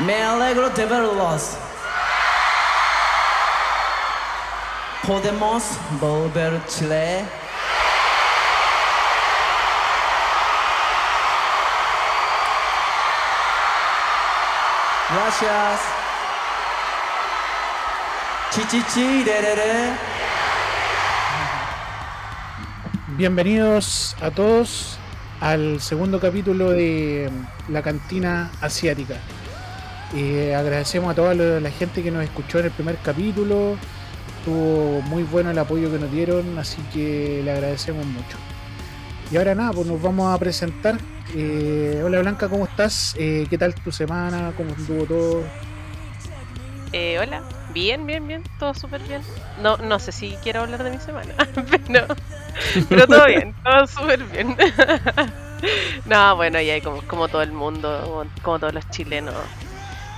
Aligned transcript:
Me 0.00 0.22
alegro 0.22 0.70
de 0.70 0.86
verlos. 0.86 1.58
¿Podemos 5.06 5.62
volver 6.00 6.54
a 6.54 6.66
Chile? 6.66 7.24
Gracias. 15.12 15.80
Chichichi. 18.52 19.26
Bienvenidos 23.18 24.16
a 24.22 24.30
todos 24.30 24.98
al 25.40 25.78
segundo 25.82 26.18
capítulo 26.18 26.70
de 26.70 27.30
La 27.68 27.82
Cantina 27.82 28.50
Asiática. 28.62 29.16
Eh, 30.14 30.54
agradecemos 30.54 31.12
a 31.12 31.14
toda 31.14 31.34
la 31.34 31.70
gente 31.70 32.02
que 32.02 32.10
nos 32.10 32.24
escuchó 32.24 32.58
en 32.58 32.66
el 32.66 32.70
primer 32.70 32.96
capítulo. 32.96 33.76
Estuvo 34.38 35.02
muy 35.02 35.22
bueno 35.22 35.50
el 35.50 35.58
apoyo 35.58 35.90
que 35.90 35.98
nos 35.98 36.10
dieron, 36.10 36.58
así 36.58 36.82
que 36.92 37.42
le 37.44 37.52
agradecemos 37.52 38.04
mucho. 38.06 38.36
Y 39.30 39.36
ahora 39.36 39.54
nada, 39.54 39.72
pues 39.72 39.86
nos 39.86 40.00
vamos 40.02 40.34
a 40.34 40.38
presentar. 40.38 40.98
Eh, 41.36 42.02
hola 42.04 42.20
Blanca, 42.20 42.48
¿cómo 42.48 42.64
estás? 42.64 43.14
Eh, 43.18 43.46
¿Qué 43.48 43.56
tal 43.56 43.74
tu 43.74 43.92
semana? 43.92 44.52
¿Cómo 44.56 44.70
estuvo 44.70 45.04
todo? 45.04 45.44
Eh, 46.92 47.18
hola, 47.20 47.42
bien, 47.72 48.04
bien, 48.06 48.26
bien, 48.26 48.42
todo 48.58 48.74
súper 48.74 49.00
bien. 49.02 49.22
No, 49.62 49.76
no 49.76 50.00
sé 50.00 50.10
si 50.10 50.36
quiero 50.42 50.62
hablar 50.62 50.82
de 50.82 50.90
mi 50.90 50.98
semana, 50.98 51.34
pero, 51.86 52.06
pero 52.88 53.06
todo 53.06 53.26
bien, 53.26 53.54
todo 53.62 53.86
súper 53.86 54.24
bien. 54.24 54.56
no, 56.06 56.34
bueno, 56.34 56.60
ya 56.60 56.80
como, 56.82 57.02
como 57.02 57.28
todo 57.28 57.42
el 57.42 57.52
mundo, 57.52 58.26
como 58.42 58.58
todos 58.58 58.74
los 58.74 58.90
chilenos, 58.90 59.34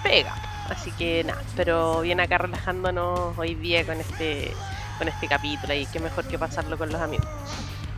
pega. 0.02 0.34
Así 0.68 0.90
que 0.92 1.24
nada, 1.24 1.42
pero 1.56 2.00
bien 2.00 2.20
acá 2.20 2.38
relajándonos 2.38 3.36
hoy 3.36 3.54
día 3.54 3.84
con 3.84 4.00
este, 4.00 4.52
con 4.98 5.08
este 5.08 5.26
capítulo 5.28 5.74
y 5.74 5.86
qué 5.86 6.00
mejor 6.00 6.24
que 6.26 6.38
pasarlo 6.38 6.78
con 6.78 6.90
los 6.90 7.00
amigos. 7.00 7.26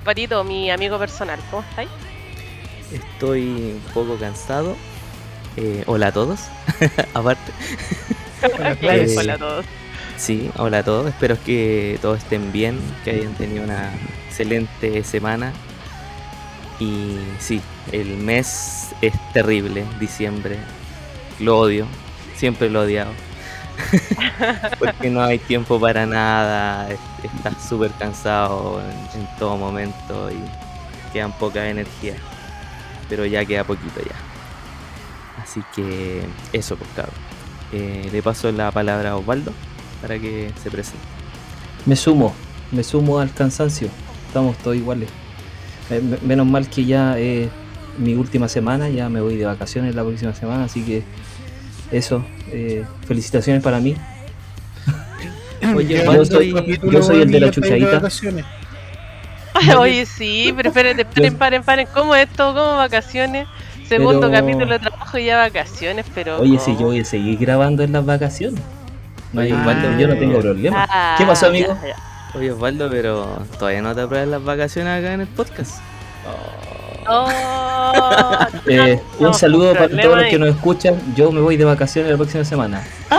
Patito, 0.05 0.43
mi 0.45 0.71
amigo 0.71 0.99
personal, 0.99 1.39
¿cómo 1.51 1.63
estáis? 1.71 1.89
Estoy 2.93 3.43
un 3.43 3.83
poco 3.93 4.17
cansado. 4.17 4.77
Eh, 5.57 5.85
hola 5.87 6.09
a 6.09 6.13
todos. 6.13 6.41
Aparte, 7.15 7.53
Claro, 8.81 9.03
Eh, 9.03 9.15
hola 9.19 9.35
a 9.35 9.39
todos. 9.39 9.65
sí, 10.17 10.51
hola 10.57 10.79
a 10.79 10.83
todos. 10.83 11.07
Espero 11.09 11.37
que 11.45 11.99
todos 12.03 12.19
estén 12.19 12.53
bien, 12.53 12.79
que 13.05 13.11
hayan 13.13 13.35
tenido 13.35 13.65
una 13.65 13.91
excelente 14.27 15.05
semana. 15.05 15.53
Y 16.81 17.17
sí, 17.39 17.61
el 17.93 18.17
mes 18.19 18.89
es 19.01 19.15
terrible, 19.33 19.85
diciembre. 20.01 20.59
Lo 21.39 21.59
odio, 21.59 21.87
siempre 22.45 22.69
lo 22.69 22.83
he 22.83 22.87
odiado. 22.87 23.11
Porque 24.79 25.09
no 25.09 25.23
hay 25.23 25.39
tiempo 25.39 25.81
para 25.81 26.05
nada, 26.05 26.91
es- 26.91 26.99
estás 27.25 27.55
súper 27.67 27.91
cansado 27.93 28.83
en, 29.15 29.21
en 29.23 29.27
todo 29.39 29.57
momento 29.57 30.31
y 30.31 30.37
quedan 31.13 31.33
pocas 31.39 31.65
energías. 31.65 32.19
Pero 33.09 33.25
ya 33.25 33.47
queda 33.47 33.65
poquito 33.65 33.99
ya. 34.03 35.43
Así 35.43 35.63
que 35.75 36.23
eso, 36.53 36.77
pues 36.77 36.91
cabrón. 36.95 37.15
Eh, 37.73 38.11
le 38.13 38.23
paso 38.23 38.53
la 38.53 38.71
palabra 38.71 39.13
a 39.13 39.17
Osvaldo 39.17 39.53
para 40.03 40.19
que 40.19 40.53
se 40.63 40.71
presente. 40.71 40.99
Me 41.87 41.97
sumo, 41.97 42.35
me 42.73 42.85
sumo 42.85 43.21
al 43.21 43.33
cansancio. 43.33 43.89
Estamos 44.29 44.59
todos 44.59 44.77
iguales. 44.77 45.09
Eh, 45.91 46.03
me- 46.03 46.19
menos 46.19 46.47
mal 46.47 46.69
que 46.69 46.85
ya 46.85 47.19
es 47.19 47.49
mi 47.97 48.15
última 48.15 48.49
semana, 48.49 48.91
ya 48.91 49.09
me 49.09 49.23
voy 49.23 49.37
de 49.37 49.47
vacaciones 49.47 49.95
la 49.95 50.03
próxima 50.05 50.35
semana, 50.35 50.65
así 50.65 50.83
que 50.83 51.03
eso, 51.97 52.25
eh, 52.51 52.85
felicitaciones 53.07 53.63
para 53.63 53.81
mí. 53.81 53.97
Oye, 55.75 56.05
yo 56.05 56.25
soy- 56.25 56.79
yo 56.83 57.03
soy 57.03 57.23
el 57.23 57.31
de 57.31 57.41
la 57.41 57.51
chuchadita. 57.51 58.03
Oye, 59.79 60.05
sí, 60.05 60.53
pero 60.57 60.69
espérense, 60.69 61.05
paren, 61.05 61.37
paren, 61.37 61.63
paren. 61.63 61.89
¿Cómo 61.95 62.15
es 62.15 62.29
esto? 62.29 62.49
¿Cómo 62.55 62.77
vacaciones? 62.77 63.47
Segundo 63.89 64.29
Pero- 64.31 64.33
capítulo 64.33 64.67
de 64.67 64.79
trabajo 64.81 65.19
y 65.19 65.27
ya 65.27 65.37
vacaciones, 65.39 66.05
pero. 66.15 66.39
Oye, 66.41 66.59
si 66.59 66.73
¿cómo? 66.73 66.81
yo 66.81 66.87
voy 66.87 67.01
a 67.01 67.05
seguir 67.05 67.39
grabando 67.39 67.83
en 67.83 67.93
las 67.93 68.05
vacaciones. 68.05 68.61
No 69.33 69.41
hay 69.41 69.53
Ah. 69.53 69.61
Osvaldo, 69.61 69.99
yo 69.99 70.09
no 70.09 70.15
tengo 70.17 70.41
problema. 70.41 70.87
Ah, 70.89 71.15
¿Qué 71.19 71.25
pasó, 71.25 71.47
amigo? 71.47 71.77
ya, 71.83 71.89
ya. 71.89 71.97
Oye 72.39 72.51
Osvaldo, 72.51 72.91
pero 72.91 73.45
todavía 73.59 73.81
no 73.81 73.95
te 73.95 74.01
apruebas 74.01 74.29
las 74.29 74.43
vacaciones 74.43 74.99
acá 74.99 75.13
en 75.15 75.21
el 75.21 75.27
podcast. 75.29 75.79
Oh, 76.27 76.74
Eh, 78.67 79.01
no, 79.21 79.29
un 79.29 79.35
saludo 79.35 79.73
para 79.75 79.89
todos 79.89 80.19
los 80.19 80.27
que 80.27 80.39
nos 80.39 80.49
escuchan. 80.51 81.01
Yo 81.15 81.31
me 81.31 81.41
voy 81.41 81.57
de 81.57 81.65
vacaciones 81.65 82.11
la 82.11 82.17
próxima 82.17 82.45
semana. 82.45 82.83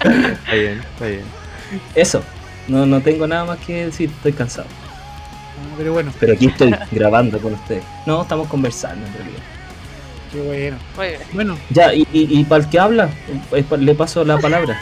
Está 0.00 0.52
bien, 0.52 0.80
está 0.92 1.06
bien. 1.06 1.22
Eso, 1.94 2.22
no, 2.68 2.84
no 2.84 3.00
tengo 3.00 3.26
nada 3.26 3.44
más 3.46 3.58
que 3.58 3.86
decir, 3.86 4.10
estoy 4.10 4.32
cansado. 4.34 4.66
Ah, 4.68 5.74
Pero 5.78 5.92
bueno, 5.94 6.12
Pero 6.20 6.34
aquí 6.34 6.46
estoy 6.46 6.74
grabando 6.90 7.38
con 7.38 7.54
ustedes. 7.54 7.82
No, 8.04 8.20
estamos 8.22 8.48
conversando 8.48 9.06
en 9.06 9.14
realidad. 9.14 9.42
qué 10.30 10.40
bueno. 10.42 10.76
Bueno, 11.32 11.56
Ya, 11.70 11.94
y, 11.94 12.06
y, 12.12 12.38
y 12.40 12.44
para 12.44 12.64
el 12.64 12.70
que 12.70 12.78
habla, 12.78 13.08
eh, 13.52 13.64
le 13.78 13.94
paso 13.94 14.24
la 14.24 14.36
palabra. 14.38 14.78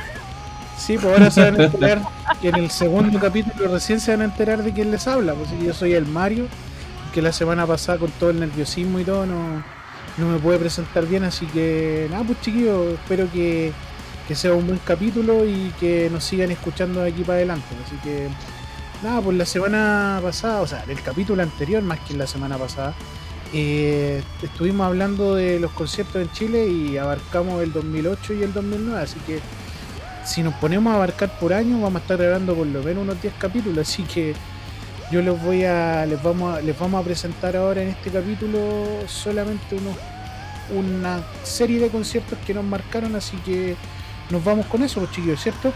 Sí, 0.77 0.99
pues 0.99 1.13
ahora 1.13 1.31
se 1.31 1.43
van 1.43 1.61
a 1.61 1.65
enterar 1.65 2.03
que 2.41 2.49
en 2.49 2.57
el 2.57 2.71
segundo 2.71 3.21
capítulo 3.21 3.69
recién 3.69 4.01
se 4.01 4.11
van 4.11 4.23
a 4.23 4.25
enterar 4.25 4.63
de 4.63 4.73
quién 4.73 4.91
les 4.91 5.07
habla. 5.07 5.35
Pues 5.35 5.51
yo 5.63 5.73
soy 5.73 5.93
el 5.93 6.07
Mario, 6.07 6.47
que 7.13 7.23
la 7.23 7.33
semana 7.33 7.67
pasada 7.67 7.99
con 7.99 8.11
todo 8.13 8.31
el 8.31 8.41
nerviosismo 8.41 8.99
y 8.99 9.05
todo 9.05 9.27
no, 9.27 9.63
no 10.19 10.29
me 10.29 10.39
puede 10.39 10.59
presentar 10.59 11.07
bien, 11.07 11.25
así 11.25 11.47
que 11.47 12.09
nada, 12.11 12.25
pues 12.25 12.41
chiquillos, 12.41 12.95
espero 12.95 13.31
que, 13.31 13.73
que 14.27 14.35
sea 14.35 14.55
un 14.55 14.67
buen 14.67 14.81
capítulo 14.85 15.45
y 15.45 15.73
que 15.79 16.09
nos 16.11 16.25
sigan 16.25 16.51
escuchando 16.51 17.01
de 17.03 17.11
aquí 17.11 17.23
para 17.23 17.37
adelante. 17.37 17.67
Así 17.87 17.97
que 17.97 18.29
nada, 19.03 19.21
pues 19.21 19.37
la 19.37 19.47
semana 19.47 20.21
pasada, 20.23 20.61
o 20.63 20.67
sea, 20.67 20.85
el 20.89 21.01
capítulo 21.03 21.43
anterior 21.43 21.83
más 21.83 22.01
que 22.01 22.15
la 22.15 22.27
semana 22.27 22.59
pasada, 22.59 22.95
eh, 23.53 24.23
estuvimos 24.43 24.87
hablando 24.87 25.35
de 25.35 25.61
los 25.61 25.71
conciertos 25.73 26.23
en 26.23 26.33
Chile 26.33 26.69
y 26.69 26.97
abarcamos 26.97 27.63
el 27.63 27.73
2008 27.73 28.35
y 28.35 28.43
el 28.43 28.53
2009, 28.53 29.01
así 29.01 29.19
que 29.27 29.41
si 30.25 30.43
nos 30.43 30.55
ponemos 30.55 30.93
a 30.93 30.97
abarcar 30.97 31.39
por 31.39 31.53
año, 31.53 31.81
vamos 31.81 31.97
a 31.97 32.03
estar 32.03 32.17
grabando 32.17 32.55
por 32.55 32.67
lo 32.67 32.83
menos 32.83 33.03
unos 33.03 33.21
10 33.21 33.35
capítulos, 33.39 33.89
así 33.89 34.03
que 34.05 34.35
yo 35.11 35.21
les 35.21 35.43
voy 35.43 35.65
a 35.65 36.07
les 36.07 36.23
vamos 36.23 36.57
a, 36.57 36.61
les 36.61 36.79
vamos 36.79 37.01
a 37.01 37.05
presentar 37.05 37.57
ahora 37.57 37.83
en 37.83 37.89
este 37.89 38.11
capítulo 38.11 38.59
solamente 39.07 39.77
unos 39.77 39.97
una 40.75 41.23
serie 41.43 41.79
de 41.81 41.89
conciertos 41.89 42.39
que 42.47 42.55
nos 42.55 42.65
marcaron, 42.65 43.15
así 43.17 43.37
que 43.39 43.77
nos 44.31 44.43
vamos 44.43 44.67
con 44.67 44.83
eso, 44.83 45.01
pues 45.01 45.13
chiquillos, 45.13 45.43
¿cierto? 45.43 45.73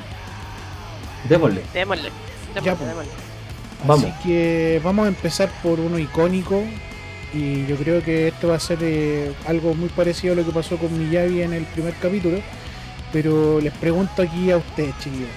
Démosle. 1.29 1.63
Démosle. 1.75 2.11
Ya, 2.55 2.61
Démosle, 2.63 2.77
pues. 2.77 2.89
démosle. 2.89 3.13
Vamos. 3.87 4.05
Así 4.05 4.23
que 4.23 4.81
vamos 4.83 5.05
a 5.05 5.09
empezar 5.09 5.51
por 5.63 5.81
uno 5.81 5.99
icónico 5.99 6.63
y 7.35 7.67
yo 7.67 7.77
creo 7.77 8.03
que 8.03 8.29
esto 8.29 8.49
va 8.49 8.57
a 8.57 8.61
ser 8.61 8.79
eh, 8.81 9.33
algo 9.47 9.75
muy 9.75 9.89
parecido 9.91 10.33
a 10.33 10.37
lo 10.37 10.47
que 10.47 10.53
pasó 10.53 10.79
con 10.79 10.97
Miyavi 10.99 11.43
en 11.43 11.53
el 11.53 11.65
primer 11.65 11.95
capítulo, 11.95 12.39
pero 13.17 13.59
les 13.63 13.73
pregunto 13.73 14.21
aquí 14.21 14.51
a 14.51 14.59
ustedes, 14.59 14.95
chiquillos. 14.99 15.31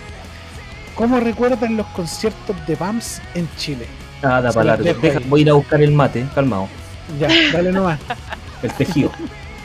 ¿Cómo 0.96 1.18
recuerdan 1.22 1.78
los 1.78 1.86
conciertos 1.88 2.54
de 2.68 2.76
BAMS 2.76 3.22
en 3.36 3.48
Chile? 3.56 3.86
Ah, 4.22 4.42
da 4.42 4.52
Se 4.52 4.56
para 4.60 4.76
Deja- 4.76 5.22
voy 5.30 5.40
a 5.40 5.44
ir 5.44 5.50
a 5.50 5.54
buscar 5.54 5.82
el 5.82 5.94
mate, 5.94 6.26
calmado. 6.36 6.68
Ya, 7.18 7.30
dale 7.54 7.72
nomás. 7.72 7.98
El 8.62 8.74
tejido. 8.74 9.12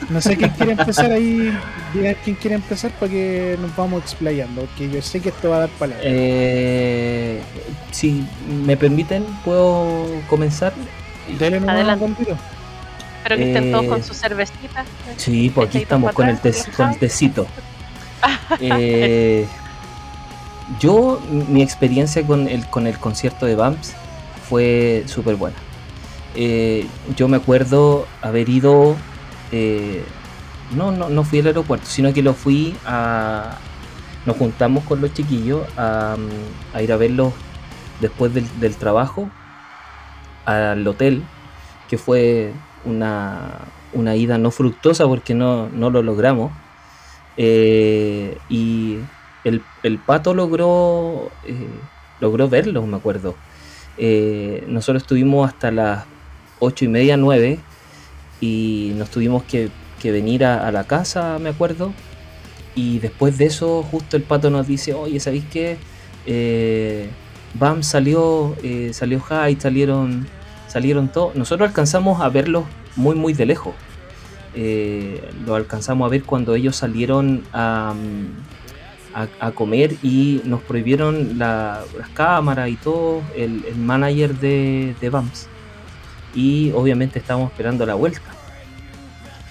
No 0.09 0.21
sé 0.21 0.37
quién 0.37 0.51
quiere 0.51 0.71
empezar 0.73 1.11
ahí, 1.11 1.51
digan 1.93 2.15
quién 2.23 2.37
quiere 2.37 2.55
empezar 2.55 2.91
para 2.91 3.11
que 3.11 3.57
nos 3.61 3.75
vamos 3.75 4.01
explayando, 4.03 4.61
porque 4.61 4.89
yo 4.89 5.01
sé 5.01 5.19
que 5.19 5.27
esto 5.29 5.49
va 5.49 5.57
a 5.57 5.59
dar 5.61 5.69
palabras. 5.71 6.05
Eh, 6.07 7.41
si 7.91 8.25
me 8.65 8.77
permiten, 8.77 9.25
¿puedo 9.43 10.05
comenzar? 10.29 10.71
Dale 11.37 11.59
nomás 11.59 11.75
adelante. 11.75 12.05
tiro. 12.23 12.37
Espero 13.17 13.35
que 13.37 13.47
estén 13.53 13.71
todos 13.71 13.83
Eh, 13.85 13.89
con 13.89 14.03
sus 14.03 14.17
cervecitas. 14.17 14.85
Sí, 15.17 15.51
pues 15.53 15.67
aquí 15.67 15.79
estamos 15.79 16.13
con 16.13 16.29
el, 16.29 16.37
tes- 16.39 16.67
con 16.77 16.89
el 16.91 16.97
tecito. 16.97 17.45
Eh, 18.59 19.47
yo, 20.79 21.21
mi 21.29 21.61
experiencia 21.61 22.25
con 22.25 22.47
el, 22.47 22.65
con 22.67 22.87
el 22.87 22.97
concierto 22.97 23.45
de 23.45 23.55
Bumps 23.55 23.93
fue 24.49 25.03
súper 25.07 25.35
buena. 25.35 25.57
Eh, 26.35 26.87
yo 27.15 27.27
me 27.27 27.37
acuerdo 27.37 28.07
haber 28.21 28.49
ido, 28.49 28.95
eh, 29.51 30.03
no, 30.75 30.91
no, 30.91 31.09
no 31.09 31.23
fui 31.23 31.39
al 31.39 31.47
aeropuerto, 31.47 31.85
sino 31.87 32.13
que 32.13 32.21
lo 32.21 32.33
fui 32.33 32.75
a, 32.85 33.57
nos 34.25 34.37
juntamos 34.37 34.83
con 34.83 35.01
los 35.01 35.13
chiquillos 35.13 35.65
a, 35.77 36.17
ir 36.81 36.91
a 36.91 36.97
verlos 36.97 37.33
después 38.01 38.33
del, 38.33 38.47
del 38.59 38.75
trabajo 38.75 39.29
al 40.45 40.85
hotel, 40.87 41.23
que 41.87 41.97
fue 41.97 42.53
una, 42.85 43.59
una 43.93 44.15
ida 44.15 44.37
no 44.37 44.51
fructuosa 44.51 45.07
porque 45.07 45.33
no, 45.33 45.69
no 45.69 45.89
lo 45.89 46.01
logramos. 46.01 46.51
Eh, 47.37 48.37
y 48.49 48.97
el, 49.43 49.61
el 49.83 49.99
pato 49.99 50.33
logró, 50.33 51.31
eh, 51.45 51.67
logró 52.19 52.49
verlos, 52.49 52.87
me 52.87 52.97
acuerdo. 52.97 53.35
Eh, 53.97 54.63
nosotros 54.67 55.03
estuvimos 55.03 55.47
hasta 55.47 55.71
las 55.71 56.05
ocho 56.59 56.85
y 56.85 56.87
media, 56.87 57.17
nueve, 57.17 57.59
y 58.41 58.93
nos 58.95 59.09
tuvimos 59.09 59.43
que, 59.43 59.69
que 60.01 60.11
venir 60.11 60.45
a, 60.45 60.71
la 60.71 60.85
casa, 60.85 61.37
me 61.39 61.49
acuerdo. 61.49 61.93
Y 62.75 62.99
después 62.99 63.37
de 63.37 63.45
eso, 63.45 63.83
justo 63.83 64.17
el 64.17 64.23
pato 64.23 64.49
nos 64.49 64.67
dice, 64.67 64.93
oye, 64.93 65.19
¿sabéis 65.19 65.45
qué? 65.51 65.77
Bam 67.53 67.83
salió, 67.83 68.55
salió 68.91 69.21
Hyde, 69.21 69.61
salieron, 69.61 70.27
salieron 70.67 71.07
todos. 71.07 71.35
Nosotros 71.35 71.69
alcanzamos 71.69 72.21
a 72.21 72.27
verlos 72.27 72.65
muy, 72.97 73.15
muy 73.15 73.33
de 73.33 73.45
lejos. 73.45 73.73
Eh, 74.57 75.21
lo 75.45 75.55
alcanzamos 75.55 76.05
a 76.05 76.09
ver 76.09 76.23
cuando 76.23 76.55
ellos 76.55 76.77
salieron 76.77 77.43
a, 77.51 77.93
a- 79.39 79.51
comer 79.51 79.95
y 80.01 80.41
nos 80.45 80.61
prohibieron 80.61 81.37
la- 81.37 81.83
las 81.97 82.09
cámaras 82.09 82.69
y 82.69 82.75
todo, 82.77 83.23
el, 83.35 83.65
manager 83.75 84.33
de, 84.35 84.95
de 84.99 85.09
BAMS. 85.09 85.47
Y 86.33 86.71
obviamente 86.71 87.19
estábamos 87.19 87.51
esperando 87.51 87.85
la 87.85 87.95
vuelta. 87.95 88.21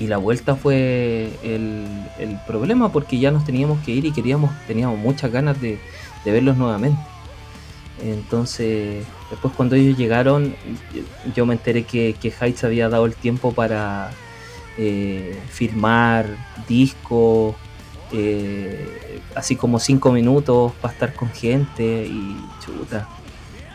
Y 0.00 0.06
la 0.06 0.16
vuelta 0.16 0.56
fue 0.56 1.30
el, 1.42 1.86
problema 2.46 2.90
porque 2.90 3.18
ya 3.18 3.30
nos 3.30 3.44
teníamos 3.44 3.78
que 3.84 3.92
ir 3.92 4.04
y 4.06 4.12
queríamos, 4.12 4.50
teníamos 4.66 4.98
muchas 4.98 5.30
ganas 5.30 5.60
de, 5.60 5.78
verlos 6.24 6.56
nuevamente. 6.56 7.00
Entonces, 8.02 9.04
después 9.30 9.54
cuando 9.54 9.76
ellos 9.76 9.96
llegaron, 9.96 10.54
yo 11.34 11.46
me 11.46 11.54
enteré 11.54 11.84
que, 11.84 12.14
que 12.20 12.32
había 12.66 12.88
dado 12.88 13.06
el 13.06 13.14
tiempo 13.14 13.52
para 13.52 14.10
eh, 14.78 15.38
firmar 15.48 16.26
discos, 16.68 17.54
eh, 18.12 19.20
así 19.34 19.56
como 19.56 19.78
cinco 19.78 20.12
minutos 20.12 20.72
para 20.80 20.92
estar 20.94 21.14
con 21.14 21.30
gente 21.30 22.06
y 22.06 22.36
chuta. 22.64 23.08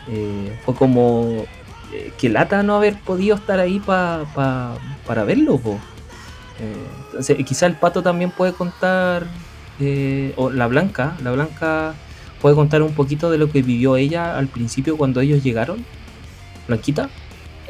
Eh, 0.08 0.58
fue 0.64 0.74
como 0.74 1.44
eh, 1.92 2.12
que 2.18 2.28
lata 2.28 2.62
no 2.62 2.76
haber 2.76 2.98
podido 3.00 3.36
estar 3.36 3.58
ahí 3.60 3.80
pa- 3.80 4.24
pa- 4.34 4.76
para 5.06 5.24
verlo. 5.24 5.58
po. 5.58 5.78
Entonces, 7.06 7.38
quizá 7.46 7.66
el 7.66 7.74
pato 7.74 8.02
también 8.02 8.30
puede 8.30 8.52
contar, 8.52 9.26
o 10.36 10.50
la 10.50 10.66
blanca, 10.66 11.16
la 11.22 11.30
blanca 11.32 11.94
puede 12.42 12.54
contar 12.54 12.82
un 12.82 12.92
poquito 12.92 13.30
de 13.30 13.38
lo 13.38 13.50
que 13.50 13.62
vivió 13.62 13.96
ella 13.96 14.36
al 14.36 14.46
principio 14.48 14.98
cuando 14.98 15.20
ellos 15.20 15.42
llegaron. 15.42 15.84
Blanquita. 16.68 17.08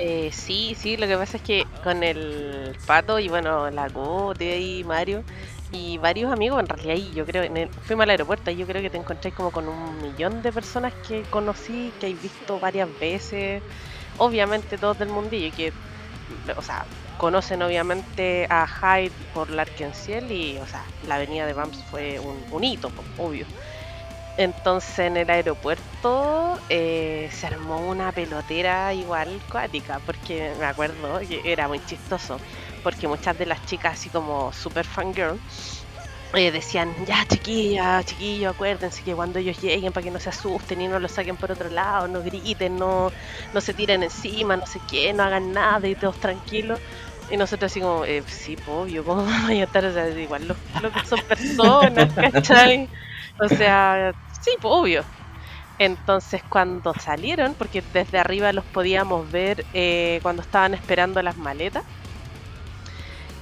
Eh, 0.03 0.31
sí, 0.33 0.75
sí, 0.77 0.97
lo 0.97 1.07
que 1.07 1.17
pasa 1.17 1.37
es 1.37 1.43
que 1.43 1.73
con 1.83 2.03
el 2.03 2.75
pato 2.87 3.19
y 3.19 3.29
bueno, 3.29 3.71
la 3.71 3.89
Gote 3.91 4.59
y 4.61 4.83
Mario 4.85 5.27
y 5.71 5.99
varios 5.99 6.33
amigos, 6.33 6.59
en 6.61 6.69
realidad, 6.69 6.95
y 6.95 7.13
yo 7.13 7.27
creo, 7.27 7.43
en 7.43 7.57
el, 7.59 7.71
fuimos 7.83 8.05
al 8.05 8.11
aeropuerto 8.11 8.51
y 8.51 8.57
yo 8.57 8.67
creo 8.67 8.81
que 8.83 8.89
te 8.91 8.97
encontráis 8.97 9.35
como 9.35 9.53
con 9.53 9.69
un 9.69 10.01
millón 10.01 10.41
de 10.41 10.53
personas 10.55 10.95
que 11.03 11.27
conocí, 11.27 11.95
que 11.99 12.07
he 12.09 12.15
visto 12.15 12.59
varias 12.59 12.97
veces, 12.97 13.63
obviamente 14.17 14.79
todos 14.79 14.97
del 14.99 15.09
mundillo, 15.11 15.53
que, 15.55 15.75
o 16.57 16.63
sea, 16.63 16.87
conocen 17.17 17.63
obviamente 17.63 18.47
a 18.51 18.67
Hyde 18.67 19.17
por 19.33 19.51
Larkenciel 19.51 20.33
y, 20.33 20.59
o 20.61 20.67
sea, 20.67 20.93
la 21.03 21.17
avenida 21.17 21.47
de 21.47 21.55
Bams 21.55 21.85
fue 21.85 22.19
un, 22.21 22.65
hito, 22.65 22.95
obvio. 23.17 23.49
Entonces 24.41 24.99
en 25.01 25.19
el 25.19 25.29
aeropuerto 25.29 26.59
eh, 26.71 27.29
se 27.31 27.47
armó 27.47 27.77
una 27.87 28.11
pelotera 28.11 28.95
igual 28.95 29.39
cuática, 29.53 30.01
porque 30.07 30.55
me 30.59 30.65
acuerdo 30.65 31.21
que 31.21 31.43
era 31.45 31.69
muy 31.69 31.79
chistoso, 31.85 32.39
porque 32.83 33.07
muchas 33.07 33.37
de 33.37 33.45
las 33.45 33.67
chicas 33.67 33.99
así 34.01 34.09
como 34.09 34.51
super 34.55 34.87
fangirl 34.87 35.39
eh, 36.33 36.51
decían, 36.51 36.91
ya 37.05 37.27
chiquilla, 37.29 38.03
chiquillo, 38.03 38.49
acuérdense 38.49 39.03
que 39.03 39.15
cuando 39.15 39.39
ellos 39.39 39.61
lleguen 39.61 39.93
para 39.93 40.05
que 40.05 40.11
no 40.11 40.19
se 40.19 40.31
asusten 40.31 40.81
y 40.81 40.89
no 40.89 40.99
lo 40.99 41.09
saquen 41.09 41.37
por 41.37 41.53
otro 41.53 41.69
lado, 41.69 42.09
no 42.09 42.23
griten, 42.23 42.79
no, 42.79 43.13
no 43.53 43.61
se 43.61 43.75
tiren 43.75 44.03
encima, 44.03 44.57
no 44.57 44.65
sé 44.67 44.81
qué, 44.91 45.13
no 45.13 45.23
hagan 45.23 45.53
nada 45.53 45.87
y 45.87 45.95
todos 45.95 46.17
tranquilos. 46.17 46.81
Y 47.31 47.37
nosotros 47.37 47.71
así 47.71 47.81
como, 47.83 48.07
eh, 48.07 48.23
sí, 48.27 48.57
obvio, 48.67 49.05
¿cómo 49.05 49.23
vamos 49.27 49.51
a 49.51 49.53
estar? 49.53 49.85
O 49.85 49.93
sea, 49.93 50.09
igual 50.09 50.49
los, 50.49 50.57
los 50.81 50.93
que 50.95 51.05
son 51.05 51.21
personas, 51.29 52.15
¿cachai? 52.33 52.89
O 53.39 53.49
sea, 53.49 54.13
sí, 54.41 54.51
pues 54.61 54.73
obvio. 54.75 55.07
Entonces 55.79 56.43
cuando 56.49 56.95
salieron, 56.95 57.57
porque 57.57 57.83
desde 57.83 58.19
arriba 58.19 58.53
los 58.53 58.67
podíamos 58.67 59.31
ver 59.31 59.69
eh, 59.73 60.21
cuando 60.23 60.43
estaban 60.43 60.75
esperando 60.75 61.23
las 61.23 61.37
maletas. 61.37 61.85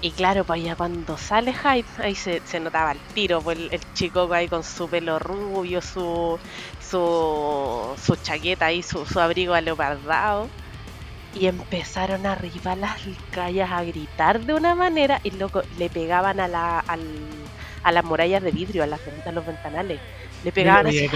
Y 0.00 0.14
claro, 0.14 0.44
pues 0.46 0.62
ya 0.62 0.76
cuando 0.76 1.16
sale 1.18 1.52
Hyde, 1.52 1.88
ahí 1.98 2.14
se, 2.14 2.40
se 2.46 2.60
notaba 2.60 2.92
el 2.92 3.04
tiro, 3.12 3.42
pues 3.42 3.58
el, 3.58 3.68
el 3.72 3.80
chico 3.92 4.32
ahí 4.32 4.48
con 4.48 4.62
su 4.62 4.88
pelo 4.88 5.18
rubio, 5.18 5.82
su, 5.82 6.40
su, 6.78 7.94
su 7.98 8.16
chaqueta 8.16 8.66
ahí, 8.66 8.82
su, 8.84 9.06
su 9.06 9.18
abrigo 9.18 9.54
aleopardado. 9.54 10.52
Y 11.32 11.46
empezaron 11.46 12.26
arriba 12.26 12.76
las 12.76 13.00
calles 13.30 13.68
a 13.70 13.84
gritar 13.84 14.40
de 14.44 14.54
una 14.54 14.74
manera 14.76 15.20
y 15.24 15.32
loco, 15.32 15.62
le 15.68 15.90
pegaban 15.90 16.40
a, 16.40 16.48
la, 16.48 16.80
al, 16.80 17.52
a 17.82 17.92
las 17.92 18.04
murallas 18.04 18.42
de 18.42 18.52
vidrio, 18.52 18.84
a, 18.84 18.86
las, 18.88 19.02
a 19.26 19.32
los 19.32 19.46
ventanales. 19.46 20.02
Le 20.42 20.52
pegaban 20.52 20.86
así 20.86 21.06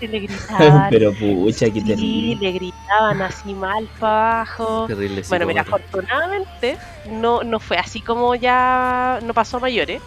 y 0.00 0.08
le 0.08 0.20
gritaban. 0.20 0.90
Pero 0.90 1.14
pucha, 1.16 1.70
qué 1.70 1.80
sí, 1.82 1.82
terrible. 1.82 2.40
le 2.40 2.52
gritaban 2.52 3.22
así 3.22 3.54
mal 3.54 3.90
para 3.98 4.40
abajo. 4.42 4.86
Terrible 4.86 5.22
Bueno, 5.26 5.46
mira, 5.46 5.62
afortunadamente 5.62 6.82
no, 7.04 7.42
no 7.44 7.60
fue 7.60 7.78
así 7.78 8.02
como 8.02 8.34
ya 8.34 9.20
no 9.22 9.34
pasó 9.34 9.58
a 9.58 9.60
mayores 9.60 10.02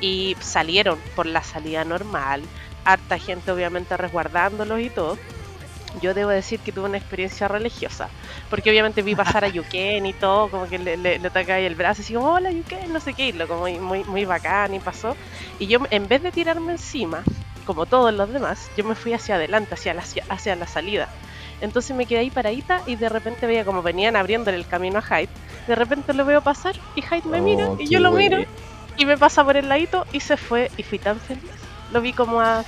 y 0.00 0.36
salieron 0.40 1.04
por 1.14 1.26
la 1.26 1.42
salida 1.42 1.84
normal, 1.84 2.50
harta 2.84 3.18
gente 3.18 3.52
obviamente 3.52 3.96
resguardándolos 3.96 4.80
y 4.80 4.90
todo. 4.90 5.20
Yo 5.94 6.14
debo 6.14 6.30
decir 6.30 6.62
que 6.62 6.72
tuve 6.72 6.86
una 6.86 6.98
experiencia 6.98 7.48
religiosa, 7.48 8.14
porque 8.48 8.70
obviamente 8.70 9.02
vi 9.02 9.16
pasar 9.16 9.44
a 9.44 9.48
Yuken 9.50 10.06
y 10.06 10.14
todo, 10.14 10.50
como 10.50 10.68
que 10.68 10.78
le, 10.78 10.96
le, 10.98 11.18
le 11.18 11.30
toca 11.30 11.56
ahí 11.56 11.64
el 11.66 11.76
brazo 11.76 12.02
y 12.02 12.04
así 12.04 12.14
como, 12.14 12.32
hola 12.34 12.52
Yuken, 12.52 12.92
no 12.92 13.00
sé 13.00 13.14
qué, 13.14 13.28
y 13.28 13.32
lo 13.32 13.48
como 13.48 13.62
muy, 13.62 13.80
muy, 13.80 14.04
muy 14.04 14.24
bacán 14.26 14.74
y 14.74 14.80
pasó. 14.80 15.18
Y 15.58 15.68
yo 15.68 15.80
en 15.90 16.08
vez 16.08 16.22
de 16.22 16.32
tirarme 16.32 16.72
encima, 16.72 17.24
como 17.68 17.84
todos 17.84 18.14
los 18.14 18.32
demás, 18.32 18.70
yo 18.78 18.84
me 18.84 18.94
fui 18.94 19.12
hacia 19.12 19.34
adelante, 19.34 19.74
hacia 19.74 19.92
la, 19.92 20.02
hacia 20.30 20.56
la 20.56 20.66
salida. 20.66 21.06
Entonces 21.60 21.94
me 21.94 22.06
quedé 22.06 22.20
ahí 22.20 22.30
paradita 22.30 22.80
y 22.86 22.96
de 22.96 23.10
repente 23.10 23.46
veía 23.46 23.62
como 23.66 23.82
venían 23.82 24.16
abriéndole 24.16 24.56
el 24.56 24.66
camino 24.66 24.98
a 24.98 25.02
Hyde. 25.02 25.28
De 25.66 25.74
repente 25.74 26.14
lo 26.14 26.24
veo 26.24 26.40
pasar 26.40 26.74
y 26.96 27.02
Hyde 27.02 27.28
me 27.28 27.42
mira 27.42 27.66
Oh, 27.68 27.76
y 27.78 27.86
yo 27.88 28.00
lo 28.00 28.10
miro 28.12 28.38
y 28.96 29.04
me 29.04 29.18
pasa 29.18 29.44
por 29.44 29.56
el 29.58 29.68
ladito 29.68 30.06
y 30.12 30.20
se 30.20 30.38
fue 30.38 30.70
y 30.78 30.82
fui 30.82 30.98
tan 30.98 31.20
feliz. 31.20 31.42
Lo 31.92 32.00
vi 32.00 32.14
como 32.14 32.40
a 32.40 32.64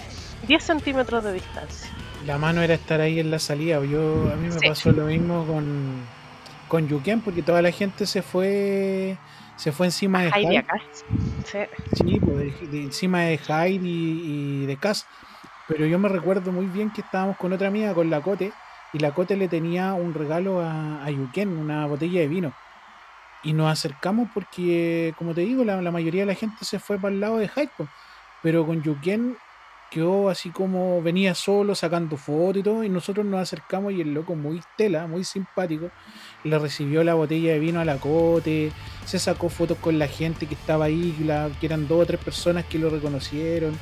10 0.46 0.62
centímetros 0.62 1.24
de 1.24 1.32
distancia. 1.32 1.88
La 2.26 2.36
mano 2.36 2.60
era 2.60 2.74
estar 2.74 3.00
ahí 3.00 3.18
en 3.20 3.30
la 3.30 3.38
salida. 3.38 3.82
Yo, 3.84 4.30
a 4.30 4.36
mí 4.36 4.48
me 4.48 4.60
Sí. 4.60 4.66
pasó 4.68 4.92
lo 4.92 5.04
mismo 5.06 5.46
con, 5.46 6.02
con 6.68 6.86
Yuken, 6.88 7.22
porque 7.22 7.42
toda 7.42 7.62
la 7.62 7.72
gente 7.72 8.04
se 8.06 8.20
fue 8.22 9.16
se 9.60 9.72
fue 9.72 9.86
encima 9.88 10.22
de 10.22 10.28
y 10.28 10.46
Hyde. 10.46 10.64
Sí. 11.44 11.58
Sí, 11.92 12.18
pues, 12.20 12.60
de, 12.60 12.66
de 12.68 12.82
encima 12.84 13.22
de 13.24 13.36
Hyde 13.36 13.86
y, 13.86 14.62
y 14.62 14.66
de 14.66 14.76
Cass. 14.78 15.06
Pero 15.68 15.84
yo 15.84 15.98
me 15.98 16.08
recuerdo 16.08 16.50
muy 16.50 16.66
bien 16.66 16.90
que 16.90 17.02
estábamos 17.02 17.36
con 17.36 17.52
otra 17.52 17.68
amiga, 17.68 17.92
con 17.92 18.08
la 18.08 18.22
Cote, 18.22 18.52
y 18.94 18.98
la 18.98 19.12
Cote 19.12 19.36
le 19.36 19.48
tenía 19.48 19.92
un 19.92 20.14
regalo 20.14 20.60
a, 20.60 21.04
a 21.04 21.10
Yuken, 21.10 21.50
una 21.58 21.86
botella 21.86 22.20
de 22.20 22.28
vino. 22.28 22.54
Y 23.42 23.52
nos 23.52 23.70
acercamos 23.70 24.28
porque, 24.32 25.14
como 25.18 25.34
te 25.34 25.42
digo, 25.42 25.62
la, 25.62 25.80
la 25.82 25.90
mayoría 25.90 26.22
de 26.22 26.26
la 26.26 26.34
gente 26.34 26.64
se 26.64 26.78
fue 26.78 26.98
para 26.98 27.12
el 27.12 27.20
lado 27.20 27.36
de 27.36 27.48
Hyde. 27.48 27.70
pues. 27.76 27.88
Pero 28.42 28.66
con 28.66 28.82
Yuken 28.82 29.36
quedó 29.90 30.30
así 30.30 30.50
como 30.50 31.02
venía 31.02 31.34
solo 31.34 31.74
sacando 31.74 32.16
fotos 32.16 32.58
y 32.58 32.62
todo, 32.62 32.84
y 32.84 32.88
nosotros 32.88 33.26
nos 33.26 33.40
acercamos 33.40 33.92
y 33.92 34.00
el 34.00 34.14
loco 34.14 34.34
muy 34.36 34.62
tela, 34.76 35.06
muy 35.06 35.24
simpático, 35.24 35.90
le 36.42 36.58
recibió 36.58 37.04
la 37.04 37.14
botella 37.14 37.52
de 37.52 37.58
vino 37.58 37.80
a 37.80 37.84
la 37.84 37.96
Cote, 37.96 38.72
se 39.04 39.18
sacó 39.18 39.48
fotos 39.48 39.78
con 39.78 39.98
la 39.98 40.08
gente 40.08 40.46
que 40.46 40.54
estaba 40.54 40.86
ahí, 40.86 41.14
la- 41.24 41.50
que 41.60 41.66
eran 41.66 41.86
dos 41.88 42.02
o 42.02 42.06
tres 42.06 42.20
personas 42.20 42.64
que 42.64 42.78
lo 42.78 42.88
reconocieron. 42.90 43.74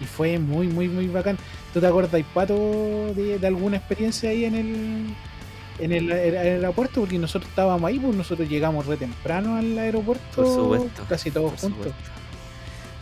Y 0.00 0.04
fue 0.04 0.38
muy, 0.38 0.66
muy, 0.66 0.88
muy 0.88 1.06
bacán. 1.06 1.36
¿Tú 1.72 1.80
te 1.80 1.86
acuerdas, 1.86 2.20
Pato, 2.34 3.12
de, 3.14 3.38
de 3.38 3.46
alguna 3.46 3.76
experiencia 3.76 4.30
ahí 4.30 4.44
en 4.46 4.54
el, 4.56 5.06
en 5.78 5.92
el, 5.92 6.10
aer- 6.10 6.36
aeropuerto? 6.38 7.00
Porque 7.00 7.18
nosotros 7.18 7.48
estábamos 7.48 7.88
ahí, 7.88 8.00
pues 8.00 8.16
nosotros 8.16 8.48
llegamos 8.48 8.86
re 8.86 8.96
temprano 8.96 9.56
al 9.56 9.78
aeropuerto, 9.78 10.24
Por 10.34 10.46
supuesto, 10.46 11.04
casi 11.08 11.30
todos 11.30 11.52
Por 11.52 11.60
juntos. 11.60 11.78
supuesto. 11.92 12.10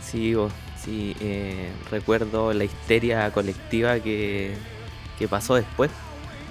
Sí, 0.03 0.35
vos, 0.35 0.51
sí, 0.83 1.15
eh, 1.21 1.69
recuerdo 1.89 2.53
la 2.53 2.65
histeria 2.65 3.31
colectiva 3.31 3.99
que, 3.99 4.53
que 5.17 5.27
pasó 5.27 5.55
después, 5.55 5.89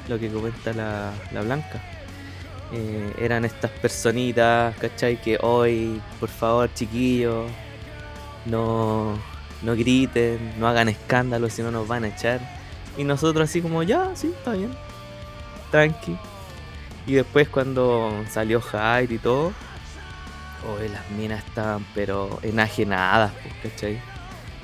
lo 0.09 0.19
que 0.19 0.28
comenta 0.30 0.73
la, 0.73 1.12
la 1.33 1.42
Blanca. 1.42 1.80
Eh, 2.72 3.14
eran 3.18 3.44
estas 3.44 3.70
personitas, 3.70 4.76
¿cachai? 4.76 5.20
Que 5.20 5.38
hoy, 5.40 6.00
por 6.20 6.28
favor, 6.28 6.72
chiquillos, 6.72 7.50
no, 8.46 9.18
no 9.62 9.76
griten, 9.76 10.54
no 10.58 10.68
hagan 10.68 10.88
escándalo, 10.88 11.50
si 11.50 11.62
no 11.62 11.70
nos 11.70 11.88
van 11.88 12.04
a 12.04 12.08
echar. 12.08 12.40
Y 12.96 13.04
nosotros 13.04 13.48
así 13.48 13.60
como, 13.60 13.82
ya, 13.82 14.10
sí, 14.14 14.32
está 14.36 14.52
bien, 14.52 14.72
tranqui. 15.70 16.16
Y 17.06 17.14
después 17.14 17.48
cuando 17.48 18.12
salió 18.30 18.60
Hyde 18.60 19.14
y 19.14 19.18
todo, 19.18 19.52
Oye, 20.68 20.90
las 20.90 21.08
minas 21.10 21.44
estaban 21.44 21.86
pero 21.94 22.38
enajenadas, 22.42 23.32
pues, 23.42 23.72
¿cachai? 23.72 23.98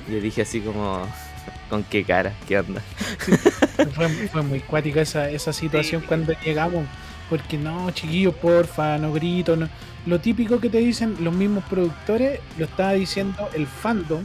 Yo 0.07 0.19
dije 0.21 0.43
así 0.43 0.61
como, 0.61 1.07
¿con 1.69 1.83
qué 1.83 2.03
cara? 2.03 2.33
¿Qué 2.47 2.59
onda? 2.59 2.81
Fue, 3.93 4.09
fue 4.09 4.41
muy 4.41 4.59
cuática 4.59 5.01
esa, 5.01 5.29
esa 5.29 5.53
situación 5.53 6.03
cuando 6.07 6.33
llegamos. 6.43 6.87
Porque 7.29 7.57
no, 7.57 7.91
chiquillos, 7.91 8.33
porfa, 8.35 8.97
no 8.97 9.11
grito. 9.11 9.55
No. 9.55 9.67
Lo 10.05 10.19
típico 10.19 10.59
que 10.59 10.69
te 10.69 10.77
dicen 10.77 11.15
los 11.19 11.33
mismos 11.33 11.63
productores 11.65 12.39
lo 12.57 12.65
estaba 12.65 12.93
diciendo 12.93 13.49
el 13.53 13.67
fandom, 13.67 14.23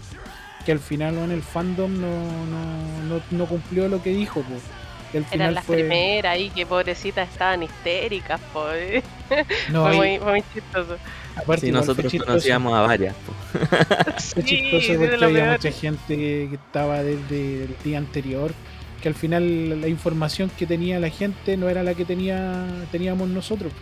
que 0.65 0.71
al 0.73 0.79
final 0.79 1.17
en 1.19 1.33
el 1.33 1.43
fandom 1.43 1.93
no, 2.01 2.07
no, 2.07 3.03
no, 3.17 3.21
no 3.31 3.47
cumplió 3.47 3.89
lo 3.89 4.01
que 4.03 4.11
dijo. 4.11 4.43
Po. 4.43 4.55
Y 5.13 5.17
al 5.19 5.23
Eran 5.25 5.31
final 5.31 5.55
las 5.55 5.65
fue- 5.65 5.77
primeras 5.79 6.33
ahí 6.35 6.49
que 6.51 6.65
pobrecitas 6.65 7.29
estaban 7.29 7.63
histéricas, 7.63 8.41
pues. 8.53 9.03
No, 9.71 9.83
fue, 9.87 9.95
y 9.95 9.97
muy, 9.97 10.19
fue 10.19 10.31
muy 10.33 10.45
chistoso. 10.55 10.97
aparte 11.35 11.67
Sí, 11.67 11.73
nosotros 11.73 12.11
chistoso. 12.11 12.31
conocíamos 12.31 12.75
a 12.75 12.81
varias. 12.83 13.15
po. 13.27 13.33
Fue 13.59 14.45
chistoso 14.45 14.87
sí, 14.93 14.97
porque 14.99 15.25
había 15.25 15.53
mucha 15.53 15.71
gente 15.73 16.17
que, 16.17 16.47
que 16.51 16.55
estaba 16.55 17.03
desde 17.03 17.65
el 17.65 17.77
día 17.85 17.99
anterior, 17.99 18.53
que 19.03 19.09
al 19.09 19.15
final 19.15 19.81
la 19.81 19.89
información 19.89 20.51
que 20.57 20.67
tenía 20.67 21.01
la 21.01 21.11
gente 21.11 21.57
no 21.57 21.69
era 21.69 21.83
la 21.83 21.95
que 21.95 22.05
tenía 22.05 22.65
teníamos 22.91 23.29
nosotros. 23.29 23.73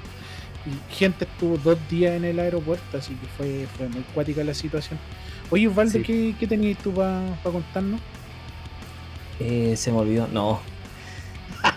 Y 0.66 0.94
gente 0.94 1.24
estuvo 1.24 1.56
dos 1.56 1.78
días 1.90 2.14
en 2.16 2.24
el 2.24 2.38
aeropuerto, 2.38 2.98
así 2.98 3.14
que 3.14 3.26
fue, 3.36 3.66
fue 3.76 3.88
muy 3.88 4.02
cuática 4.14 4.42
la 4.44 4.54
situación. 4.54 4.98
Oye, 5.50 5.68
Osvaldo, 5.68 5.92
Sí. 5.98 6.02
¿qué, 6.02 6.34
qué 6.38 6.46
tenías 6.46 6.78
tú 6.78 6.92
para 6.92 7.22
contarnos? 7.42 8.00
Eh, 9.38 9.74
se 9.76 9.90
me 9.90 9.98
olvidó, 9.98 10.28
no. 10.32 10.60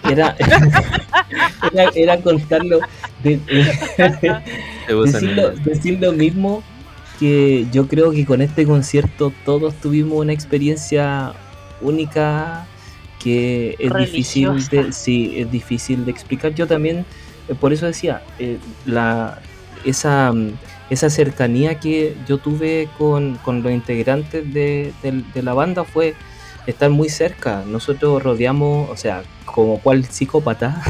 Era, 0.09 0.35
era, 1.73 1.89
era 1.95 2.21
contarlo, 2.21 2.79
de- 3.23 3.39
lo, 4.87 5.51
decir 5.51 5.99
lo 5.99 6.11
mismo 6.13 6.63
que 7.19 7.67
yo 7.71 7.87
creo 7.87 8.11
que 8.11 8.25
con 8.25 8.41
este 8.41 8.65
concierto 8.65 9.31
todos 9.45 9.73
tuvimos 9.75 10.19
una 10.19 10.33
experiencia 10.33 11.33
única 11.81 12.65
que 13.23 13.75
es 13.79 13.93
difícil 13.93 14.67
de, 14.69 14.91
sí, 14.91 15.33
es 15.37 15.51
difícil 15.51 16.05
de 16.05 16.11
explicar. 16.11 16.53
Yo 16.53 16.67
también, 16.67 17.05
eh, 17.47 17.55
por 17.55 17.71
eso 17.71 17.85
decía, 17.85 18.21
eh, 18.39 18.57
la, 18.85 19.39
esa, 19.85 20.33
mm, 20.33 20.51
esa 20.89 21.09
cercanía 21.09 21.79
que 21.79 22.15
yo 22.27 22.37
tuve 22.37 22.89
con, 22.97 23.35
con 23.37 23.63
los 23.63 23.71
integrantes 23.71 24.53
de, 24.53 24.93
de 25.01 25.41
la 25.41 25.53
banda 25.53 25.83
fue 25.83 26.15
estar 26.67 26.89
muy 26.89 27.09
cerca. 27.09 27.63
Nosotros 27.65 28.21
rodeamos, 28.21 28.89
o 28.89 28.97
sea, 28.97 29.23
como 29.45 29.79
cual 29.79 30.05
psicópata, 30.05 30.81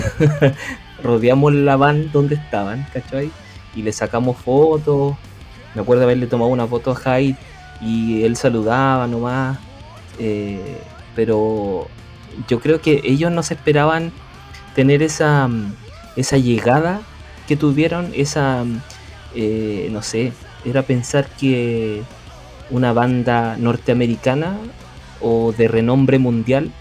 rodeamos 1.03 1.53
la 1.53 1.75
van 1.75 2.11
donde 2.11 2.35
estaban, 2.35 2.85
¿cachai? 2.93 3.31
Y 3.75 3.81
le 3.83 3.91
sacamos 3.91 4.37
fotos. 4.37 5.15
Me 5.75 5.81
acuerdo 5.81 6.03
haberle 6.03 6.27
tomado 6.27 6.51
una 6.51 6.67
foto 6.67 6.91
a 6.91 6.95
Hyde 7.19 7.35
y 7.81 8.23
él 8.23 8.35
saludaba 8.37 9.07
nomás. 9.07 9.59
eh, 10.19 10.77
pero 11.15 11.87
yo 12.47 12.59
creo 12.59 12.81
que 12.81 13.01
ellos 13.03 13.31
no 13.31 13.43
se 13.43 13.55
esperaban 13.55 14.11
tener 14.75 15.01
esa, 15.03 15.47
mm, 15.47 15.73
esa 16.15 16.37
llegada 16.37 17.01
que 17.47 17.55
tuvieron, 17.55 18.11
esa, 18.15 18.63
mm, 18.63 18.81
eh, 19.35 19.89
no 19.91 20.01
sé, 20.01 20.33
era 20.65 20.83
pensar 20.83 21.27
que 21.39 22.03
una 22.69 22.93
banda 22.93 23.57
norteamericana 23.57 24.57
o 25.21 25.53
de 25.57 25.67
renombre 25.67 26.19
mundial 26.19 26.71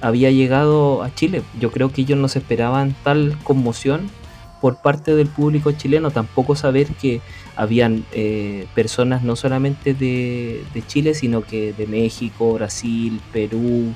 había 0.00 0.30
llegado 0.30 1.02
a 1.02 1.14
Chile. 1.14 1.42
Yo 1.60 1.70
creo 1.70 1.92
que 1.92 2.02
ellos 2.02 2.18
no 2.18 2.28
se 2.28 2.38
esperaban 2.38 2.94
tal 3.02 3.36
conmoción 3.42 4.10
por 4.60 4.76
parte 4.80 5.14
del 5.14 5.28
público 5.28 5.72
chileno, 5.72 6.10
tampoco 6.10 6.56
saber 6.56 6.88
que 6.88 7.20
habían 7.56 8.04
eh, 8.12 8.66
personas 8.74 9.22
no 9.22 9.36
solamente 9.36 9.94
de, 9.94 10.64
de 10.74 10.86
Chile, 10.86 11.14
sino 11.14 11.42
que 11.42 11.72
de 11.72 11.86
México, 11.86 12.54
Brasil, 12.54 13.20
Perú 13.32 13.94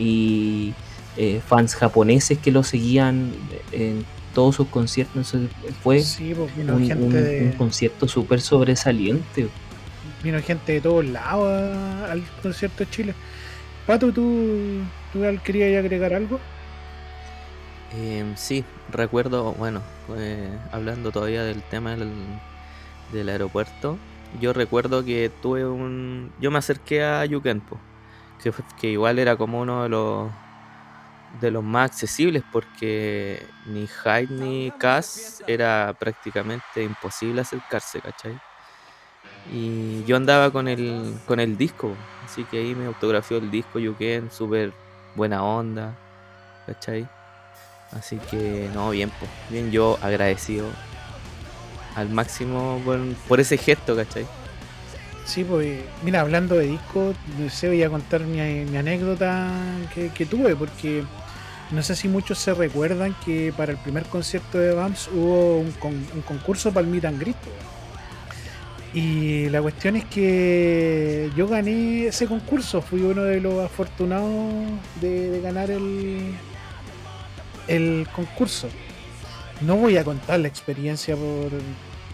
y 0.00 0.72
eh, 1.16 1.40
fans 1.46 1.74
japoneses 1.74 2.38
que 2.38 2.50
lo 2.50 2.62
seguían 2.62 3.30
en 3.72 4.04
todos 4.34 4.56
sus 4.56 4.68
conciertos. 4.68 5.34
Entonces, 5.34 5.50
fue 5.82 6.00
Sí, 6.00 6.32
pues 6.34 6.56
vino 6.56 6.74
un, 6.76 6.86
gente 6.86 7.04
un- 7.04 7.12
de, 7.12 7.40
un 7.42 7.52
concierto 7.52 8.08
súper 8.08 8.40
sobresaliente. 8.40 9.48
vino 10.24 10.40
gente 10.40 10.72
de 10.72 10.80
todos 10.80 11.04
lados 11.04 11.46
a- 11.48 12.12
al 12.12 12.22
concierto 12.42 12.84
de 12.84 12.90
Chile. 12.90 13.14
Pato, 13.86 14.12
¿tú, 14.12 14.46
tú 15.12 15.20
querías 15.44 15.78
agregar 15.78 16.14
algo? 16.14 16.40
Em, 17.92 18.36
sí, 18.36 18.64
recuerdo, 18.92 19.52
bueno, 19.54 19.82
eh, 20.16 20.48
hablando 20.72 21.10
todavía 21.10 21.42
del 21.42 21.60
tema 21.62 21.96
del, 21.96 22.12
del 23.12 23.28
aeropuerto, 23.28 23.98
yo 24.40 24.52
recuerdo 24.52 25.04
que 25.04 25.30
tuve 25.42 25.66
un... 25.66 26.30
Yo 26.40 26.52
me 26.52 26.58
acerqué 26.58 27.02
a 27.02 27.24
Yukenpo, 27.24 27.80
que, 28.76 28.88
igual 28.90 29.18
era 29.18 29.36
como 29.36 29.60
uno 29.60 29.82
de 29.82 29.88
los 29.88 30.30
de 31.40 31.50
los 31.50 31.62
más 31.62 31.90
accesibles 31.92 32.42
porque 32.50 33.46
ni 33.66 33.86
Hyde 33.86 34.28
ni 34.30 34.72
Cass 34.78 35.42
era 35.46 35.94
prácticamente 35.98 36.82
imposible 36.82 37.40
acercarse, 37.42 38.00
¿cachai? 38.00 38.36
Y 39.52 40.04
yo 40.04 40.16
andaba 40.16 40.50
con 40.50 40.68
el, 40.68 41.14
con 41.26 41.40
el 41.40 41.56
disco, 41.56 41.96
así 42.24 42.44
que 42.44 42.58
ahí 42.58 42.74
me 42.74 42.86
autografió 42.86 43.38
el 43.38 43.50
disco 43.50 43.78
Yuken, 43.78 44.30
súper 44.30 44.72
buena 45.14 45.42
onda, 45.44 45.96
¿cachai? 46.66 47.08
Así 47.92 48.18
que, 48.30 48.70
no, 48.74 48.90
bien, 48.90 49.10
pues, 49.18 49.30
bien 49.48 49.70
yo 49.70 49.98
agradecido 50.02 50.68
al 51.96 52.08
máximo 52.10 52.80
por, 52.84 52.98
por 53.28 53.40
ese 53.40 53.56
gesto, 53.56 53.96
¿cachai? 53.96 54.26
Sí, 55.24 55.44
pues 55.44 55.78
mira, 56.02 56.20
hablando 56.22 56.56
de 56.56 56.66
disco, 56.66 57.14
no 57.38 57.48
sé, 57.50 57.68
voy 57.68 57.82
a 57.82 57.90
contar 57.90 58.22
mi, 58.22 58.40
anécdota 58.76 59.48
que, 59.94 60.26
tuve, 60.26 60.56
porque 60.56 61.04
no 61.70 61.82
sé 61.82 61.94
si 61.94 62.08
muchos 62.08 62.38
se 62.38 62.52
recuerdan 62.52 63.14
que 63.24 63.52
para 63.56 63.70
el 63.72 63.78
primer 63.78 64.04
concierto 64.06 64.58
de 64.58 64.72
BAMS 64.72 65.08
hubo 65.14 65.58
un, 65.58 65.70
con- 65.72 66.06
un 66.14 66.22
concurso 66.26 66.72
para 66.72 66.84
el 66.84 66.92
Meet 66.92 67.04
and. 67.04 67.34
Y 68.92 69.48
la 69.50 69.62
cuestión 69.62 69.94
es 69.94 70.04
que 70.06 71.30
yo 71.36 71.46
gané 71.46 72.06
ese 72.06 72.26
concurso, 72.26 72.82
fui 72.82 73.02
uno 73.02 73.22
de 73.22 73.40
los 73.40 73.64
afortunados 73.64 74.52
de, 75.00 75.30
de 75.30 75.40
ganar 75.40 75.70
el, 75.70 76.32
el 77.68 78.08
concurso. 78.12 78.68
No 79.60 79.76
voy 79.76 79.96
a 79.96 80.02
contar 80.04 80.40
la 80.40 80.48
experiencia 80.48 81.14
por, 81.14 81.50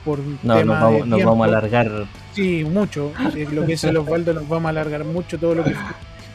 por 0.07 0.21
un 0.21 0.39
No, 0.43 0.55
tema 0.57 0.75
nos 0.75 0.83
vamos, 0.83 1.01
de 1.03 1.07
nos 1.09 1.25
vamos 1.25 1.45
a 1.45 1.49
alargar. 1.49 2.07
Sí, 2.33 2.65
mucho. 2.65 3.13
Sí, 3.35 3.45
lo 3.47 3.67
que 3.67 3.75
es 3.75 3.85
el 3.85 3.97
Osvaldo 3.99 4.33
nos 4.33 4.49
vamos 4.49 4.67
a 4.67 4.69
alargar 4.71 5.05
mucho 5.05 5.39
todo 5.39 5.57
lo 5.57 5.65
que 5.65 5.73
fue 5.75 5.93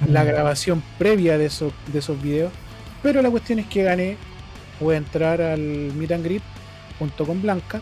la 0.08 0.24
grabación 0.24 0.84
previa 1.00 1.38
de 1.38 1.46
esos, 1.46 1.74
de 1.92 2.00
esos 2.00 2.22
videos. 2.22 2.52
Pero 3.02 3.22
la 3.22 3.32
cuestión 3.32 3.60
es 3.60 3.68
que 3.68 3.84
gané, 3.84 4.18
pude 4.80 4.98
entrar 4.98 5.42
al 5.42 5.60
Meet 5.60 6.12
and 6.12 6.26
Greet 6.26 6.44
junto 7.00 7.26
con 7.26 7.42
Blanca. 7.42 7.82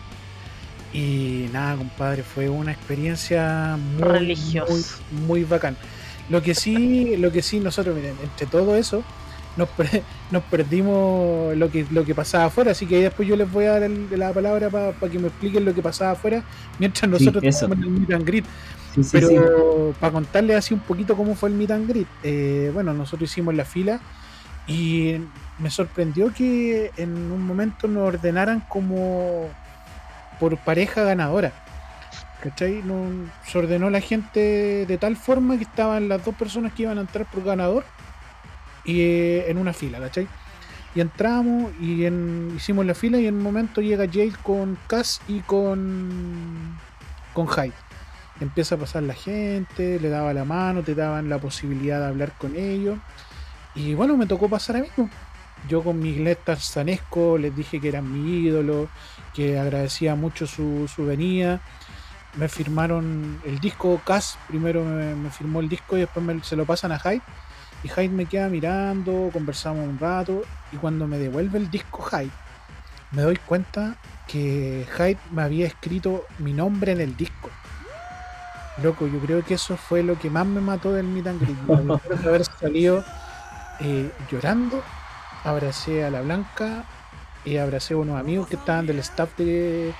Y 0.92 1.46
nada, 1.52 1.76
compadre, 1.76 2.22
fue 2.22 2.48
una 2.48 2.72
experiencia 2.72 3.76
muy, 3.98 4.02
Religiosa. 4.02 4.98
muy, 5.10 5.22
muy 5.26 5.44
bacán. 5.44 5.76
Lo 6.28 6.42
que 6.42 6.54
sí, 6.54 7.16
lo 7.16 7.32
que 7.32 7.42
sí, 7.42 7.58
nosotros, 7.60 7.94
miren, 7.96 8.14
entre 8.22 8.46
todo 8.46 8.76
eso, 8.76 9.02
nos, 9.56 9.68
nos 10.30 10.42
perdimos 10.44 11.56
lo 11.56 11.70
que, 11.70 11.86
lo 11.90 12.04
que 12.04 12.14
pasaba 12.14 12.44
afuera, 12.46 12.72
así 12.72 12.86
que 12.86 12.96
ahí 12.96 13.02
después 13.02 13.28
yo 13.28 13.36
les 13.36 13.50
voy 13.50 13.64
a 13.66 13.72
dar 13.72 13.82
el- 13.84 14.08
la 14.18 14.32
palabra 14.32 14.70
para 14.70 14.92
que 15.12 15.18
me 15.18 15.28
expliquen 15.28 15.64
lo 15.64 15.74
que 15.74 15.82
pasaba 15.82 16.12
afuera, 16.12 16.42
mientras 16.78 17.10
nosotros 17.10 17.42
eso. 17.44 17.66
estábamos 17.66 17.78
en 17.86 17.92
el 17.94 18.00
Meet 18.00 18.12
and 18.12 18.24
Greet. 18.26 18.44
Sí, 18.94 19.04
sí, 19.04 19.10
Pero 19.12 19.28
sí. 19.28 19.96
para 20.00 20.12
contarles 20.12 20.56
así 20.56 20.74
un 20.74 20.80
poquito 20.80 21.16
cómo 21.16 21.34
fue 21.36 21.48
el 21.48 21.54
meet 21.54 21.70
and 21.70 21.88
greet, 21.88 22.08
eh, 22.24 22.72
bueno, 22.74 22.92
nosotros 22.92 23.30
hicimos 23.30 23.54
la 23.54 23.64
fila 23.64 24.00
y 24.66 25.14
me 25.60 25.70
sorprendió 25.70 26.32
que 26.34 26.90
en 26.96 27.10
un 27.30 27.46
momento 27.46 27.86
nos 27.86 28.08
ordenaran 28.08 28.60
como 28.68 29.48
por 30.40 30.56
pareja 30.58 31.04
ganadora. 31.04 31.52
¿Cachai? 32.42 32.82
No, 32.84 33.04
se 33.46 33.58
ordenó 33.58 33.90
la 33.90 34.00
gente 34.00 34.86
de 34.86 34.98
tal 34.98 35.16
forma 35.16 35.56
que 35.58 35.64
estaban 35.64 36.08
las 36.08 36.24
dos 36.24 36.34
personas 36.34 36.72
que 36.72 36.82
iban 36.84 36.98
a 36.98 37.02
entrar 37.02 37.26
por 37.30 37.44
ganador 37.44 37.84
y 38.84 39.00
eh, 39.02 39.50
en 39.50 39.58
una 39.58 39.72
fila, 39.72 39.98
¿cachai? 39.98 40.28
Y 40.94 41.00
entramos 41.00 41.72
y 41.80 42.04
en- 42.04 42.52
hicimos 42.56 42.84
la 42.86 42.94
fila 42.94 43.18
y 43.18 43.26
en 43.26 43.36
un 43.36 43.42
momento 43.42 43.80
llega 43.80 44.06
Jade 44.06 44.32
con 44.42 44.76
Cass 44.86 45.20
y 45.28 45.40
con 45.40 46.76
con 47.32 47.46
Hyde 47.48 47.72
empieza 48.40 48.74
a 48.74 48.78
pasar 48.78 49.02
la 49.04 49.14
gente, 49.14 50.00
le 50.00 50.08
daba 50.08 50.32
la 50.32 50.44
mano, 50.44 50.82
te 50.82 50.94
daban 50.94 51.28
la 51.28 51.38
posibilidad 51.38 52.00
de 52.00 52.06
hablar 52.06 52.32
con 52.38 52.56
ellos. 52.56 52.98
Y 53.74 53.94
bueno, 53.94 54.16
me 54.16 54.26
tocó 54.26 54.48
pasar 54.48 54.76
a 54.76 54.80
mí. 54.80 54.88
Yo 55.68 55.82
con 55.82 55.98
mi 56.00 56.08
inglés 56.10 56.38
tarzanesco 56.42 57.36
les 57.36 57.54
dije 57.54 57.80
que 57.80 57.88
eran 57.88 58.10
mi 58.10 58.38
ídolo, 58.46 58.88
que 59.34 59.58
agradecía 59.58 60.14
mucho 60.14 60.46
su, 60.46 60.88
su 60.88 61.04
venida. 61.04 61.60
Me 62.36 62.48
firmaron 62.48 63.40
el 63.44 63.58
disco 63.60 64.00
Cass, 64.06 64.38
primero 64.48 64.84
me, 64.84 65.14
me 65.14 65.30
firmó 65.30 65.60
el 65.60 65.68
disco 65.68 65.96
y 65.96 66.00
después 66.00 66.24
me- 66.24 66.42
se 66.42 66.56
lo 66.56 66.64
pasan 66.64 66.92
a 66.92 66.98
Hyde. 66.98 67.20
Y 67.82 67.88
Hyde 67.88 68.10
me 68.10 68.26
queda 68.26 68.48
mirando, 68.48 69.30
conversamos 69.32 69.86
un 69.86 69.98
rato 69.98 70.42
y 70.72 70.76
cuando 70.76 71.06
me 71.06 71.18
devuelve 71.18 71.58
el 71.58 71.70
disco 71.70 72.02
Hyde, 72.02 72.30
me 73.12 73.22
doy 73.22 73.36
cuenta 73.36 73.96
que 74.26 74.86
Hyde 74.96 75.18
me 75.32 75.42
había 75.42 75.66
escrito 75.66 76.26
mi 76.38 76.52
nombre 76.52 76.92
en 76.92 77.00
el 77.00 77.16
disco. 77.16 77.50
Loco, 78.82 79.06
yo 79.06 79.18
creo 79.18 79.44
que 79.44 79.54
eso 79.54 79.76
fue 79.76 80.02
lo 80.02 80.18
que 80.18 80.30
más 80.30 80.46
me 80.46 80.60
mató 80.60 80.92
del 80.92 81.06
Meet 81.06 81.26
and 81.26 81.40
Greet. 81.40 82.20
De 82.20 82.28
haber 82.28 82.44
salido 82.44 83.04
eh, 83.80 84.10
llorando, 84.30 84.82
abracé 85.44 86.04
a 86.04 86.10
la 86.10 86.22
Blanca 86.22 86.84
y 87.44 87.56
abracé 87.56 87.94
a 87.94 87.98
unos 87.98 88.18
amigos 88.18 88.48
que 88.48 88.56
estaban 88.56 88.86
del 88.86 88.98
staff 89.00 89.36
de, 89.36 89.92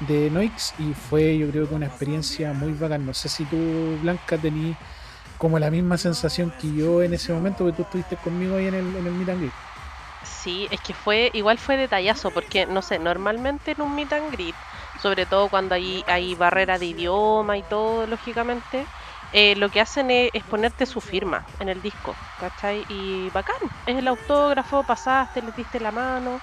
de 0.00 0.30
Noix 0.30 0.74
y 0.78 0.92
fue 0.94 1.38
yo 1.38 1.50
creo 1.50 1.68
que 1.68 1.74
una 1.74 1.86
experiencia 1.86 2.52
muy 2.52 2.72
bacán. 2.72 3.06
No 3.06 3.14
sé 3.14 3.28
si 3.28 3.44
tú, 3.44 3.56
Blanca, 4.02 4.36
tenías 4.36 4.76
como 5.36 5.58
la 5.58 5.70
misma 5.70 5.98
sensación 5.98 6.52
que 6.52 6.72
yo 6.72 7.02
en 7.02 7.14
ese 7.14 7.32
momento 7.32 7.66
que 7.66 7.72
tú 7.72 7.82
estuviste 7.82 8.16
conmigo 8.18 8.56
ahí 8.56 8.66
en 8.66 8.74
el, 8.74 8.96
en 8.96 9.06
el 9.06 9.14
meet 9.14 9.28
and 9.30 9.40
greet. 9.40 9.56
Sí, 10.22 10.68
es 10.70 10.80
que 10.80 10.94
fue, 10.94 11.30
igual 11.34 11.58
fue 11.58 11.76
detallazo, 11.76 12.32
porque 12.32 12.66
no 12.66 12.82
sé, 12.82 12.98
normalmente 12.98 13.72
en 13.72 13.82
un 13.82 13.94
meet 13.94 14.12
and 14.12 14.32
greet, 14.32 14.56
sobre 14.94 15.26
todo 15.26 15.48
cuando 15.48 15.74
hay, 15.74 16.02
hay 16.06 16.34
barrera 16.34 16.78
de 16.78 16.86
idioma 16.86 17.58
y 17.58 17.62
todo, 17.64 18.06
lógicamente, 18.06 18.90
eh, 19.30 19.54
lo 19.56 19.70
que 19.70 19.80
hacen 19.80 20.10
es, 20.10 20.30
es 20.32 20.44
ponerte 20.44 20.86
su 20.86 21.00
firma 21.00 21.48
en 21.60 21.68
el 21.68 21.82
disco, 21.82 22.18
¿cachai? 22.36 22.84
Y 22.88 23.30
bacán, 23.30 23.56
es 23.86 23.96
el 23.96 24.08
autógrafo, 24.08 24.84
pasaste, 24.84 25.42
les 25.42 25.54
diste 25.54 25.80
la 25.80 25.92
mano. 25.92 26.42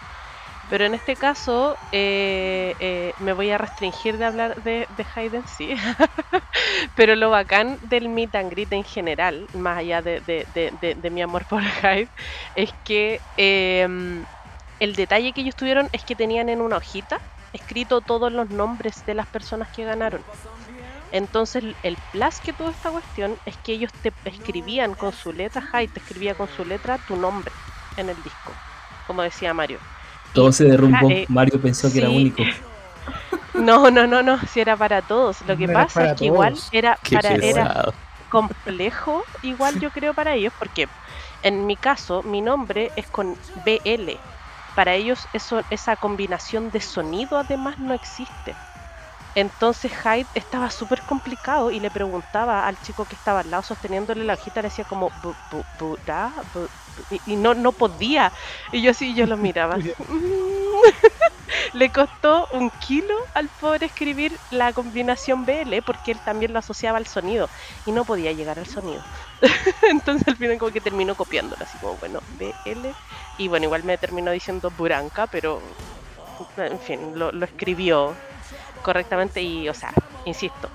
Pero 0.73 0.85
en 0.85 0.95
este 0.95 1.17
caso 1.17 1.79
eh, 1.91 2.75
eh, 2.79 3.13
me 3.19 3.33
voy 3.33 3.51
a 3.51 3.59
restringir 3.59 4.17
de 4.17 4.25
hablar 4.25 4.55
de, 4.63 4.87
de 4.89 5.05
Hayden, 5.15 5.45
sí. 5.45 5.75
Pero 6.95 7.15
lo 7.15 7.29
bacán 7.29 7.77
del 7.81 8.09
meet 8.09 8.33
and 8.35 8.51
greet 8.51 8.73
en 8.73 8.83
general, 8.83 9.49
más 9.53 9.77
allá 9.79 10.01
de, 10.01 10.21
de- 10.21 10.45
de- 10.47 11.11
mi 11.11 11.21
amor 11.21 11.45
por 11.45 11.61
Hyde, 11.63 12.11
es 12.55 12.73
que 12.83 13.23
em, 13.35 14.25
el 14.79 14.95
detalle 14.95 15.33
que 15.33 15.41
ellos 15.41 15.55
tuvieron 15.55 15.89
es 15.91 16.05
que 16.05 16.15
tenían 16.15 16.49
en 16.49 16.61
una 16.61 16.77
hojita 16.77 17.19
escrito 17.51 18.01
todos 18.01 18.31
los 18.31 18.49
nombres 18.49 19.03
de 19.05 19.13
las 19.15 19.27
personas 19.27 19.69
que 19.71 19.85
ganaron. 19.85 20.25
Entonces 21.11 21.63
el 21.81 21.97
plus 22.11 22.41
que 22.41 22.53
tuvo 22.53 22.69
esta 22.69 22.91
cuestión 22.91 23.39
es 23.45 23.57
que 23.59 23.73
ellos 23.73 23.91
te 24.01 24.15
escribían 24.25 24.93
con 24.95 25.13
su 25.13 25.31
letra, 25.33 25.61
Hyde 25.61 25.89
te 25.89 25.99
escribía 25.99 26.35
con 26.35 26.47
su 26.47 26.65
letra 26.65 26.99
tu 26.99 27.15
nombre 27.15 27.57
en 27.95 28.09
el 28.09 28.23
disco, 28.23 28.61
como 29.03 29.21
decía 29.23 29.53
Mario. 29.53 29.81
Todo 30.33 30.51
se 30.51 30.65
derrumbó. 30.65 31.07
Ah, 31.09 31.13
eh, 31.13 31.25
Mario 31.29 31.61
pensó 31.61 31.91
que 31.91 31.99
era 31.99 32.09
único. 32.09 32.43
No, 33.53 33.91
no, 33.91 34.07
no, 34.07 34.23
no, 34.23 34.39
si 34.47 34.61
era 34.61 34.75
para 34.75 35.01
todos. 35.03 35.41
Lo 35.47 35.55
que 35.55 35.67
No 35.67 35.73
era 35.73 35.83
pasa 35.83 36.05
es 36.05 36.13
que 36.19 36.25
igual 36.25 36.55
era, 36.71 36.97
Qué 37.03 37.15
para, 37.15 37.29
era 37.35 37.39
pesado. 37.39 37.93
complejo, 38.29 39.23
igual 39.43 39.79
yo 39.79 39.91
creo 39.91 40.13
para 40.15 40.33
ellos, 40.33 40.51
porque 40.57 40.87
en 41.43 41.65
mi 41.67 41.75
caso 41.75 42.23
mi 42.23 42.41
nombre 42.41 42.91
es 42.95 43.05
con 43.07 43.37
BL. 43.63 44.17
Para 44.75 44.95
ellos 44.95 45.27
eso, 45.33 45.61
esa 45.69 45.95
combinación 45.97 46.71
de 46.71 46.81
sonido 46.81 47.37
además 47.37 47.77
no 47.77 47.93
existe. 47.93 48.55
Entonces 49.35 49.91
Hyde 49.93 50.29
estaba 50.33 50.69
súper 50.69 51.03
complicado 51.05 51.71
y 51.71 51.79
le 51.79 51.91
preguntaba 51.91 52.67
al 52.67 52.77
chico 52.79 53.07
que 53.07 53.15
estaba 53.15 53.41
al 53.41 53.49
lado 53.51 53.63
sosteniéndole 53.63 54.23
la 54.25 54.33
hojita, 54.33 54.61
le 54.61 54.67
decía 54.67 54.85
como 54.85 55.11
"Bu- 55.11 55.37
bu- 55.49 55.67
burá, 55.73 56.33
bu- 56.51 56.69
bu-", 56.87 57.05
y, 57.09 57.21
y 57.33 57.35
no, 57.37 57.53
no 57.55 57.73
podía. 57.77 58.33
Y 58.71 58.81
yo 58.83 58.91
así 58.91 59.15
yo 59.15 59.25
lo 59.25 59.37
miraba. 59.37 59.77
le 61.73 61.91
costó 61.91 62.47
un 62.51 62.69
kilo 62.71 63.13
al 63.33 63.49
poder 63.49 63.83
escribir 63.83 64.41
la 64.49 64.73
combinación 64.73 65.45
BL 65.45 65.81
porque 65.81 66.11
él 66.11 66.21
también 66.21 66.53
lo 66.53 66.59
asociaba 66.59 66.97
al 66.97 67.07
sonido 67.07 67.49
y 67.85 67.91
no 67.91 68.05
podía 68.05 68.31
llegar 68.33 68.59
al 68.59 68.67
sonido. 68.67 69.03
Entonces 69.91 70.27
al 70.27 70.37
final 70.37 70.57
como 70.57 70.71
que 70.71 70.81
terminó 70.81 71.15
copiándolo, 71.15 71.63
así 71.63 71.79
como, 71.79 71.97
bueno, 71.97 72.19
BL. 72.27 72.97
Y 73.37 73.47
bueno, 73.47 73.65
igual 73.65 73.83
me 73.83 73.97
terminó 73.97 74.31
diciendo 74.31 74.71
Buranca, 74.71 75.27
pero 75.27 75.77
en 76.57 76.79
fin, 76.79 77.17
lo, 77.17 77.31
lo 77.31 77.45
escribió 77.45 78.21
correctamente 78.83 79.41
y, 79.41 79.67
o 79.69 79.73
sea, 79.73 79.91
insisto, 80.25 80.69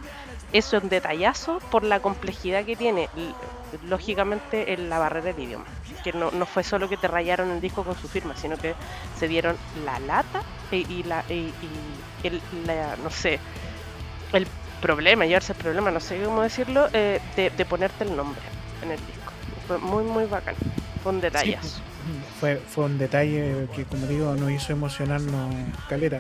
eso 0.53 0.77
es 0.79 0.83
un 0.83 0.89
detallazo 0.89 1.59
por 1.71 1.85
la 1.85 2.01
complejidad 2.01 2.65
que 2.65 2.75
tiene, 2.75 3.09
lógicamente, 3.87 4.73
en 4.73 4.89
la 4.89 4.99
barrera 4.99 5.27
del 5.33 5.45
idioma. 5.45 5.67
Que 6.03 6.13
no, 6.13 6.31
no 6.31 6.47
fue 6.47 6.63
solo 6.65 6.89
que 6.89 6.97
te 6.97 7.07
rayaron 7.09 7.51
el 7.51 7.61
disco 7.61 7.85
con 7.85 7.95
su 7.97 8.09
firma, 8.09 8.35
sino 8.37 8.57
que 8.57 8.75
se 9.19 9.29
dieron 9.29 9.57
la 9.85 9.99
lata 10.01 10.41
y, 10.73 10.91
y 10.93 11.03
la, 11.03 11.23
y, 11.29 11.53
y 12.23 12.27
el, 12.27 12.41
la- 12.67 12.97
no 13.03 13.11
sé, 13.11 13.39
el 14.33 14.47
problema, 14.81 15.27
llevarse 15.27 15.53
el 15.53 15.59
problema, 15.59 15.91
no 15.91 16.01
sé 16.01 16.23
cómo 16.25 16.43
decirlo, 16.43 16.89
eh, 16.93 17.21
de, 17.37 17.65
ponerte 17.65 18.05
el 18.05 18.17
nombre 18.17 18.41
en 18.83 18.93
el 18.93 18.99
disco. 18.99 19.33
Fue 19.67 19.79
muy, 19.79 20.05
muy 20.05 20.25
bacán. 20.25 20.55
Fue 21.03 21.13
un 21.13 21.21
detallazo. 21.21 21.81
Fue, 22.41 22.57
fue 22.57 22.85
un 22.85 22.97
detalle 22.99 23.67
que, 23.75 23.85
como 23.85 24.07
digo, 24.07 24.35
nos 24.35 24.51
hizo 24.51 24.73
emocionarnos 24.73 25.55
caleta. 25.89 26.19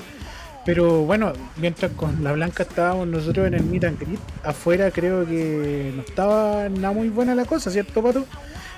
Pero 0.69 1.01
bueno, 1.05 1.33
mientras 1.57 1.93
con 1.93 2.23
la 2.23 2.33
Blanca 2.33 2.63
estábamos 2.63 3.07
nosotros 3.09 3.47
en 3.47 3.55
el 3.55 3.63
meet 3.63 3.85
and 3.85 3.99
greet, 3.99 4.21
afuera 4.45 4.91
creo 4.91 5.25
que 5.27 5.95
no 5.97 6.03
estaba 6.03 6.69
nada 6.69 6.93
muy 6.93 7.09
buena 7.09 7.35
la 7.35 7.47
cosa, 7.47 7.71
¿cierto, 7.71 8.03
Pato? 8.03 8.27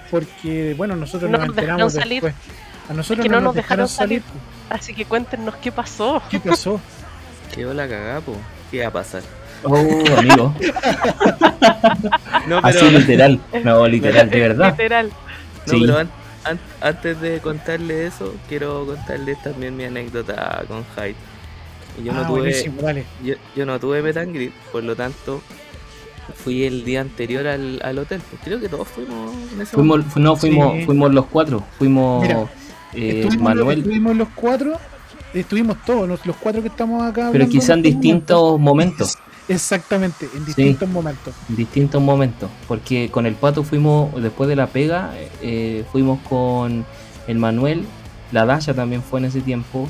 Porque, 0.09 0.75
bueno, 0.77 0.95
nosotros 0.95 1.29
No 1.29 1.39
nos 1.39 1.49
enteramos 1.49 1.93
salir. 1.95 2.23
después. 2.23 2.35
A 2.89 2.93
nosotros 2.95 3.19
Es 3.19 3.23
que 3.25 3.29
no, 3.29 3.41
no 3.41 3.41
nos 3.41 3.45
nos 3.47 3.55
dejaron 3.57 3.87
dejaron 3.87 3.89
salir. 3.89 4.23
Así 4.69 4.95
que 4.95 5.05
cuéntenos 5.05 5.57
qué 5.57 5.73
pasó. 5.73 6.23
¿Qué 6.31 6.39
pasó? 6.39 6.81
Quedó 7.53 7.75
la 7.75 7.89
cagada, 7.89 8.21
po. 8.21 8.37
¿Qué 8.71 8.83
va 8.83 8.87
a 8.87 8.93
pasar? 8.93 9.23
Oh, 9.65 9.75
amigo. 10.17 10.55
No, 12.47 12.59
Así 12.59 12.89
literal. 12.89 13.41
No, 13.65 13.89
literal, 13.89 14.31
de 14.31 14.39
verdad. 14.41 14.71
Literal. 14.71 15.09
No, 15.67 15.73
Sí. 15.73 15.81
pero 15.81 15.99
an- 15.99 16.11
an- 16.45 16.61
antes 16.81 17.21
de 17.21 17.41
contarle 17.41 18.07
eso, 18.07 18.33
quiero 18.49 18.87
contarles 18.87 19.43
también 19.43 19.77
mi 19.77 19.83
anécdota 19.85 20.63
con 20.69 20.85
Hyde. 20.97 21.17
Y 22.01 22.05
Yo, 22.05 22.13
ah, 22.13 22.23
no 22.23 22.27
tuve, 22.29 22.41
buenísimo, 22.41 22.83
dale. 22.83 23.05
yo, 23.25 23.35
yo 23.57 23.67
no 23.67 23.79
tuve 23.79 24.03
meet 24.03 24.17
and 24.17 24.35
greet, 24.35 24.53
por 24.73 24.83
lo 24.85 24.95
tanto, 24.97 25.41
fui 26.35 26.65
el 26.65 26.85
día 26.85 27.01
anterior 27.01 27.47
al, 27.47 27.81
al 27.85 27.99
hotel. 27.99 28.21
Pues 28.31 28.43
creo 28.45 28.61
que 28.61 28.69
todos 28.69 28.89
fuimos 28.89 29.33
en 29.53 29.61
ese 29.61 29.75
Fuimos, 29.75 29.99
momento. 29.99 30.21
no, 30.21 30.37
fuimos, 30.37 30.77
Sí. 30.79 30.85
fuimos 30.87 31.13
los 31.15 31.27
cuatro. 31.27 31.63
Fuimos 31.79 32.23
Mira, 32.23 32.41
eh, 32.95 33.21
estuvimos, 33.23 33.43
Manuel, 33.45 33.79
estuvimos 33.79 34.17
los 34.17 34.29
cuatro, 34.35 34.73
estuvimos 35.35 35.77
todos, 35.85 36.09
los, 36.09 36.25
los 36.27 36.37
cuatro 36.37 36.63
que 36.63 36.69
estamos 36.69 37.03
acá. 37.03 37.29
pero 37.33 37.49
quizá 37.49 37.75
en 37.75 37.83
distintos 37.83 38.59
momentos. 38.61 39.17
Exactamente, 39.49 40.29
en 40.37 40.45
distintos 40.45 40.89
momentos. 40.89 41.35
en 41.49 41.57
distintos 41.57 42.01
momentos. 42.01 42.49
Porque 42.69 43.11
con 43.11 43.27
el 43.27 43.35
pato 43.35 43.65
fuimos, 43.65 44.15
después 44.23 44.49
de 44.49 44.55
la 44.55 44.69
pega, 44.69 45.13
eh, 45.43 45.85
fuimos 45.91 46.21
con 46.29 46.85
el 47.27 47.39
Manuel, 47.39 47.85
la 48.31 48.47
Dasha 48.47 48.75
también 48.75 49.03
fue 49.03 49.19
en 49.19 49.25
ese 49.27 49.41
tiempo, 49.41 49.89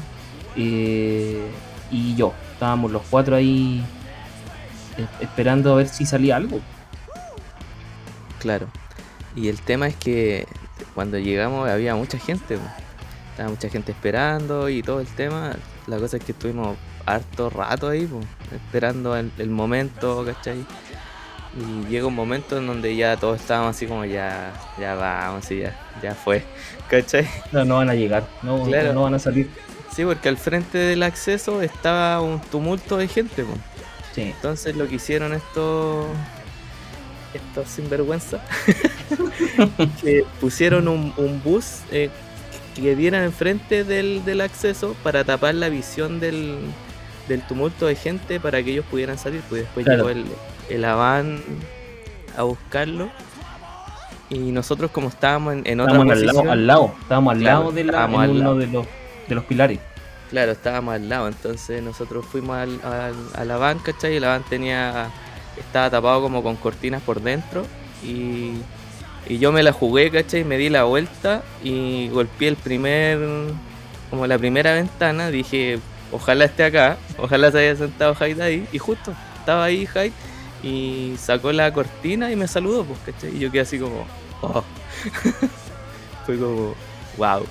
eh, 0.57 1.43
y 1.91 2.15
yo. 2.15 2.33
Estábamos 2.53 2.91
los 2.91 3.03
cuatro 3.11 3.37
ahí 3.37 3.83
eh, 4.97 5.07
esperando 5.21 5.73
a 5.73 5.77
ver 5.77 5.89
si 5.89 6.07
salía 6.07 6.37
algo. 6.37 6.61
Claro. 8.39 8.69
Y 9.37 9.49
el 9.49 9.61
tema 9.61 9.87
es 9.87 9.97
que 9.97 10.47
cuando 10.95 11.19
llegamos 11.19 11.69
había 11.69 11.95
mucha 11.95 12.19
gente. 12.19 12.59
Estaba 13.33 13.51
mucha 13.51 13.69
gente 13.69 13.93
esperando 13.93 14.69
y 14.69 14.83
todo 14.83 15.01
el 15.01 15.07
tema. 15.07 15.55
La 15.87 15.99
cosa 15.99 16.17
es 16.17 16.25
que 16.25 16.33
estuvimos 16.33 16.77
harto 17.07 17.49
rato 17.51 17.89
ahí, 17.89 18.07
po, 18.07 18.21
esperando 18.55 19.17
el, 19.17 19.33
el 19.39 19.49
momento, 19.51 20.25
¿cachai? 20.25 20.65
Y 21.57 21.89
llega 21.89 22.07
un 22.07 22.15
momento 22.15 22.59
en 22.59 22.67
donde 22.67 22.95
ya 22.95 23.17
todos 23.17 23.41
estábamos 23.41 23.75
así 23.75 23.87
como 23.87 24.05
ya, 24.05 24.53
ya 24.79 24.95
vamos 24.95 25.51
y 25.51 25.61
ya, 25.61 25.77
ya 26.03 26.15
fue, 26.15 26.45
¿cachai? 26.91 27.27
No, 27.51 27.65
no 27.65 27.77
van 27.77 27.91
a 27.91 27.95
llegar, 27.95 28.25
no, 28.43 28.63
Claro. 28.65 28.93
no 28.93 29.03
van 29.03 29.15
a 29.15 29.19
salir. 29.19 29.51
Sí, 29.95 30.05
porque 30.05 30.29
al 30.29 30.37
frente 30.37 30.79
del 30.79 31.03
acceso 31.03 31.63
estaba 31.63 32.21
un 32.21 32.41
tumulto 32.41 32.97
de 32.97 33.09
gente. 33.09 33.45
Sí. 34.15 34.23
Entonces 34.23 34.77
lo 34.77 34.89
que 34.89 34.97
hicieron 34.97 35.33
estos 35.33 36.07
estos 37.35 37.69
sinvergüenza 37.69 38.41
que 40.03 40.25
pusieron 40.41 40.89
un, 40.89 41.13
un 41.17 41.41
bus 41.45 41.81
eh, 41.93 42.11
que 42.75 42.97
diera 42.97 43.25
enfrente 43.25 43.85
del, 43.85 44.25
del 44.25 44.41
acceso 44.41 44.97
para 45.05 45.23
tapar 45.25 45.55
la 45.55 45.69
visión 45.69 46.19
del, 46.19 46.59
del 47.29 47.43
tumulto 47.47 47.87
de 47.87 47.95
gente 47.95 48.41
para 48.41 48.63
que 48.63 48.73
ellos 48.73 48.85
pudieran 48.91 49.19
salir. 49.19 49.43
Pues 49.49 49.63
después 49.63 49.85
Claro. 49.87 50.09
llegó 50.09 50.11
el, 50.11 50.25
el 50.69 50.85
Avan 50.85 51.41
a 52.37 52.43
buscarlo. 52.43 53.11
Y 54.29 54.39
nosotros 54.53 54.93
como 54.93 55.09
estábamos 55.09 55.55
en, 55.55 55.63
en 55.67 55.81
otra 55.81 55.95
Estábamos 55.95 56.13
al 56.17 56.27
lado, 56.27 56.51
al 56.53 56.67
lado, 56.67 56.95
estábamos 57.03 57.33
al 57.35 57.39
Claro, 57.41 57.59
lado 57.61 57.73
de 57.73 57.85
la, 57.85 58.05
en 58.05 58.15
al 58.23 58.31
uno 58.31 58.39
lado. 58.41 58.57
de 58.59 58.67
los, 58.69 58.87
de 59.31 59.35
los 59.37 59.45
pilares. 59.45 59.79
Claro, 60.29 60.53
estábamos 60.53 60.95
al 60.95 61.09
lado, 61.09 61.27
entonces 61.29 61.83
nosotros 61.83 62.25
fuimos 62.27 62.57
al, 62.57 62.81
a 63.35 63.45
la 63.45 63.57
van, 63.57 63.79
¿cachai? 63.79 64.17
Y 64.17 64.21
la 64.21 64.29
van 64.29 64.43
tenía, 64.45 65.11
estaba 65.57 65.91
tapado 65.91 66.21
como 66.21 66.43
con 66.43 66.57
cortinas 66.57 67.03
por 67.03 67.21
dentro 67.21 67.67
y, 68.05 68.53
y 69.27 69.39
yo 69.39 69.51
me 69.51 69.63
la 69.63 69.73
jugué, 69.73 70.11
¿cachai? 70.11 70.45
Me 70.45 70.57
di 70.57 70.69
la 70.69 70.85
vuelta 70.85 71.43
y 71.65 72.09
golpeé 72.11 72.49
el 72.49 72.57
primer, 72.57 73.19
como 74.11 74.27
la 74.27 74.39
primera 74.39 74.73
ventana, 74.75 75.31
dije, 75.31 75.81
ojalá 76.13 76.45
esté 76.45 76.65
acá, 76.65 76.97
ojalá 77.19 77.51
se 77.51 77.59
haya 77.59 77.77
sentado 77.77 78.15
Hyde 78.15 78.43
ahí 78.43 78.69
y 78.73 78.79
justo, 78.79 79.13
estaba 79.39 79.65
ahí 79.65 79.87
Hyde 79.87 80.13
y 80.63 81.15
sacó 81.19 81.51
la 81.53 81.73
cortina 81.73 82.31
y 82.31 82.37
me 82.37 82.47
saludó, 82.47 82.85
pues, 82.85 82.99
¿cachai? 83.07 83.35
Y 83.37 83.41
yo 83.41 83.51
quedé 83.51 83.63
así 83.63 83.79
como, 83.79 84.07
oh. 84.43 84.63
Fue 86.27 86.39
como, 86.39 86.75
wow. 87.17 87.45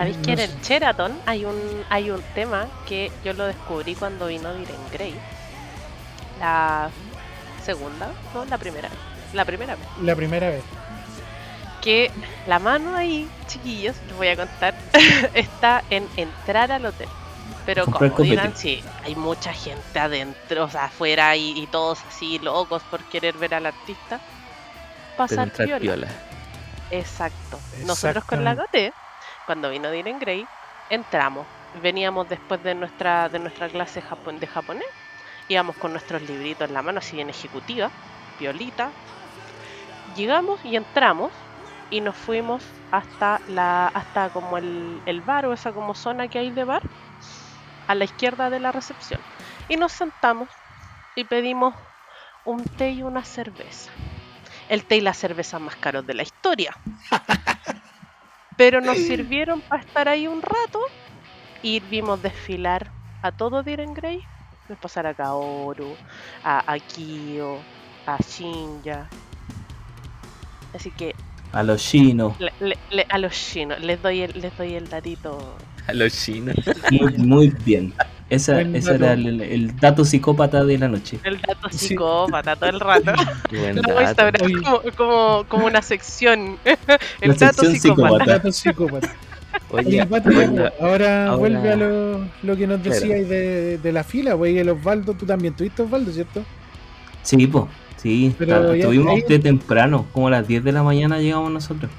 ¿Sabéis 0.00 0.16
No 0.16 0.22
que 0.22 0.32
en 0.32 0.40
el 0.40 0.60
Sheraton 0.62 1.20
hay 1.26 1.44
un, 1.44 1.84
hay 1.90 2.10
un 2.10 2.22
tema 2.34 2.66
que 2.88 3.12
yo 3.22 3.34
lo 3.34 3.44
descubrí 3.44 3.94
cuando 3.94 4.28
vino 4.28 4.54
Diren 4.54 4.80
Grey? 4.90 5.14
La 6.38 6.88
segunda, 7.62 8.10
no, 8.32 8.46
la 8.46 8.56
primera. 8.56 8.88
La 9.34 9.44
primera 9.44 9.74
vez. 9.74 9.86
La 10.00 10.16
primera 10.16 10.48
vez. 10.48 10.62
que 11.82 12.10
la 12.46 12.58
mano 12.58 12.96
ahí, 12.96 13.28
chiquillos, 13.46 13.94
les 14.06 14.16
voy 14.16 14.28
a 14.28 14.36
contar, 14.36 14.74
está 15.34 15.84
en 15.90 16.08
entrar 16.16 16.72
al 16.72 16.86
hotel. 16.86 17.08
Pero 17.66 17.84
Comprar 17.84 18.12
como 18.12 18.24
dirán, 18.24 18.56
sí, 18.56 18.82
hay 19.04 19.14
mucha 19.14 19.52
gente 19.52 19.98
adentro, 19.98 20.64
o 20.64 20.70
sea, 20.70 20.86
afuera 20.86 21.36
y, 21.36 21.50
y 21.60 21.66
todos 21.66 21.98
así 22.08 22.38
locos 22.38 22.82
por 22.84 23.04
querer 23.04 23.36
ver 23.36 23.54
al 23.54 23.66
artista. 23.66 24.18
Pasar 25.18 25.50
piola. 25.50 25.78
piola. 25.78 26.08
Exacto. 26.90 27.60
Nosotros 27.84 28.24
con 28.24 28.44
la. 28.44 28.54
Gote, 28.54 28.94
cuando 29.50 29.70
vino 29.70 29.90
Dylan 29.90 30.20
Gray, 30.20 30.46
entramos. 30.90 31.44
Veníamos 31.82 32.28
después 32.28 32.62
de 32.62 32.72
nuestra, 32.72 33.28
de 33.28 33.40
nuestra 33.40 33.68
clase 33.68 34.00
de 34.00 34.46
japonés. 34.46 34.86
Íbamos 35.48 35.74
con 35.74 35.90
nuestros 35.90 36.22
libritos 36.22 36.68
en 36.68 36.74
la 36.74 36.82
mano, 36.82 37.00
así 37.00 37.16
bien 37.16 37.30
ejecutiva, 37.30 37.90
piolita. 38.38 38.92
Llegamos 40.14 40.64
y 40.64 40.76
entramos 40.76 41.32
y 41.90 42.00
nos 42.00 42.14
fuimos 42.14 42.62
hasta 42.92 43.40
la 43.48 43.88
hasta 43.88 44.28
como 44.28 44.56
el, 44.56 45.02
el 45.04 45.20
bar 45.20 45.46
o 45.46 45.52
esa 45.52 45.72
como 45.72 45.96
zona 45.96 46.28
que 46.28 46.38
hay 46.38 46.52
de 46.52 46.62
bar 46.62 46.82
a 47.88 47.96
la 47.96 48.04
izquierda 48.04 48.50
de 48.50 48.60
la 48.60 48.70
recepción. 48.70 49.20
Y 49.68 49.76
nos 49.76 49.90
sentamos 49.90 50.48
y 51.16 51.24
pedimos 51.24 51.74
un 52.44 52.62
té 52.62 52.92
y 52.92 53.02
una 53.02 53.24
cerveza 53.24 53.90
el 54.70 54.84
té 54.84 54.98
y 54.98 55.00
la 55.00 55.12
cerveza 55.12 55.58
más 55.58 55.74
caros 55.74 56.06
de 56.06 56.14
la 56.14 56.22
historia. 56.22 56.76
Pero 58.60 58.82
nos 58.82 58.98
sirvieron 58.98 59.62
para 59.62 59.80
estar 59.80 60.06
ahí 60.06 60.26
un 60.26 60.42
rato 60.42 60.80
y 61.62 61.80
vimos 61.80 62.22
desfilar 62.22 62.90
a 63.22 63.32
todo 63.32 63.62
Diren 63.62 63.94
Grey. 63.94 64.20
Pasar 64.82 65.06
a 65.06 65.14
Kaoru, 65.14 65.96
a, 66.44 66.70
a 66.70 66.78
Kyo, 66.78 67.56
a 68.06 68.18
Shinja. 68.18 69.08
Así 70.74 70.90
que 70.90 71.14
A 71.52 71.62
los 71.62 71.82
chinos. 71.82 72.38
le- 72.38 72.52
le- 72.60 72.78
le- 72.90 73.06
a 73.08 73.16
los 73.16 73.32
chinos 73.32 73.80
les 73.80 74.02
doy 74.02 74.20
el, 74.20 74.38
les 74.38 74.54
doy 74.58 74.74
el 74.74 74.90
datito. 74.90 75.56
A 75.88 75.94
los 75.94 76.12
chinos. 76.12 76.54
Muy, 76.90 77.16
muy 77.16 77.48
bien. 77.64 77.94
Esa, 78.30 78.60
ese 78.60 78.94
era 78.94 79.12
el, 79.14 79.40
el 79.40 79.76
dato 79.76 80.04
psicópata 80.04 80.64
de 80.64 80.78
la 80.78 80.88
noche. 80.88 81.18
El 81.24 81.40
dato 81.40 81.68
Sí. 81.70 81.88
psicópata 81.88 82.54
todo 82.56 82.70
el 82.70 82.80
rato. 82.80 83.12
Buen 83.50 83.76
Lo 83.76 83.82
voy 83.82 84.04
a 84.04 84.12
dato. 84.14 84.28
instaurar 84.28 84.42
Oye. 84.44 84.54
como, 84.62 84.80
como, 84.96 85.44
como 85.48 85.66
una 85.66 85.82
sección. 85.82 86.56
el 87.20 87.28
La 87.30 87.34
dato 87.34 87.62
sección 87.64 87.74
psicópata. 87.96 88.08
psicópata. 88.08 88.32
Dato 88.32 88.52
psicópata. 88.52 89.12
Oye, 89.72 90.06
Pati, 90.06 90.28
ahora, 90.36 90.72
ahora- 90.80 91.34
vuelve 91.36 91.72
a 91.72 91.76
lo, 91.76 92.18
lo 92.44 92.56
que 92.56 92.66
nos 92.68 92.80
Claro. 92.80 93.00
decíais 93.00 93.28
de, 93.28 93.78
de 93.78 93.92
la 93.92 94.04
fila, 94.04 94.36
pues, 94.36 94.54
y 94.54 94.58
el 94.58 94.68
Osvaldo, 94.68 95.14
tú 95.14 95.26
también 95.26 95.54
tuviste 95.54 95.82
Osvaldo, 95.82 96.12
¿cierto? 96.12 96.42
Sí, 97.22 97.46
pues. 97.48 97.64
Sí, 97.96 98.34
Pero 98.38 98.72
estuvimos 98.72 99.14
ahí- 99.14 99.22
de 99.28 99.38
temprano, 99.40 100.06
como 100.12 100.28
a 100.28 100.30
las 100.30 100.46
10 100.48 100.62
de 100.64 100.72
la 100.72 100.82
mañana 100.84 101.18
llegamos 101.18 101.50
nosotros. 101.50 101.90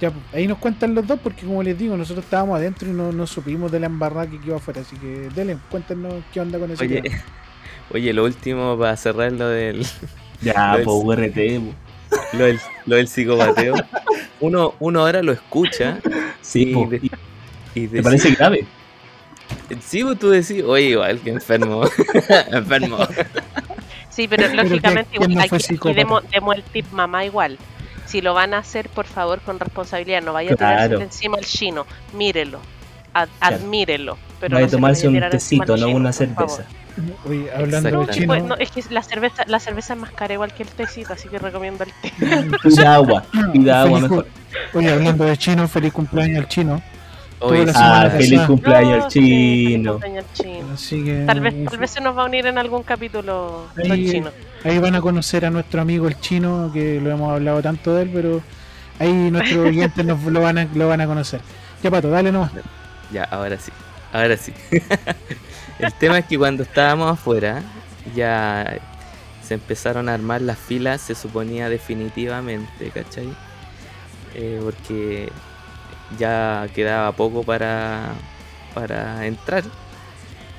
Ya, 0.00 0.10
pues, 0.10 0.24
ahí 0.32 0.46
nos 0.46 0.58
cuentan 0.58 0.94
los 0.94 1.06
dos, 1.06 1.18
porque 1.22 1.44
como 1.44 1.62
les 1.62 1.76
digo, 1.78 1.96
nosotros 1.96 2.24
estábamos 2.24 2.56
adentro 2.56 2.88
y 2.88 2.92
no, 2.92 3.12
no 3.12 3.26
supimos 3.26 3.70
de 3.70 3.80
la 3.80 3.86
embarrada 3.86 4.26
que 4.28 4.40
quedó 4.40 4.56
afuera, 4.56 4.80
así 4.80 4.96
que 4.96 5.28
dele, 5.34 5.58
cuéntanos 5.70 6.14
qué 6.32 6.40
onda 6.40 6.58
con 6.58 6.70
ese 6.70 6.84
Oye, 6.84 7.02
tema. 7.02 7.22
oye, 7.92 8.12
lo 8.14 8.24
último 8.24 8.78
para 8.78 8.96
cerrar 8.96 9.32
lo 9.32 9.48
del, 9.48 9.84
Ya, 10.42 10.78
Lo 10.78 10.84
pues 10.84 11.18
URT. 11.18 11.34
po. 11.60 11.74
lo 12.38 12.44
del, 12.46 12.58
lo 12.86 12.96
del 12.96 13.08
psicopateo. 13.08 13.74
Uno, 14.40 14.74
uno 14.80 15.00
ahora 15.00 15.22
lo 15.22 15.32
escucha 15.32 15.98
Sí, 16.40 16.70
y, 16.70 16.74
po. 16.74 16.86
de- 16.88 17.10
y 17.74 17.86
¿Te 17.88 18.02
parece 18.02 18.30
grave? 18.34 18.64
Sí, 19.82 20.02
pues 20.02 20.18
tú 20.18 20.30
decís, 20.30 20.62
oye, 20.64 20.86
igual 20.90 21.20
que 21.20 21.28
enfermo. 21.30 21.82
enfermo. 22.52 22.98
Sí, 24.08 24.26
pero 24.28 24.44
Pero 24.48 24.62
lógicamente 24.62 25.10
¿quién- 25.10 25.20
quién 25.26 25.38
no 25.38 25.44
igual, 25.44 26.22
aquí, 26.54 26.60
el 26.60 26.62
tip 26.72 26.90
mamá 26.92 27.24
igual. 27.26 27.58
Si 28.10 28.20
lo 28.20 28.34
van 28.34 28.54
a 28.54 28.58
hacer, 28.58 28.88
por 28.88 29.06
favor, 29.06 29.40
con 29.40 29.58
responsabilidad. 29.60 30.20
No 30.22 30.32
vaya 30.32 30.52
a 30.52 30.56
tirarse 30.56 31.02
encima 31.02 31.38
al 31.38 31.44
chino. 31.44 31.86
Mírelo. 32.12 32.58
ad- 33.12 33.28
Claro. 33.38 33.56
admírelo. 33.56 34.18
Pero 34.40 34.54
Vaya 34.54 34.66
no 34.66 34.68
a 34.68 34.70
tomarse 34.70 35.08
un 35.08 35.20
tecito, 35.30 35.76
no 35.76 35.86
chino, 35.86 35.96
una 35.96 36.12
cerveza. 36.12 36.64
Oye, 37.28 37.50
hablando 37.52 37.88
de 37.88 37.96
No, 37.96 38.06
chino, 38.06 38.26
pues, 38.26 38.42
no, 38.44 38.56
es 38.56 38.70
que 38.70 38.82
la 38.90 39.02
cerveza, 39.02 39.44
la 39.46 39.58
cerveza 39.60 39.94
es 39.94 40.00
más 40.00 40.10
cara 40.12 40.34
igual 40.34 40.52
que 40.54 40.62
el 40.64 40.68
tecito, 40.68 41.12
así 41.12 41.28
que 41.28 41.38
recomiendo 41.38 41.84
el 41.84 41.90
té. 42.02 42.12
Pida 42.62 42.94
agua, 42.94 43.24
pida 43.52 43.82
agua 43.82 44.00
mejor. 44.00 44.26
Oye, 44.74 44.92
hablando 44.92 45.24
de 45.24 45.36
chino, 45.36 45.66
feliz 45.68 45.92
cumpleaños 45.92 46.38
al 46.38 46.48
chino. 46.48 46.82
Semana 47.40 47.72
Ah, 48.02 48.10
feliz 48.10 48.40
cumpleaños 48.42 48.98
No, 48.98 49.04
al 49.04 49.10
sí, 49.10 49.20
feliz 49.20 49.68
chino. 49.68 49.92
cumpleaños 49.92 50.24
al 50.24 50.32
chino. 50.34 50.66
Así 50.74 51.04
que 51.04 51.24
Tal 51.26 51.40
vez, 51.40 51.64
tal 51.70 51.78
vez 51.78 51.90
se 51.90 52.00
nos 52.00 52.16
va 52.16 52.22
a 52.22 52.26
unir 52.26 52.46
en 52.46 52.58
algún 52.58 52.82
capítulo 52.82 53.66
Ahí- 53.76 53.90
el 53.90 54.10
chino. 54.10 54.30
ahí 54.64 54.78
van 54.78 54.94
a 54.94 55.00
conocer 55.00 55.44
a 55.46 55.50
nuestro 55.50 55.80
amigo 55.80 56.06
el 56.08 56.20
chino, 56.20 56.70
que 56.72 57.00
lo 57.00 57.10
hemos 57.10 57.32
hablado 57.32 57.62
tanto 57.62 57.94
de 57.94 58.02
él, 58.02 58.10
pero 58.12 58.42
ahí 58.98 59.12
nuestros 59.30 59.66
oyentes 59.68 60.04
nos 60.04 60.22
lo 60.24 60.40
van 60.42 60.58
a, 60.58 60.68
lo 60.74 60.88
van 60.88 61.00
a 61.00 61.06
conocer. 61.06 61.40
Ya, 61.82 61.90
Pato, 61.90 62.10
dale 62.10 62.30
nomás. 62.30 62.52
Ya, 63.12 63.24
ahora 63.24 63.58
sí. 63.58 63.72
Ahora 64.12 64.36
sí. 64.36 64.52
El 65.78 65.92
tema 65.94 66.18
es 66.18 66.26
que 66.26 66.36
cuando 66.36 66.62
estábamos 66.62 67.10
afuera, 67.10 67.62
ya 68.14 68.78
se 69.42 69.54
empezaron 69.54 70.08
a 70.10 70.14
armar 70.14 70.42
las 70.42 70.58
filas, 70.58 71.00
se 71.00 71.14
suponía 71.14 71.68
definitivamente, 71.70 72.90
¿cachai? 72.90 73.28
Eh, 74.34 74.60
porque 74.62 75.30
ya 76.18 76.68
quedaba 76.74 77.12
poco 77.12 77.42
para, 77.42 78.12
para 78.74 79.26
entrar. 79.26 79.64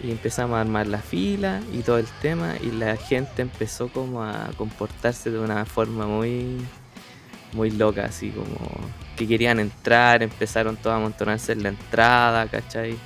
Y 0.03 0.11
empezamos 0.11 0.57
a 0.57 0.61
armar 0.61 0.87
la 0.87 0.97
fila 0.97 1.61
y 1.73 1.79
todo 1.79 1.99
el 1.99 2.07
tema. 2.21 2.55
Y 2.61 2.71
la 2.71 2.95
gente 2.97 3.41
empezó 3.41 3.89
como 3.89 4.23
a 4.23 4.49
comportarse 4.57 5.29
de 5.29 5.39
una 5.39 5.65
forma 5.65 6.07
muy, 6.07 6.57
muy 7.53 7.71
loca, 7.71 8.05
así 8.05 8.29
como 8.29 8.57
que 9.15 9.27
querían 9.27 9.59
entrar, 9.59 10.23
empezaron 10.23 10.77
todos 10.77 10.93
a 10.93 10.97
amontonarse 10.97 11.51
en 11.51 11.63
la 11.63 11.69
entrada, 11.69 12.47
¿cachai? 12.47 12.97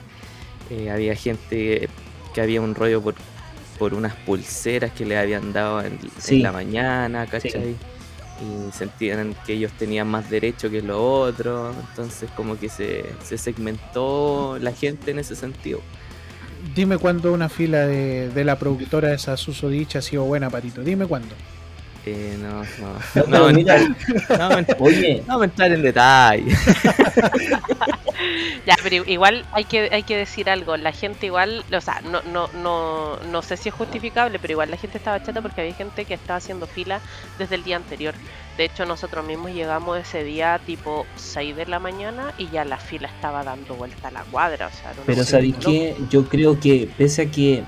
Eh, 0.69 0.89
había 0.89 1.15
gente 1.15 1.89
que 2.33 2.41
había 2.41 2.61
un 2.61 2.75
rollo 2.75 3.01
por, 3.01 3.15
por 3.77 3.93
unas 3.93 4.13
pulseras 4.13 4.91
que 4.91 5.05
le 5.05 5.17
habían 5.17 5.51
dado 5.51 5.81
en, 5.81 5.99
la 6.41 6.51
mañana, 6.51 7.25
¿cachai? 7.25 7.75
Y 8.41 8.71
sentían 8.73 9.33
que 9.45 9.53
ellos 9.53 9.71
tenían 9.73 10.07
más 10.07 10.29
derecho 10.29 10.69
que 10.69 10.81
los 10.81 10.97
otros, 10.97 11.75
entonces 11.89 12.29
como 12.35 12.59
que 12.59 12.67
se, 12.67 13.05
se 13.23 13.37
segmentó 13.37 14.57
la 14.59 14.73
gente 14.73 15.11
en 15.11 15.19
ese 15.19 15.35
sentido. 15.35 15.79
Dime 16.75 16.97
cuándo 16.97 17.31
una 17.31 17.47
fila 17.47 17.85
de, 17.85 18.29
de 18.29 18.43
la 18.43 18.59
productora 18.59 19.09
de 19.09 19.15
esa 19.15 19.37
susodicha 19.37 19.99
ha 19.99 20.01
sido 20.01 20.23
buena, 20.23 20.49
Patito. 20.49 20.81
Dime 20.81 21.05
cuándo. 21.05 21.33
Eh, 22.05 22.37
no, 22.39 22.63
no, 23.27 23.27
no, 23.27 23.53
mira, 23.53 23.79
no, 23.79 24.59
entrar- 24.59 24.77
Oye, 24.79 25.21
no 25.21 25.27
vamos 25.27 25.41
a 25.41 25.45
entrar 25.45 25.71
en 25.71 25.81
detalle. 25.81 26.45
Ya, 28.65 28.75
pero 28.81 29.03
igual 29.07 29.45
hay 29.51 29.65
que, 29.65 29.89
hay 29.91 30.03
que 30.03 30.17
decir 30.17 30.49
algo. 30.49 30.77
La 30.77 30.91
gente 30.91 31.27
igual, 31.27 31.63
o 31.71 31.81
sea, 31.81 32.01
no, 32.01 32.21
no, 32.23 32.47
no, 32.53 33.17
no 33.31 33.41
sé 33.41 33.57
si 33.57 33.69
es 33.69 33.75
justificable, 33.75 34.39
pero 34.39 34.53
igual 34.53 34.71
la 34.71 34.77
gente 34.77 34.97
estaba 34.97 35.21
chata 35.21 35.41
porque 35.41 35.61
había 35.61 35.73
gente 35.75 36.05
que 36.05 36.13
estaba 36.15 36.37
haciendo 36.37 36.65
fila 36.65 37.01
desde 37.37 37.55
el 37.55 37.63
día 37.63 37.75
anterior. 37.75 38.15
De 38.57 38.65
hecho, 38.65 38.85
nosotros 38.85 39.25
mismos 39.25 39.51
llegamos 39.51 39.99
ese 39.99 40.23
día 40.23 40.59
tipo 40.65 41.05
6 41.17 41.55
de 41.55 41.65
la 41.67 41.77
mañana 41.79 42.33
y 42.37 42.49
ya 42.49 42.65
la 42.65 42.77
fila 42.77 43.07
estaba 43.09 43.43
dando 43.43 43.75
vuelta 43.75 44.07
a 44.07 44.11
la 44.11 44.23
cuadra. 44.23 44.67
O 44.67 44.71
sea, 44.71 44.91
una 44.93 45.03
pero 45.05 45.23
¿sabéis 45.23 45.55
qué? 45.63 45.95
Yo 46.09 46.25
creo 46.27 46.59
que 46.59 46.89
pese 46.97 47.23
a 47.23 47.25
que 47.31 47.63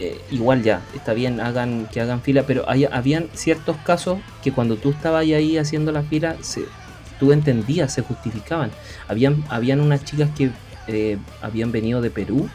eh, 0.00 0.20
igual 0.30 0.62
ya, 0.62 0.82
está 0.94 1.12
bien 1.12 1.40
hagan 1.40 1.86
que 1.86 2.00
hagan 2.00 2.20
fila, 2.20 2.44
pero 2.46 2.68
hay, 2.68 2.84
habían 2.84 3.28
ciertos 3.32 3.76
casos 3.78 4.18
que 4.42 4.52
cuando 4.52 4.76
tú 4.76 4.90
estabas 4.90 5.22
ahí 5.22 5.58
haciendo 5.58 5.90
la 5.90 6.02
fila, 6.02 6.36
se, 6.40 6.64
tú 7.18 7.32
entendías, 7.32 7.92
se 7.92 8.02
justificaban. 8.02 8.70
Habían, 9.08 9.44
habían 9.48 9.80
unas 9.80 10.04
chicas 10.04 10.30
que 10.36 10.50
eh, 10.86 11.18
habían 11.42 11.72
venido 11.72 12.00
de 12.00 12.10
Perú 12.10 12.48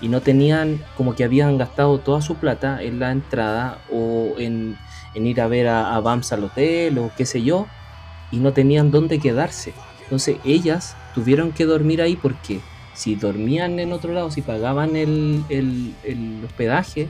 y 0.00 0.08
no 0.08 0.20
tenían, 0.20 0.82
como 0.96 1.14
que 1.14 1.24
habían 1.24 1.58
gastado 1.58 1.98
toda 1.98 2.22
su 2.22 2.36
plata 2.36 2.82
en 2.82 2.98
la 2.98 3.12
entrada 3.12 3.78
o 3.92 4.34
en, 4.38 4.76
ir 5.14 5.40
a 5.40 5.46
ver 5.46 5.68
a, 5.68 5.94
a 5.94 6.00
Bams 6.00 6.32
al 6.32 6.44
hotel 6.44 6.98
o 6.98 7.12
qué 7.16 7.26
sé 7.26 7.42
yo, 7.42 7.66
y 8.30 8.38
no 8.38 8.52
tenían 8.52 8.90
dónde 8.90 9.18
quedarse. 9.18 9.74
Entonces 10.04 10.38
ellas 10.44 10.96
tuvieron 11.14 11.52
que 11.52 11.66
dormir 11.66 12.00
ahí 12.00 12.16
porque 12.16 12.60
si 13.02 13.16
dormían 13.16 13.78
en 13.80 13.92
otro 13.92 14.12
lado, 14.12 14.30
si 14.30 14.42
pagaban 14.42 14.94
el, 14.96 15.42
el- 15.48 15.92
el 16.04 16.44
hospedaje, 16.44 17.08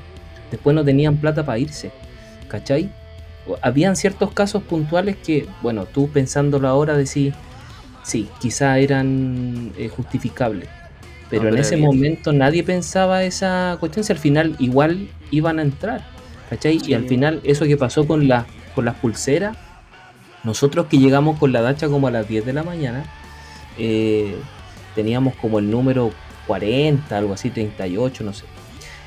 después 0.51 0.75
no 0.75 0.83
tenían 0.85 1.17
plata 1.19 1.45
para 1.45 1.59
irse. 1.59 1.91
¿Cachai? 2.49 2.89
Habían 3.61 3.97
ciertos 3.97 4.33
casos 4.33 4.63
puntuales 4.63 5.17
que, 5.17 5.47
bueno, 5.63 5.85
tú 5.85 6.09
pensándolo 6.09 6.69
ahora 6.69 6.97
decís, 6.97 7.35
sí, 8.05 8.29
quizá 8.41 8.79
eran 8.79 9.73
eh, 9.77 9.89
justificables. 9.89 10.69
Pero 11.29 11.43
No, 11.43 11.49
en 11.49 11.55
pero 11.55 11.63
ese 11.63 11.77
momento 11.77 12.33
nadie 12.33 12.63
pensaba 12.63 13.23
esa 13.25 13.77
cuestión, 13.81 14.05
si 14.05 14.13
al 14.13 14.19
final 14.19 14.57
igual 14.59 15.09
iban 15.31 15.59
a 15.59 15.63
entrar. 15.63 16.07
¿Cachai? 16.49 16.81
Y 16.87 16.95
al 16.95 17.05
final 17.09 17.41
eso 17.45 17.65
que 17.67 17.77
pasó 17.77 18.07
con, 18.07 18.29
la, 18.29 18.47
con 18.75 18.85
las 18.85 18.95
pulseras, 18.97 19.57
nosotros 20.45 20.87
que 20.87 20.99
llegamos 20.99 21.39
con 21.39 21.53
la 21.53 21.61
dacha 21.63 21.89
como 21.89 22.09
a 22.09 22.11
las 22.11 22.29
10 22.29 22.45
de 22.47 22.53
la 22.53 22.63
mañana, 22.63 23.05
eh, 23.79 24.37
teníamos 24.95 25.35
como 25.37 25.59
el 25.59 25.71
número 25.71 26.11
40, 26.47 27.17
algo 27.17 27.35
así, 27.35 27.51
38, 27.51 28.25
no 28.25 28.33
sé. 28.33 28.45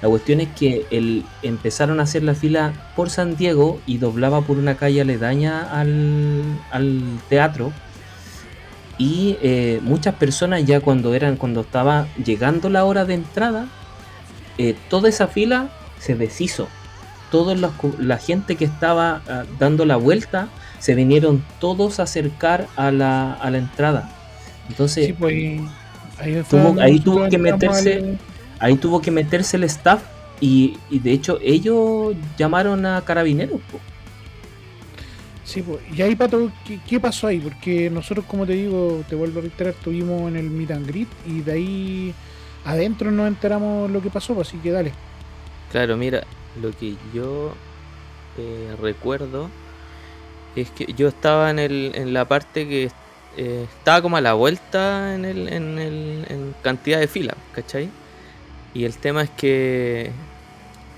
La 0.01 0.09
cuestión 0.09 0.39
es 0.39 0.49
que 0.49 0.85
el, 0.91 1.25
empezaron 1.41 1.99
a 1.99 2.03
hacer 2.03 2.23
la 2.23 2.35
fila 2.35 2.73
por 2.95 3.09
San 3.09 3.35
Diego 3.35 3.79
y 3.85 3.97
doblaba 3.97 4.41
por 4.41 4.57
una 4.57 4.75
calle 4.75 5.01
aledaña 5.01 5.63
al, 5.63 6.43
al 6.71 7.01
teatro. 7.29 7.71
Y 8.97 9.37
eh, 9.41 9.79
muchas 9.81 10.15
personas 10.15 10.63
ya 10.65 10.79
cuando 10.79 11.13
eran, 11.13 11.37
cuando 11.37 11.61
estaba 11.61 12.07
llegando 12.23 12.69
la 12.69 12.85
hora 12.85 13.05
de 13.05 13.15
entrada, 13.15 13.67
eh, 14.57 14.75
toda 14.89 15.09
esa 15.09 15.27
fila 15.27 15.69
se 15.99 16.15
deshizo. 16.15 16.67
Toda 17.31 17.55
la, 17.55 17.71
la 17.97 18.17
gente 18.17 18.55
que 18.55 18.65
estaba 18.65 19.21
ah, 19.27 19.43
dando 19.59 19.85
la 19.85 19.95
vuelta 19.95 20.49
se 20.79 20.93
vinieron 20.93 21.43
todos 21.59 21.99
a 21.99 22.03
acercar 22.03 22.67
a 22.75 22.91
la, 22.91 23.33
a 23.33 23.49
la 23.49 23.57
entrada. 23.57 24.14
Entonces, 24.69 25.07
Sí, 25.07 25.13
pues 25.13 25.33
ahí, 26.17 26.43
Tuvo- 26.49 26.79
ahí 26.81 26.99
que 26.99 27.37
meterse- 27.39 27.97
al- 27.97 28.19
ahí 28.59 28.75
tuvo 28.77 29.01
que 29.01 29.11
meterse 29.11 29.57
el 29.57 29.63
staff 29.65 30.01
y, 30.41 30.77
y 30.89 30.99
de 30.99 31.11
hecho 31.11 31.39
ellos 31.41 32.15
llamaron 32.37 32.85
a 32.85 33.01
carabineros. 33.01 33.59
po. 33.71 33.79
Sí, 35.43 35.61
pues, 35.61 35.79
y 35.95 36.01
ahí, 36.01 36.15
Pato, 36.15 36.51
¿qué, 36.65 36.79
qué 36.87 36.99
pasó 36.99 37.27
ahí? 37.27 37.39
Porque 37.39 37.89
nosotros, 37.91 38.25
como 38.25 38.45
te 38.47 38.53
digo, 38.53 39.03
te 39.07 39.15
vuelvo 39.15 39.39
a 39.39 39.41
reiterar, 39.43 39.73
estuvimos 39.75 40.27
en 40.29 40.37
el 40.37 40.49
meet 40.49 40.71
and 40.71 40.87
greet 40.87 41.07
y 41.27 41.41
de 41.41 41.51
ahí 41.51 42.13
adentro 42.65 43.11
nos 43.11 43.27
enteramos 43.27 43.91
lo 43.91 44.01
que 44.01 44.09
pasó, 44.09 44.33
pues, 44.33 44.47
así 44.47 44.57
que 44.57 44.71
dale. 44.71 44.91
Claro, 45.71 45.97
mira, 45.97 46.23
lo 46.61 46.71
que 46.71 46.95
yo 47.13 47.53
eh, 48.39 48.75
recuerdo 48.81 49.49
es 50.55 50.71
que 50.71 50.91
yo 50.93 51.07
estaba 51.07 51.51
en, 51.51 51.59
el, 51.59 51.91
en 51.93 52.13
la 52.13 52.25
parte 52.27 52.67
que 52.67 52.85
eh, 53.37 53.67
estaba 53.77 54.01
como 54.01 54.17
a 54.17 54.21
la 54.21 54.33
vuelta 54.33 55.15
en, 55.15 55.25
el, 55.25 55.47
en, 55.49 55.79
el, 55.79 56.25
en 56.29 56.55
cantidad 56.61 56.99
de 56.99 57.07
filas, 57.07 57.37
¿cachai? 57.53 57.89
Y 58.73 58.85
el 58.85 58.97
tema 58.97 59.23
es 59.23 59.29
que 59.31 60.11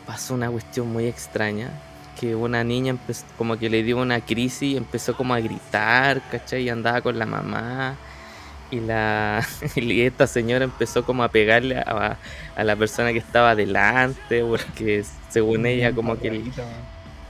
pasó 0.05 0.33
una 0.33 0.49
cuestión 0.49 0.87
muy 0.91 1.05
extraña, 1.07 1.71
que 2.19 2.35
una 2.35 2.63
niña 2.63 2.91
empezó, 2.91 3.25
como 3.37 3.57
que 3.57 3.69
le 3.69 3.83
dio 3.83 3.97
una 3.97 4.21
crisis 4.21 4.73
y 4.73 4.77
empezó 4.77 5.15
como 5.15 5.33
a 5.33 5.39
gritar, 5.39 6.21
¿cachai? 6.29 6.63
Y 6.63 6.69
andaba 6.69 7.01
con 7.01 7.19
la 7.19 7.25
mamá. 7.25 7.97
Y, 8.71 8.81
la, 8.81 9.45
y 9.75 10.01
esta 10.01 10.27
señora 10.27 10.65
empezó 10.65 11.05
como 11.05 11.23
a 11.23 11.29
pegarle 11.29 11.77
a, 11.79 12.17
a 12.55 12.63
la 12.63 12.75
persona 12.75 13.13
que 13.13 13.19
estaba 13.19 13.55
delante, 13.55 14.43
porque 14.43 15.05
según 15.29 15.65
ella 15.65 15.93
como 15.93 16.17
que, 16.19 16.51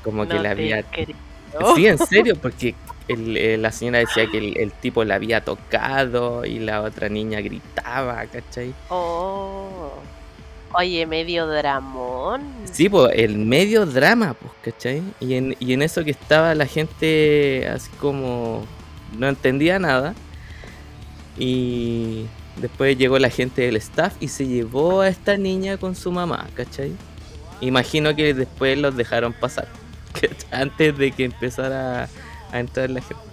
como 0.04 0.28
que 0.28 0.36
No 0.36 0.42
le 0.42 0.50
te 0.56 0.76
había... 0.76 0.84
creo. 0.84 1.16
Sí, 1.76 1.88
en 1.88 1.98
serio, 1.98 2.36
porque 2.42 2.76
el- 3.08 3.62
la 3.62 3.72
señora 3.72 4.00
decía 4.00 4.28
que 4.30 4.38
el, 4.38 4.58
el 4.58 4.72
tipo 4.72 5.04
la 5.04 5.16
había 5.16 5.42
tocado 5.44 6.46
y 6.46 6.60
la 6.60 6.82
otra 6.82 7.10
niña 7.10 7.40
gritaba, 7.42 8.26
¿cachai? 8.26 8.74
Oh. 8.90 9.92
Oye, 10.74 11.06
medio 11.06 11.48
dramón. 11.48 12.42
Sí, 12.72 12.90
pues 12.90 13.14
el 13.16 13.38
medio 13.38 13.86
drama, 13.86 14.34
pues, 14.34 14.52
¿cachai? 14.62 15.02
Y 15.20 15.36
en, 15.36 15.56
y 15.60 15.74
en 15.74 15.82
eso 15.82 16.04
que 16.04 16.12
estaba 16.12 16.54
la 16.56 16.66
gente 16.66 17.68
así 17.74 17.90
como 18.00 18.66
no 19.18 19.28
entendía 19.30 19.80
nada. 19.80 20.14
Y 21.38 22.26
después 22.58 22.98
llegó 22.98 23.20
la 23.20 23.30
gente 23.30 23.62
del 23.64 23.78
staff 23.78 24.14
y 24.20 24.28
se 24.28 24.48
llevó 24.48 25.02
a 25.02 25.08
esta 25.08 25.38
niña 25.38 25.78
con 25.78 25.96
su 25.96 26.12
mamá, 26.12 26.48
¿cachai? 26.56 26.92
Imagino 27.62 28.16
que 28.16 28.34
después 28.34 28.78
los 28.78 28.96
dejaron 28.96 29.34
pasar, 29.34 29.68
¿cachai? 30.14 30.36
antes 30.52 30.98
de 30.98 31.12
que 31.12 31.26
empezara 31.26 32.10
a 32.52 32.60
entrar 32.60 32.90
la 32.90 33.02
gente. 33.02 33.24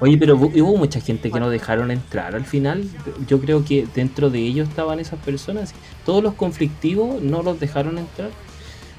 Oye, 0.00 0.16
pero 0.18 0.36
hu- 0.36 0.60
hubo 0.62 0.76
mucha 0.76 1.00
gente 1.00 1.30
que 1.30 1.38
no 1.38 1.48
dejaron 1.48 1.90
entrar 1.90 2.34
al 2.34 2.44
final. 2.44 2.84
Yo 3.28 3.40
creo 3.40 3.64
que 3.64 3.86
dentro 3.94 4.30
de 4.30 4.40
ellos 4.40 4.68
estaban 4.68 4.98
esas 4.98 5.20
personas. 5.20 5.74
Todos 6.04 6.22
los 6.22 6.34
conflictivos 6.34 7.22
no 7.22 7.42
los 7.42 7.60
dejaron 7.60 7.98
entrar. 7.98 8.30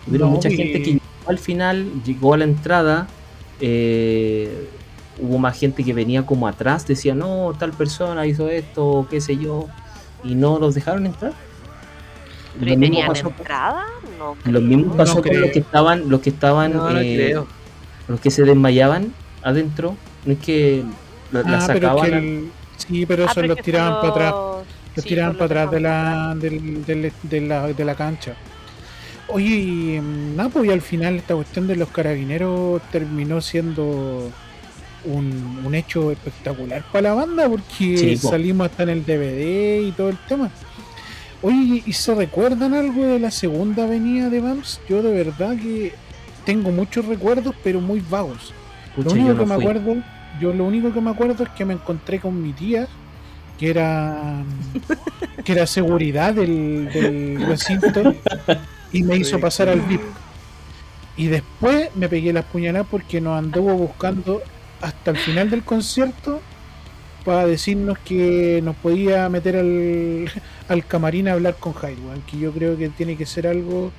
Hubo 0.08 0.18
No, 0.18 0.28
mucha 0.28 0.50
y- 0.50 0.56
gente 0.56 0.82
que 0.82 0.92
llegó 0.94 1.02
al 1.28 1.40
final, 1.40 1.86
llegó 2.06 2.34
a 2.34 2.38
la 2.38 2.44
entrada. 2.46 3.08
eh, 3.66 4.68
hubo 5.22 5.38
más 5.38 5.58
gente 5.58 5.84
que 5.84 5.94
venía 5.94 6.26
como 6.26 6.48
atrás, 6.48 6.86
decía, 6.88 7.14
no, 7.16 7.54
tal 7.58 7.72
persona 7.72 8.26
hizo 8.26 8.50
esto, 8.50 9.08
qué 9.10 9.22
sé 9.22 9.38
yo. 9.38 9.68
Y 10.24 10.36
no 10.36 10.58
los 10.60 10.74
dejaron 10.76 11.06
entrar. 11.06 11.34
¿Pero 12.60 12.72
Lo 12.72 12.78
mismo 12.78 12.82
tenían 12.96 13.08
pasó, 13.10 13.28
entrada? 13.30 13.86
No 14.18 14.36
lo 14.52 14.60
mismo 14.62 14.96
pasó 14.98 15.16
No 15.16 15.22
con 15.22 15.30
creo. 15.30 15.42
los 15.42 15.52
que 15.52 15.60
estaban, 15.60 16.10
los 16.10 16.20
que 16.22 16.30
estaban, 16.32 16.74
No, 16.74 16.90
no 16.90 17.00
eh, 17.00 17.16
creo. 17.16 17.48
Los 18.08 18.20
que 18.20 18.32
se 18.32 18.44
desmayaban 18.44 19.14
adentro. 19.42 19.96
No 20.26 20.34
es 20.34 20.40
que 20.40 20.84
la, 21.32 21.42
la 21.44 21.58
Ah, 21.64 21.68
pero 21.68 21.88
es 21.88 21.94
sacaban. 21.94 22.10
que 22.10 22.16
a- 22.16 22.20
el- 22.20 22.50
Sí, 22.78 23.06
pero 23.06 23.24
Ah, 23.24 23.26
eso 23.28 23.36
pero 23.36 23.48
lo 23.48 23.54
es 23.54 23.58
que 23.58 23.64
tiraban 23.64 23.96
para 24.02 24.10
atrás. 24.10 24.34
Los 24.96 25.04
sí, 25.04 25.10
tiraban 25.10 25.34
para 25.36 25.46
atrás 25.46 25.72
de 25.72 25.80
la, 25.80 26.36
del- 26.36 26.86
del- 26.86 27.12
de, 27.24 27.42
la, 27.42 27.68
de 27.68 27.86
la 27.86 27.96
cancha. 27.96 28.34
Oye, 29.28 29.56
y 29.56 30.00
mm, 30.02 30.36
nada, 30.36 30.50
pues 30.50 30.66
y 30.68 30.72
al 30.72 30.82
final 30.82 31.16
esta 31.16 31.34
cuestión 31.36 31.66
de 31.68 31.76
los 31.78 31.90
carabineros 31.90 32.82
terminó 32.92 33.40
siendo 33.42 34.30
un, 35.06 35.62
un 35.66 35.76
hecho 35.76 36.12
espectacular 36.12 36.84
para 36.92 37.10
la 37.10 37.14
banda 37.14 37.48
porque 37.50 37.66
Sí, 37.98 38.18
salimos 38.18 38.70
hasta 38.70 38.84
en 38.84 38.90
el 38.90 39.06
DVD 39.06 39.82
y 39.88 39.92
todo 39.94 40.10
el 40.10 40.18
tema. 40.28 40.50
Oye, 41.42 41.84
¿y 41.86 41.94
se 41.94 42.14
recuerdan 42.16 42.74
algo 42.74 43.06
de 43.06 43.20
la 43.20 43.32
segunda 43.32 43.84
avenida 43.84 44.30
de 44.30 44.40
Vams? 44.42 44.80
Yo 44.90 45.02
de 45.04 45.12
verdad 45.14 45.56
que 45.58 45.94
tengo 46.46 46.72
muchos 46.72 47.06
recuerdos, 47.06 47.56
pero 47.64 47.82
muy 47.82 48.02
vagos. 48.02 48.54
Pucha, 48.96 49.10
lo 49.10 49.12
único 49.12 49.34
yo 49.34 49.34
no 49.34 49.40
que 49.40 49.46
me 49.46 49.56
fui. 49.56 49.68
acuerdo, 49.68 50.04
yo 50.40 50.54
lo 50.54 50.66
único 50.66 50.94
que 50.94 51.02
me 51.02 51.12
acuerdo 51.12 51.44
es 51.44 51.50
que 51.52 51.66
me 51.66 51.74
encontré 51.74 52.20
con 52.20 52.42
mi 52.42 52.54
tía, 52.54 52.88
que 53.58 53.70
era 53.70 54.44
que 55.44 55.52
era 55.54 55.68
seguridad 55.68 56.34
del, 56.34 56.90
del 56.92 57.46
recinto, 57.48 58.16
y 58.92 59.04
me 59.04 59.18
hizo 59.18 59.40
pasar 59.40 59.70
al 59.70 59.82
VIP. 59.82 60.02
Y 61.16 61.28
después 61.28 61.90
me 61.96 62.10
pegué 62.10 62.34
las 62.34 62.46
puñaladas 62.46 62.88
porque 62.90 63.22
nos 63.22 63.38
anduvo 63.38 63.74
buscando 63.76 64.42
hasta 64.82 65.12
el 65.12 65.18
final 65.18 65.50
del 65.50 65.64
concierto 65.64 66.42
para 67.24 67.46
decirnos 67.46 67.98
que 68.00 68.62
nos 68.64 68.76
podía 68.76 69.30
meter 69.30 69.56
al, 69.56 70.30
al 70.68 70.86
camarín 70.86 71.28
a 71.28 71.34
hablar 71.34 71.56
con 71.60 71.74
Jairo, 71.74 72.02
que 72.30 72.38
yo 72.38 72.52
creo 72.52 72.78
que 72.78 72.90
tiene 72.90 73.16
que 73.16 73.26
ser 73.26 73.48
algo 73.48 73.92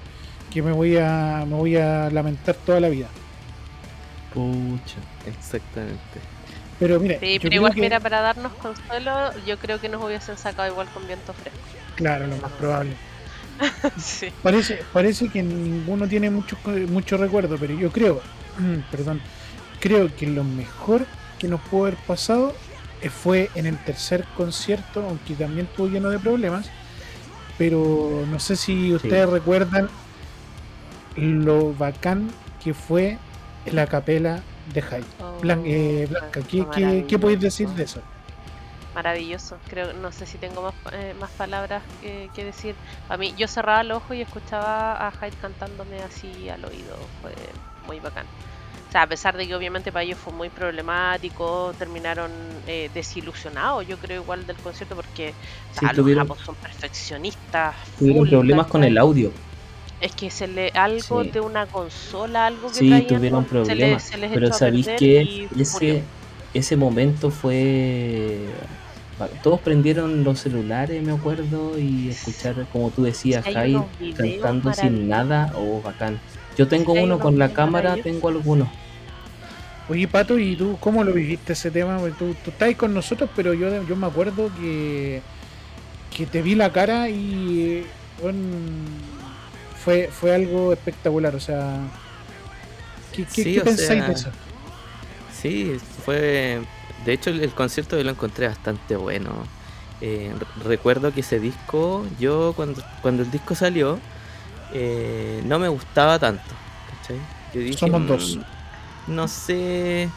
que 0.54 0.62
me 0.62 0.70
voy 0.72 0.96
a 0.96 1.44
me 1.48 1.56
voy 1.56 1.76
a 1.76 2.08
lamentar 2.10 2.54
toda 2.54 2.78
la 2.78 2.88
vida. 2.88 3.08
Pucha. 4.32 4.96
Exactamente. 5.26 5.98
Pero 6.78 6.98
mira, 7.00 7.18
Sí, 7.20 7.38
pero 7.42 7.54
igual, 7.54 7.74
que- 7.74 7.80
mira, 7.80 7.98
para 8.00 8.20
darnos 8.20 8.52
consuelo, 8.54 9.32
yo 9.46 9.58
creo 9.58 9.80
que 9.80 9.88
nos 9.88 10.02
hubiesen 10.02 10.38
sacado 10.38 10.70
igual 10.70 10.88
con 10.94 11.06
viento 11.06 11.32
fresco. 11.32 11.58
Claro, 11.96 12.26
lo 12.28 12.36
más 12.36 12.52
probable. 12.52 12.94
sí. 13.98 14.28
Parece, 14.42 14.80
parece 14.92 15.28
que 15.28 15.42
ninguno 15.42 16.08
tiene 16.08 16.30
mucho, 16.30 16.56
mucho 16.88 17.16
recuerdo, 17.16 17.56
pero 17.58 17.74
yo 17.74 17.90
creo, 17.90 18.20
perdón, 18.90 19.20
creo 19.80 20.14
que 20.14 20.26
lo 20.26 20.42
mejor 20.44 21.06
que 21.38 21.48
nos 21.48 21.60
pudo 21.62 21.86
haber 21.86 21.96
pasado 21.98 22.54
eh, 23.02 23.10
fue 23.10 23.50
en 23.54 23.66
el 23.66 23.78
tercer 23.78 24.24
concierto, 24.36 25.04
aunque 25.08 25.34
también 25.34 25.66
estuvo 25.66 25.88
lleno 25.88 26.10
de 26.10 26.18
problemas. 26.20 26.70
Pero 27.56 28.24
no 28.28 28.40
sé 28.40 28.56
si 28.56 28.92
ustedes 28.92 29.28
recuerdan 29.28 29.88
lo 31.16 31.72
bacán 31.74 32.30
que 32.58 32.74
fue 32.74 33.18
la 33.64 33.86
capela 33.86 34.42
de 34.66 34.82
Hyde. 34.82 35.06
Oh, 35.20 35.40
Blan- 35.42 35.62
eh, 35.66 36.06
Blanca, 36.08 36.40
¿qué, 36.48 36.64
qué, 36.72 37.04
qué 37.08 37.18
podéis 37.18 37.40
decir 37.40 37.68
de 37.70 37.84
eso? 37.84 38.00
Maravilloso. 38.94 39.58
Creo, 39.66 39.92
no 39.92 40.12
sé 40.12 40.24
si 40.26 40.38
tengo 40.38 40.62
más, 40.62 40.74
eh, 40.92 41.14
más 41.14 41.30
palabras 41.32 41.82
que, 42.00 42.30
que 42.32 42.44
decir. 42.44 42.76
A 43.08 43.16
mí, 43.16 43.34
yo 43.36 43.48
cerraba 43.48 43.80
el 43.80 43.90
ojo 43.90 44.14
y 44.14 44.20
escuchaba 44.22 44.94
a 45.06 45.10
Hyde 45.10 45.36
cantándome 45.36 46.02
así 46.02 46.48
al 46.48 46.64
oído. 46.64 46.94
Fue 47.20 47.34
muy 47.80 47.98
bacán. 48.00 48.26
O 48.26 48.90
sea, 48.92 49.02
a 49.02 49.08
pesar 49.08 49.36
de 49.36 49.46
que 49.48 49.54
obviamente 49.56 49.90
para 49.92 50.04
ellos 50.04 50.18
fue 50.20 50.32
muy 50.32 50.50
problemático, 50.50 51.74
terminaron 51.76 52.62
eh, 52.66 52.90
desilusionados, 52.94 53.84
yo 53.86 53.98
creo 53.98 54.22
igual 54.22 54.46
del 54.46 54.60
concierto, 54.60 54.94
porque 54.94 55.30
o 55.70 55.74
Sí, 55.74 55.80
sea, 55.80 55.92
los 55.92 55.96
tuvieron- 56.04 56.22
japos 56.28 56.38
son 56.44 56.54
perfeccionistas. 56.56 57.76
Tuvieron 57.98 58.24
full, 58.24 58.30
problemas 58.30 58.66
con 58.68 58.84
el 58.84 58.98
audio. 58.98 59.30
Es 60.00 60.12
que 60.12 60.30
se 60.30 60.46
le 60.48 60.68
algo 60.70 61.22
Sí. 61.22 61.30
de 61.30 61.40
una 61.40 61.66
consola, 61.66 62.46
algo 62.46 62.68
que 62.68 62.74
Sí, 62.74 62.88
traían, 62.88 63.06
tuvieron 63.06 63.44
se 63.44 63.54
le- 63.54 63.62
problemas. 63.64 64.02
se 64.02 64.18
les 64.18 64.30
Pero 64.32 64.52
sabéis 64.52 64.88
que 64.98 65.48
ese, 65.58 65.72
murió. 65.72 66.02
ese 66.52 66.76
momento 66.76 67.30
fue. 67.30 68.38
Todos 69.44 69.60
prendieron 69.60 70.24
los 70.24 70.40
celulares, 70.40 71.00
me 71.02 71.12
acuerdo, 71.12 71.78
y 71.78 72.08
escuchar, 72.10 72.66
como 72.72 72.90
tú 72.90 73.04
decías, 73.04 73.44
videos 73.46 73.86
cantando 74.16 74.72
sin 74.74 75.08
nada, 75.08 75.52
oh, 75.56 75.80
bacán. 75.80 76.18
Yo 76.58 76.66
tengo 76.66 76.92
uno 76.94 77.18
con 77.20 77.38
la 77.38 77.52
cámara, 77.52 77.96
tengo 78.02 78.28
algunos. 78.28 78.68
Oye, 79.88 80.08
Pato, 80.08 80.38
¿y 80.38 80.56
tú 80.56 80.76
cómo 80.80 81.04
lo 81.04 81.12
viviste 81.12 81.52
ese 81.52 81.70
tema? 81.70 81.98
Porque 81.98 82.14
Tú, 82.18 82.34
tú 82.42 82.50
estás 82.50 82.68
ahí 82.68 82.74
con 82.74 82.92
nosotros, 82.92 83.30
pero 83.36 83.54
yo, 83.54 83.86
yo 83.86 83.96
me 83.96 84.06
acuerdo 84.06 84.50
que, 84.58 85.20
que 86.16 86.26
te 86.26 86.42
vi 86.42 86.54
la 86.54 86.72
cara 86.72 87.08
y 87.08 87.84
bueno, 88.20 88.38
fue, 89.84 90.10
fue 90.12 90.34
algo 90.34 90.72
espectacular. 90.72 91.34
O 91.36 91.40
sea, 91.40 91.92
¿qué, 93.12 93.28
qué, 93.32 93.44
Sí, 93.44 93.52
qué 93.52 93.60
pensáis 93.62 94.04
sea, 94.04 94.06
de 94.06 94.12
eso? 94.12 94.30
Sí, 95.28 95.78
fue. 96.04 96.68
De 97.04 97.12
hecho, 97.12 97.30
el, 97.30 97.40
el 97.42 97.54
concierto 97.54 97.96
yo 97.96 98.04
lo 98.04 98.10
encontré 98.10 98.48
bastante 98.48 98.96
bueno. 98.96 99.52
eh, 100.00 100.34
re- 100.38 100.64
recuerdo 100.64 101.12
que 101.12 101.20
ese 101.20 101.40
disco, 101.40 102.06
yo 102.18 102.52
cuando, 102.56 102.82
cuando 103.00 103.22
el 103.22 103.30
disco 103.30 103.54
salió, 103.54 104.00
eh, 104.68 105.42
no 105.44 105.58
me 105.58 105.68
gustaba 105.68 106.18
tanto. 106.18 106.54
¿cachai? 106.86 107.30
Yo 107.52 107.60
dije, 107.60 107.78
Somos 107.78 108.06
dos. 108.06 108.36
"Mm, 108.36 108.44
No 109.06 109.28
sé. 109.28 110.16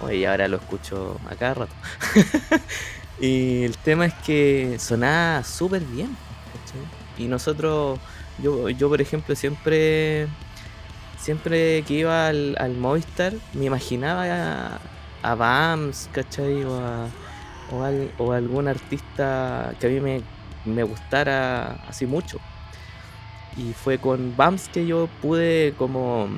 Oye, 0.00 0.26
ahora 0.28 0.48
lo 0.48 0.58
escucho 0.58 1.20
a 1.24 1.36
cada 1.36 1.54
rato. 1.54 1.76
y 3.18 3.64
el 3.64 3.78
tema 3.78 4.06
es 4.06 4.14
que 4.14 4.78
sonaba 4.78 5.44
súper 5.44 5.84
bien. 5.84 6.18
¿cachai? 6.52 6.92
Y 7.16 7.28
nosotros, 7.28 8.00
yo, 8.42 8.68
yo 8.70 8.88
por 8.88 9.00
ejemplo, 9.00 9.34
siempre 9.34 10.28
siempre 11.18 11.82
que 11.84 11.94
iba 11.94 12.28
al, 12.28 12.56
al 12.58 12.76
Movistar 12.76 13.34
me 13.54 13.66
imaginaba 13.66 14.80
a, 15.22 15.34
Bams, 15.34 16.08
¿cachai? 16.12 16.64
O 16.64 16.74
a, 16.78 17.08
o, 17.72 17.82
al- 17.82 18.12
o 18.18 18.32
a 18.32 18.36
algún 18.36 18.68
artista 18.68 19.74
que 19.80 19.86
a 19.86 19.90
mí 19.90 20.00
me, 20.00 20.22
me 20.64 20.82
gustara 20.84 21.72
así 21.88 22.06
mucho. 22.06 22.38
Y 23.56 23.72
fue 23.72 23.98
con 23.98 24.36
Bams 24.36 24.68
que 24.68 24.86
yo 24.86 25.08
pude 25.20 25.74
como, 25.76 26.28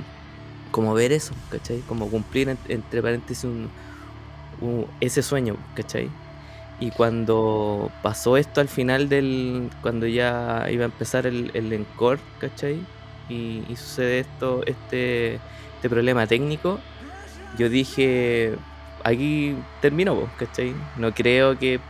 como 0.70 0.94
ver 0.94 1.12
eso, 1.12 1.34
¿cachai? 1.50 1.80
Como 1.82 2.10
cumplir 2.10 2.48
en- 2.48 2.58
entre 2.68 3.02
paréntesis 3.02 3.44
un, 3.44 3.70
un- 4.60 4.86
ese 5.00 5.22
sueño, 5.22 5.56
¿cachai? 5.74 6.10
Y 6.80 6.92
cuando 6.92 7.98
pasó 8.02 8.38
esto 8.38 8.60
al 8.62 8.70
final 8.70 9.08
del. 9.10 9.70
cuando 9.82 10.06
ya 10.08 10.66
iba 10.70 10.84
a 10.84 10.86
empezar 10.86 11.26
el, 11.26 11.50
el 11.54 11.72
encore, 11.74 12.22
¿cachai? 12.38 12.88
Y, 13.28 13.64
y 13.72 13.76
sucede 13.76 14.20
esto, 14.20 14.62
este, 14.66 15.44
este 15.76 15.90
problema 15.90 16.26
técnico, 16.28 16.86
yo 17.52 17.68
dije, 17.70 18.64
aquí 19.04 19.68
terminó, 19.80 20.34
¿cachai? 20.36 20.90
No 20.94 21.14
creo 21.14 21.58
que, 21.58 21.86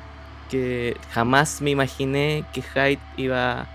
que 0.48 1.00
jamás 1.08 1.60
me 1.62 1.70
imaginé 1.70 2.48
que 2.52 2.62
Hyde 2.62 3.06
iba 3.16 3.70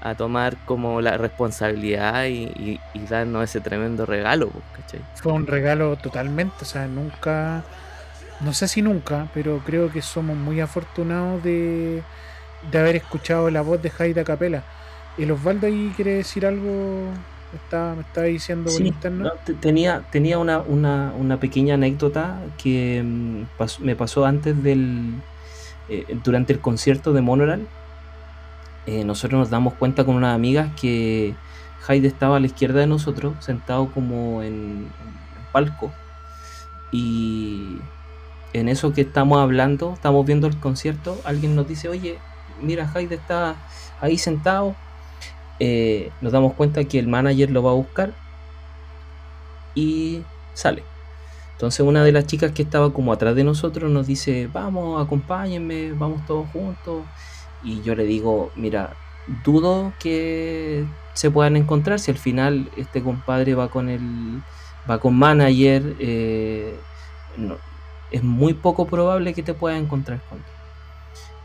a 0.00 0.16
tomar 0.16 0.64
como 0.64 1.00
la 1.02 1.18
responsabilidad 1.18 2.26
y, 2.26 2.44
y- 2.56 2.82
y 2.94 3.06
darnos 3.08 3.44
ese 3.44 3.60
tremendo 3.62 4.06
regalo, 4.06 4.66
¿cachai? 4.72 5.08
Fue 5.14 5.32
un 5.32 5.46
regalo 5.46 5.98
totalmente, 5.98 6.64
o 6.64 6.66
sea, 6.66 6.88
nunca, 6.88 7.66
no 8.40 8.54
sé 8.54 8.68
si 8.68 8.82
nunca, 8.82 9.30
pero 9.34 9.62
creo 9.64 9.90
que 9.92 10.02
somos 10.02 10.36
muy 10.36 10.60
afortunados 10.60 11.42
de, 11.42 12.08
de 12.62 12.78
haber 12.78 12.96
escuchado 12.96 13.50
la 13.50 13.62
voz 13.62 13.82
de 13.82 13.90
Jaida 13.90 14.24
Capela. 14.24 14.66
¿El 15.16 15.32
Osvaldo 15.32 15.66
ahí 15.68 15.92
quiere 15.96 16.12
decir 16.16 16.46
algo? 16.46 17.24
Me 17.52 17.58
está, 17.58 17.94
me 17.96 18.02
está 18.02 18.22
diciendo 18.24 18.78
Sí, 18.78 18.92
no, 19.18 19.30
tenía, 19.60 20.08
tenía 20.10 20.38
una, 20.38 20.60
una, 20.60 21.12
una 21.14 21.40
pequeña 21.40 21.74
anécdota 21.74 22.54
que 22.56 23.02
mm, 23.04 23.42
pas- 23.58 23.78
me 23.80 23.96
pasó 23.96 24.24
antes 24.26 24.62
del. 24.62 25.24
eh, 25.88 26.06
durante 26.24 26.52
el 26.52 26.60
concierto 26.60 27.12
de 27.12 27.22
Monoral. 27.22 27.72
eh, 28.86 29.04
nosotros 29.04 29.38
nos 29.38 29.50
damos 29.50 29.74
cuenta 29.74 30.04
con 30.04 30.16
unas 30.16 30.34
amigas 30.34 30.72
que 30.80 31.40
Hyde 31.88 32.06
estaba 32.08 32.36
a 32.36 32.40
la 32.40 32.46
izquierda 32.46 32.80
de 32.80 32.86
nosotros, 32.86 33.44
sentado 33.44 33.92
como 33.92 34.42
en, 34.42 34.94
en 35.36 35.46
palco. 35.52 35.98
Y 36.90 37.90
en 38.52 38.68
eso 38.68 38.92
que 38.92 39.02
estamos 39.02 39.38
hablando, 39.38 39.92
estamos 39.94 40.26
viendo 40.26 40.46
el 40.46 40.58
concierto, 40.58 41.18
alguien 41.24 41.54
nos 41.54 41.68
dice, 41.68 41.88
oye, 41.88 42.18
mira, 42.60 42.88
Hyde 42.88 43.14
está 43.14 43.56
ahí 44.00 44.18
sentado. 44.18 44.74
Eh, 45.58 46.10
nos 46.20 46.32
damos 46.32 46.54
cuenta 46.54 46.84
que 46.84 46.98
el 46.98 47.06
manager 47.06 47.50
lo 47.50 47.62
va 47.62 47.70
a 47.70 47.74
buscar 47.74 48.12
y 49.74 50.22
sale. 50.54 50.82
Entonces 51.52 51.80
una 51.80 52.02
de 52.02 52.12
las 52.12 52.26
chicas 52.26 52.52
que 52.52 52.62
estaba 52.62 52.92
como 52.92 53.12
atrás 53.12 53.34
de 53.34 53.44
nosotros 53.44 53.90
nos 53.90 54.06
dice, 54.06 54.48
vamos, 54.52 55.04
acompáñenme, 55.04 55.92
vamos 55.92 56.24
todos 56.26 56.48
juntos. 56.50 57.04
Y 57.62 57.82
yo 57.82 57.94
le 57.94 58.04
digo, 58.04 58.50
mira, 58.56 58.94
dudo 59.44 59.92
que 60.00 60.86
se 61.12 61.30
puedan 61.30 61.56
encontrar 61.56 61.98
si 62.00 62.10
al 62.10 62.16
final 62.16 62.70
este 62.76 63.02
compadre 63.02 63.54
va 63.54 63.68
con 63.68 63.90
el 63.90 64.40
va 64.90 64.98
con 64.98 65.16
manager. 65.18 65.96
eh, 65.98 66.74
no, 67.36 67.56
es 68.10 68.22
muy 68.22 68.54
poco 68.54 68.86
probable 68.86 69.34
que 69.34 69.42
te 69.42 69.54
puedas 69.54 69.80
encontrar 69.80 70.20
con 70.28 70.38
él. 70.38 70.44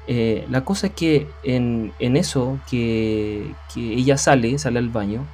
Eh, 0.07 0.45
la 0.49 0.63
cosa 0.63 0.87
es 0.87 0.93
que 0.93 1.27
en, 1.43 1.91
en 1.99 2.15
eso 2.15 2.59
que, 2.69 3.51
que 3.73 3.93
ella 3.93 4.17
sale, 4.17 4.57
sale 4.59 4.79
al 4.79 4.89
baño, 4.89 5.25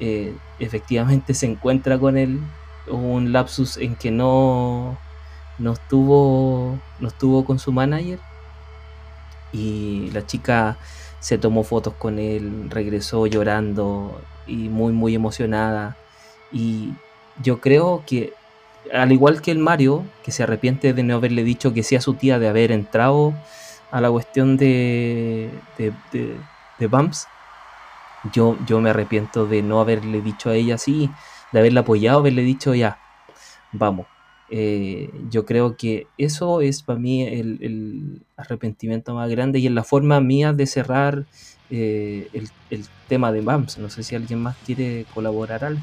eh, 0.00 0.34
efectivamente 0.58 1.34
se 1.34 1.46
encuentra 1.46 1.98
con 1.98 2.16
él. 2.16 2.40
Un 2.88 3.32
lapsus 3.32 3.76
en 3.76 3.94
que 3.94 4.10
no, 4.10 4.98
no, 5.58 5.72
estuvo, 5.72 6.78
no 6.98 7.08
estuvo 7.08 7.44
con 7.44 7.58
su 7.58 7.72
manager. 7.72 8.18
Y 9.52 10.10
la 10.12 10.26
chica 10.26 10.78
se 11.20 11.38
tomó 11.38 11.62
fotos 11.62 11.94
con 11.94 12.18
él, 12.18 12.68
regresó 12.70 13.26
llorando 13.26 14.20
y 14.46 14.68
muy, 14.68 14.92
muy 14.92 15.14
emocionada. 15.14 15.96
Y 16.50 16.94
yo 17.42 17.60
creo 17.60 18.02
que, 18.06 18.32
al 18.92 19.12
igual 19.12 19.40
que 19.42 19.50
el 19.50 19.58
Mario, 19.58 20.04
que 20.24 20.32
se 20.32 20.42
arrepiente 20.42 20.92
de 20.92 21.02
no 21.02 21.16
haberle 21.16 21.44
dicho 21.44 21.72
que 21.72 21.82
sí 21.82 21.96
a 21.96 22.00
su 22.00 22.14
tía 22.14 22.38
de 22.38 22.48
haber 22.48 22.72
entrado 22.72 23.34
a 23.90 24.00
la 24.00 24.10
cuestión 24.10 24.56
de, 24.56 25.50
de, 25.78 25.92
de, 26.78 26.86
Bumps, 26.86 27.26
yo, 28.32 28.56
yo 28.66 28.80
me 28.80 28.90
arrepiento 28.90 29.46
de 29.46 29.62
no 29.62 29.80
haberle 29.80 30.20
dicho 30.22 30.50
a 30.50 30.54
ella 30.54 30.78
sí, 30.78 31.10
de 31.52 31.58
haberla 31.58 31.80
apoyado, 31.80 32.18
haberle 32.18 32.42
dicho 32.42 32.74
ya, 32.74 32.98
vamos. 33.72 34.06
Eh, 34.54 35.10
yo 35.30 35.46
creo 35.46 35.76
que 35.76 36.08
eso 36.18 36.60
es 36.60 36.82
para 36.82 36.98
mí 36.98 37.22
el, 37.22 37.58
el 37.62 38.22
arrepentimiento 38.36 39.14
más 39.14 39.30
grande 39.30 39.58
y 39.58 39.66
es 39.66 39.72
la 39.72 39.84
forma 39.84 40.20
mía 40.20 40.52
de 40.52 40.66
cerrar 40.66 41.24
eh, 41.70 42.28
el, 42.34 42.50
el 42.68 42.84
tema 43.08 43.32
de 43.32 43.40
BAMS. 43.40 43.78
No 43.78 43.88
sé 43.88 44.02
si 44.02 44.14
alguien 44.14 44.42
más 44.42 44.56
quiere 44.66 45.06
colaborar 45.14 45.64
algo. 45.64 45.82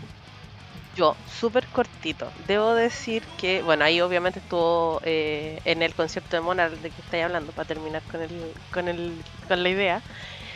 Yo, 0.99 1.15
súper 1.39 1.65
cortito. 1.67 2.29
Debo 2.47 2.73
decir 2.75 3.23
que, 3.37 3.61
bueno, 3.61 3.85
ahí 3.85 4.01
obviamente 4.01 4.39
estuvo 4.39 4.99
eh, 5.05 5.61
en 5.63 5.81
el 5.81 5.95
concepto 5.95 6.35
de 6.35 6.41
Mona 6.41 6.69
de 6.69 6.89
que 6.91 7.01
estáis 7.01 7.23
hablando, 7.23 7.53
para 7.53 7.67
terminar 7.67 8.03
con, 8.11 8.21
el, 8.21 8.53
con, 8.73 8.87
el, 8.89 9.13
con 9.47 9.63
la 9.63 9.69
idea. 9.69 10.01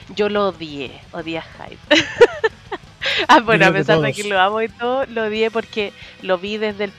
Yo 0.10 0.28
lo 0.28 0.50
odié, 0.50 1.02
odié 1.14 1.38
a 1.40 1.44
Hyde. 1.44 1.80
ah, 3.30 3.40
bueno, 3.42 3.68
a 3.68 3.72
pesar 3.72 4.02
de 4.02 4.14
que 4.14 4.26
lo 4.26 4.40
amo 4.40 4.62
y 4.62 4.70
todo, 4.70 5.06
lo 5.08 5.24
odié 5.26 5.50
porque 5.52 5.94
lo 6.22 6.38
vi 6.38 6.58
desde 6.58 6.86
el. 6.86 6.94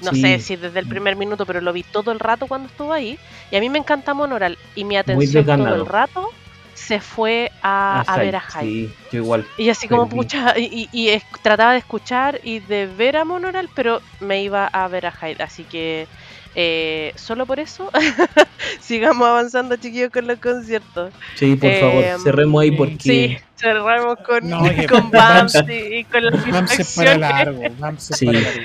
No 0.00 0.12
Sí. 0.12 0.20
sé 0.22 0.38
si 0.40 0.56
desde 0.56 0.78
el 0.78 0.86
primer 0.86 1.16
minuto, 1.16 1.44
pero 1.44 1.60
lo 1.60 1.72
vi 1.72 1.82
todo 1.82 2.12
el 2.12 2.20
rato 2.20 2.46
cuando 2.46 2.68
estuvo 2.68 2.92
ahí. 2.92 3.18
Y 3.50 3.56
a 3.56 3.60
mí 3.60 3.68
me 3.68 3.78
encanta 3.78 4.14
Monoral. 4.14 4.58
Y 4.76 4.84
mi 4.84 4.96
atención 4.96 5.44
todo 5.56 5.74
el 5.74 5.86
rato 5.86 6.30
se 6.76 7.00
fue 7.00 7.50
a, 7.62 8.02
a 8.06 8.18
ver 8.18 8.36
a 8.36 8.40
Hyde. 8.40 8.60
Sí, 8.60 8.94
yo 9.10 9.18
igual. 9.18 9.46
Y 9.58 9.70
así 9.70 9.88
como 9.88 10.04
Perdí. 10.08 10.16
pucha, 10.16 10.58
y, 10.58 10.64
y- 10.64 10.88
y 10.92 11.08
es- 11.08 11.24
trataba 11.42 11.72
de 11.72 11.78
escuchar 11.78 12.40
y 12.44 12.60
de 12.60 12.86
ver 12.86 13.16
a 13.16 13.24
Monoral, 13.24 13.68
pero 13.74 14.00
me 14.20 14.42
iba 14.42 14.66
a 14.68 14.86
ver 14.88 15.06
a 15.06 15.10
Hyde. 15.12 15.42
Así 15.42 15.64
que 15.64 16.06
eh, 16.54 17.12
solo 17.16 17.46
por 17.46 17.58
eso 17.60 17.90
sigamos 18.80 19.26
avanzando, 19.26 19.76
chiquillos, 19.76 20.10
con 20.10 20.26
los 20.26 20.38
conciertos. 20.38 21.12
Sí, 21.34 21.56
por 21.56 21.70
Em, 21.70 21.80
favor, 21.80 22.04
cerremos 22.22 22.62
ahí 22.62 22.70
porque 22.72 22.96
Sí, 23.00 23.38
cerramos 23.56 24.18
con, 24.18 24.48
No, 24.48 24.62
con 24.88 25.10
Bams 25.10 25.54
y, 25.68 25.98
y 25.98 26.04
con 26.04 26.24
las 26.24 26.32
Vamos 26.46 26.70
para 26.70 27.14
distracciones. 27.14 27.18
largo, 27.18 27.62
vamos 27.78 28.02
Sí. 28.04 28.26
para 28.26 28.40
largo. 28.40 28.60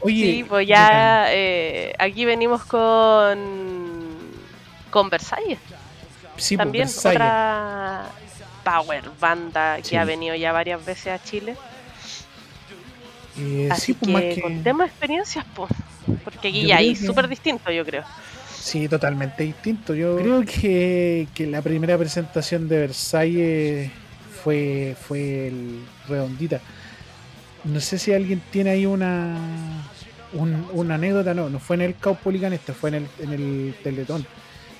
Oye, 0.00 0.14
Sí, 0.32 0.44
pues 0.48 0.66
ya 0.68 1.26
eh, 1.32 1.94
aquí 1.98 2.24
venimos 2.24 2.62
con 2.64 3.38
con 4.90 5.08
Versalles 5.08 5.58
sí, 6.42 6.56
pues, 6.56 6.64
también, 6.66 6.88
otra 6.88 8.06
power 8.64 9.04
banda 9.20 9.76
que 9.78 9.84
Sí. 9.90 9.96
ha 9.96 10.04
venido 10.04 10.34
ya 10.34 10.52
varias 10.52 10.84
veces 10.84 11.08
a 11.08 11.22
Chile. 11.22 11.56
Eh, 13.38 13.68
Así 13.70 13.92
sí, 13.92 13.94
pues, 13.94 14.10
más 14.12 14.22
que, 14.22 14.34
que- 14.34 14.40
contemos 14.42 14.86
experiencias, 14.86 15.44
pues. 15.54 15.70
Porque 16.24 16.48
aquí 16.48 16.62
Yo 16.62 16.68
ya 16.68 16.78
que- 16.78 16.96
súper 16.96 17.28
distinto, 17.28 17.70
yo 17.70 17.84
creo. 17.84 18.04
Sí, 18.58 18.88
totalmente 18.88 19.42
distinto. 19.42 19.94
Yo 19.94 20.16
creo 20.18 20.42
que, 20.44 21.26
que 21.34 21.46
la 21.46 21.62
primera 21.62 21.96
presentación 21.98 22.68
de 22.68 22.78
Versalles 22.78 23.90
fue, 24.44 24.94
fue 25.00 25.48
el 25.48 25.82
redondita. 26.08 26.60
No 27.64 27.80
sé 27.80 27.98
si 27.98 28.12
alguien 28.12 28.42
tiene 28.50 28.70
ahí 28.70 28.86
una 28.86 29.36
un- 30.34 30.66
una 30.72 30.94
anécdota, 30.94 31.34
no, 31.34 31.50
no 31.50 31.58
fue 31.58 31.76
en 31.76 31.82
el 31.82 31.96
Caupolicán, 31.96 32.54
este 32.54 32.72
fue 32.72 32.88
en 32.88 32.94
el, 32.96 33.06
en 33.20 33.32
el 33.32 33.74
Teletón. 33.84 34.26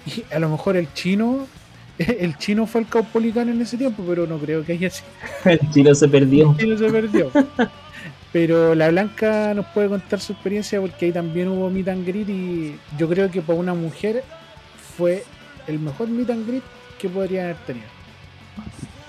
Y 0.07 0.25
a 0.35 0.39
lo 0.39 0.49
mejor 0.49 0.77
el 0.77 0.93
chino, 0.95 1.47
el 1.99 2.37
chino 2.39 2.67
fue 2.67 2.81
el 2.83 2.89
Caupolicán 2.89 3.49
en 3.49 3.61
ese 3.61 3.77
tiempo, 3.77 4.03
pero 4.07 4.27
no 4.27 4.39
creo 4.39 4.65
que 4.65 4.73
haya 4.73 4.91
sido 4.91 5.09
el 5.45 5.61
tiro 5.73 5.95
se 5.95 6.09
perdió. 6.09 6.51
el 6.53 6.57
chino 6.59 6.79
se 6.79 6.91
perdió. 6.91 7.31
Pero 8.33 8.75
la 8.75 8.89
Blanca 8.89 9.53
nos 9.55 9.67
puede 9.67 9.89
contar 9.89 10.19
su 10.21 10.33
experiencia 10.33 10.81
porque 10.81 11.07
ahí 11.07 11.13
también 11.13 11.49
hubo 11.49 11.69
meet 11.69 11.89
and 11.89 12.07
greet 12.07 12.29
y 12.31 12.79
yo 12.99 13.07
creo 13.09 13.31
que 13.31 13.43
para 13.43 13.59
una 13.59 13.75
mujer 13.75 14.25
fue 14.97 15.23
el 15.67 15.79
mejor 15.79 16.09
meet 16.09 16.31
and 16.31 16.47
greet 16.49 16.63
que 16.99 17.09
podrían 17.11 17.45
haber 17.45 17.57
tenido. 17.67 17.87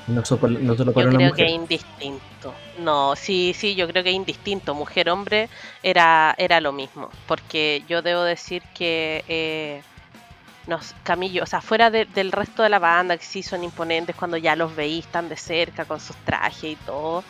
No, 0.08 0.26
so- 0.26 0.38
no 0.46 0.76
solo 0.76 0.91
para 0.91 1.06
Yo 1.06 1.10
una 1.12 1.18
creo 1.20 1.30
mujer. 1.30 1.46
que 1.46 1.46
es 1.46 1.56
indistinto. 1.58 2.54
No, 2.80 3.16
sí, 3.16 3.54
sí, 3.58 3.76
yo 3.76 3.88
creo 3.88 4.04
que 4.04 4.10
es 4.10 4.16
indistinto. 4.18 4.76
Mujer-hombre 4.76 5.48
era, 5.82 6.36
era 6.38 6.60
lo 6.60 6.74
mismo. 6.74 7.10
Porque 7.26 7.84
yo 7.88 8.02
debo 8.02 8.24
decir 8.24 8.62
que 8.76 9.24
eh, 9.30 9.82
nos, 10.68 10.93
Camillo, 11.03 11.43
o 11.43 11.45
sea, 11.45 11.61
fuera 11.61 11.89
de- 11.91 12.05
del 12.05 12.32
resto 12.32 12.64
de 12.64 12.70
la 12.70 12.80
banda, 12.80 13.18
que 13.18 13.26
sí 13.26 13.43
son 13.43 13.64
imponentes 13.64 14.16
cuando 14.16 14.38
ya 14.38 14.55
los 14.55 14.76
veis 14.76 15.09
tan 15.09 15.28
de 15.30 15.38
cerca 15.38 15.86
con 15.86 15.99
sus 15.99 16.18
trajes 16.24 16.64
y 16.64 16.78
todo, 16.78 17.26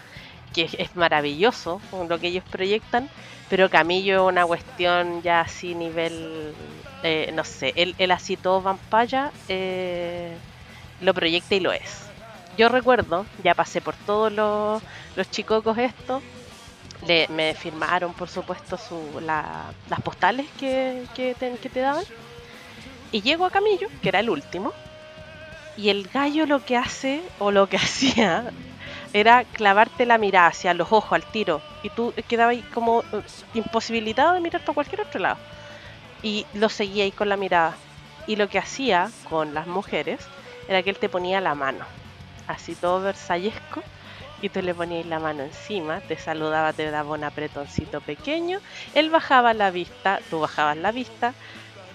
que 0.53 0.69
es, 0.77 0.95
maravilloso 0.95 1.83
lo 1.91 2.19
que 2.19 2.27
ellos 2.29 2.45
proyectan, 2.45 3.09
pero 3.47 3.69
Camillo 3.69 4.15
es 4.27 4.31
una 4.33 4.45
cuestión 4.45 5.21
ya 5.23 5.41
así 5.41 5.75
nivel, 5.75 6.55
eh, 7.01 7.31
no 7.33 7.43
sé, 7.43 7.73
él, 7.75 7.95
así 8.11 8.37
todo 8.37 8.61
vampaya 8.61 9.33
eh, 9.47 10.41
lo 10.99 11.13
proyecta 11.13 11.55
y 11.55 11.59
lo 11.59 11.71
es. 11.73 12.13
Yo 12.51 12.69
recuerdo, 12.69 13.27
ya 13.37 13.55
pasé 13.55 13.81
por 13.81 13.97
todos 13.97 14.31
los, 14.31 14.83
los 15.15 15.29
chicocos 15.29 15.77
estos, 15.79 16.23
le, 17.01 17.27
me 17.29 17.55
firmaron 17.55 18.13
por 18.15 18.29
supuesto 18.29 18.77
su, 18.77 19.19
la- 19.21 19.73
las 19.85 20.01
postales 20.01 20.51
que, 20.53 21.09
que 21.13 21.35
te 21.35 21.79
daban. 21.81 22.05
Y 23.13 23.21
llego 23.21 23.45
a 23.45 23.51
Camillo, 23.51 23.87
que 24.01 24.09
era 24.09 24.19
el 24.19 24.29
último, 24.31 24.73
y 25.77 25.89
el 25.89 26.07
gallo 26.07 26.47
lo 26.47 26.65
que 26.65 26.75
hace, 26.75 27.21
o 27.37 27.51
lo 27.51 27.69
que 27.69 27.77
hacía, 27.85 28.51
era 29.13 29.43
clavarte 29.43 30.07
la 30.07 30.17
mirada 30.17 30.47
hacia 30.47 30.73
los 30.73 30.91
ojos 30.91 31.13
al 31.13 31.23
tiro. 31.31 31.61
Y 31.83 31.89
tú 31.89 32.11
quedabas 32.27 32.57
como 32.73 33.03
eh, 33.13 33.21
imposibilitado 33.53 34.33
de 34.33 34.41
mirar 34.41 34.61
para 34.61 34.73
cualquier 34.73 35.01
otro 35.01 35.19
lado. 35.19 35.37
Y 36.23 36.47
lo 36.55 36.69
seguía 36.69 37.09
con 37.11 37.29
la 37.29 37.37
mirada. 37.37 37.75
Y 38.25 38.35
lo 38.35 38.49
que 38.49 38.57
hacía 38.57 39.11
con 39.29 39.53
las 39.53 39.67
mujeres 39.67 40.19
era 40.67 40.81
que 40.81 40.89
él 40.89 40.97
te 40.97 41.07
ponía 41.07 41.39
la 41.39 41.53
mano, 41.53 41.85
así 42.47 42.73
todo 42.73 43.01
versallesco, 43.01 43.83
y 44.41 44.49
tú 44.49 44.61
le 44.61 44.73
ponías 44.73 45.05
la 45.05 45.19
mano 45.19 45.43
encima, 45.43 45.99
te 46.01 46.17
saludaba, 46.17 46.73
te 46.73 46.89
daba 46.89 47.11
un 47.11 47.23
apretoncito 47.23 48.01
pequeño, 48.01 48.59
él 48.93 49.09
bajaba 49.09 49.53
la 49.53 49.71
vista, 49.71 50.19
tú 50.29 50.39
bajabas 50.39 50.77
la 50.77 50.91
vista, 50.91 51.33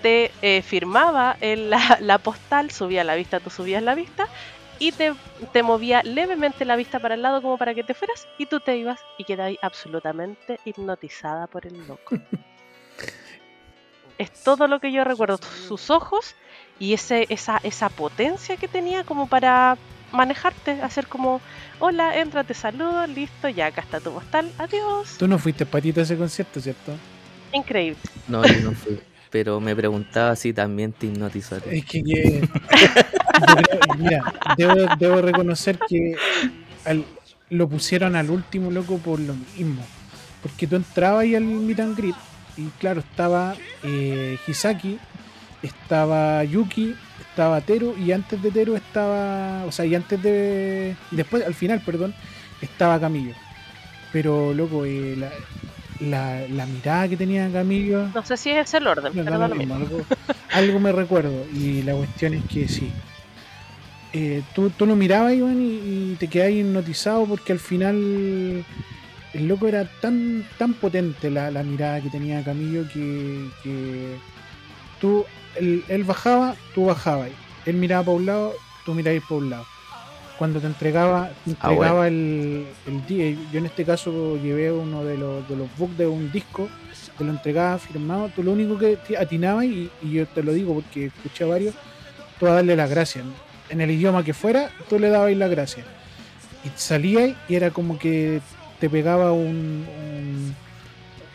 te 0.03 0.31
eh, 0.43 0.63
firmaba 0.63 1.37
en 1.41 1.71
la, 1.71 1.79
la 2.01 2.19
postal, 2.19 2.71
subía 2.71 3.05
la 3.05 3.15
vista, 3.15 3.41
tú 3.41 3.51
subías 3.51 3.83
la 3.83 3.95
vista, 3.95 4.29
y 4.79 4.93
te, 4.93 5.13
te 5.53 5.63
movía 5.63 6.03
levemente 6.03 6.65
la 6.65 6.77
vista 6.77 7.01
para 7.01 7.15
el 7.15 7.23
lado 7.23 7.43
como 7.43 7.59
para 7.59 7.75
que 7.75 7.83
te 7.83 7.95
fueras, 7.95 8.27
y 8.39 8.47
tú 8.47 8.61
te 8.61 8.77
ibas 8.77 9.01
y 9.19 9.25
quedabas 9.25 9.57
absolutamente 9.63 10.61
hipnotizada 10.65 11.47
por 11.47 11.67
el 11.67 11.87
loco. 11.87 12.17
es 14.19 14.33
todo 14.43 14.67
lo 14.67 14.81
que 14.81 14.93
yo 14.93 15.05
recuerdo, 15.05 15.39
sus 15.39 15.91
ojos 15.91 16.35
y 16.79 16.93
ese, 16.93 17.27
esa, 17.29 17.61
esa 17.63 17.89
potencia 17.89 18.57
que 18.57 18.69
tenía 18.69 19.05
como 19.05 19.29
para 19.29 19.79
manejarte, 20.13 20.83
hacer 20.83 21.07
como, 21.07 21.41
hola, 21.79 22.19
entra, 22.19 22.45
te 22.45 22.55
saludo, 22.55 23.07
listo, 23.07 23.49
ya 23.49 23.67
acá 23.67 23.83
está 23.83 24.01
tu 24.01 24.13
postal, 24.13 24.51
adiós. 24.59 25.17
Tú 25.19 25.29
no 25.29 25.39
fuiste 25.39 25.67
patito 25.67 26.01
a 26.01 26.03
ese 26.03 26.17
concierto, 26.17 26.61
¿cierto? 26.61 26.93
Increíble. 27.53 27.99
No, 28.27 28.45
yo 28.45 28.61
no 28.61 28.73
fui. 28.73 29.01
Pero 29.31 29.61
me 29.61 29.77
preguntaba 29.77 30.35
si 30.37 30.53
también 30.53 30.93
te 30.93 31.07
ti. 31.61 31.77
Es 31.79 31.85
que, 31.85 32.03
creo- 32.03 32.49
mira, 33.99 34.35
debo, 34.57 35.21
reconocer 35.21 35.79
que 35.89 36.15
lo 37.51 37.69
pusieron 37.69 38.17
al 38.17 38.31
último 38.31 38.71
loco 38.71 38.99
por 38.99 39.21
lo 39.21 39.35
mismo. 39.35 39.85
Porque 40.43 40.67
tú 40.67 40.77
entrabas 40.77 41.23
ahí 41.23 41.35
al 41.35 41.45
meet 41.45 41.81
and 41.81 41.99
y 42.57 42.67
claro, 42.81 43.01
estaba 43.01 43.55
eh, 43.85 44.37
Hisaki, 44.47 44.99
estaba 45.63 46.43
Yuki, 46.45 46.95
estaba 47.21 47.61
Teru 47.61 47.95
y 47.97 48.11
antes 48.13 48.43
de 48.43 48.51
Teru 48.51 48.75
estaba, 48.75 49.65
o 49.65 49.71
sea, 49.73 49.85
y 49.85 49.95
antes 49.95 50.21
de, 50.23 50.97
después, 51.13 51.45
al 51.47 51.55
final, 51.55 51.81
perdón, 51.85 52.15
estaba 52.61 52.99
Camillo. 52.99 53.35
Pero 54.13 54.55
loco, 54.55 54.85
eh, 54.85 55.15
la, 55.17 55.31
la, 56.01 56.47
la 56.49 56.67
mirada 56.67 57.09
que 57.09 57.17
tenía 57.17 57.51
Camillo... 57.51 58.09
No 58.15 58.25
sé 58.25 58.37
si 58.37 58.51
es 58.51 58.73
el 58.75 58.87
orden, 58.87 59.13
pero 59.15 59.49
lo 59.49 59.55
mismo. 59.55 59.75
algo, 59.75 60.05
algo 60.53 60.81
me 60.81 60.93
recuerdo 60.93 61.47
y 61.53 61.83
la 61.83 61.95
cuestión 61.95 62.35
es 62.35 62.45
que 62.45 62.69
sí. 62.69 62.91
Eh, 64.13 64.43
tú, 64.55 64.71
tú 64.71 64.87
lo 64.87 64.97
mirabas, 64.97 65.35
Iván, 65.35 65.61
y, 65.61 66.13
y 66.13 66.17
te 66.19 66.29
quedabas 66.29 66.55
hipnotizado 66.55 67.27
porque 67.27 67.53
al 67.53 67.59
final 67.59 68.65
el 69.35 69.47
loco 69.49 69.69
era 69.69 69.85
tan 70.01 70.47
tan 70.57 70.73
potente 70.75 71.31
la, 71.31 71.51
la 71.51 71.63
mirada 71.63 72.01
que 72.01 72.09
tenía 72.09 72.43
Camillo 72.43 72.89
que, 72.93 73.49
que 73.63 74.17
tú, 75.01 75.27
él, 75.57 75.85
él 75.89 76.05
bajaba, 76.05 76.57
tú 76.75 76.87
bajabas. 76.87 77.29
Él 77.67 77.77
miraba 77.77 78.05
para 78.05 78.17
un 78.17 78.27
lado, 78.27 78.55
tú 78.87 78.95
mirabas 78.95 79.23
para 79.29 79.37
un 79.37 79.51
lado. 79.51 79.67
Cuando 80.39 80.61
te 80.61 80.67
entregaba, 80.69 81.31
te 81.45 81.51
Ah, 81.61 81.71
entregaba 81.73 82.07
el, 82.09 82.67
el 82.87 83.07
di- 83.07 83.37
yo 83.53 83.59
en 83.59 83.67
este 83.67 83.85
caso 83.85 84.37
llevé 84.37 84.71
uno 84.71 85.05
de 85.05 85.19
los, 85.19 85.49
de 85.49 85.57
los 85.57 85.69
books 85.77 85.99
de 85.99 86.07
un 86.07 86.31
disco 86.31 86.69
te 87.17 87.25
lo 87.25 87.31
entregaba 87.33 87.77
firmado, 87.79 88.29
tú 88.29 88.45
lo 88.45 88.53
único 88.53 88.79
que 88.79 88.97
te 88.97 89.19
atinabas, 89.19 89.65
y, 89.65 89.91
y 90.03 90.11
yo 90.13 90.27
te 90.29 90.41
lo 90.45 90.53
digo 90.53 90.73
porque 90.75 91.07
escuché 91.07 91.43
a 91.43 91.49
varios, 91.49 91.75
tú 92.39 92.47
a 92.47 92.53
darle 92.53 92.77
las 92.77 92.89
gracias. 92.89 93.25
En 93.71 93.81
el 93.81 93.91
idioma 93.91 94.23
que 94.23 94.33
fuera, 94.33 94.71
tú 94.89 95.01
le 95.01 95.09
dabas 95.09 95.35
las 95.37 95.51
gracias. 95.51 95.85
Y 96.65 96.69
salías 96.77 97.33
y 97.49 97.57
era 97.57 97.73
como 97.73 97.99
que 97.99 98.41
te 98.79 98.89
pegaba 98.89 99.33
un, 99.33 99.85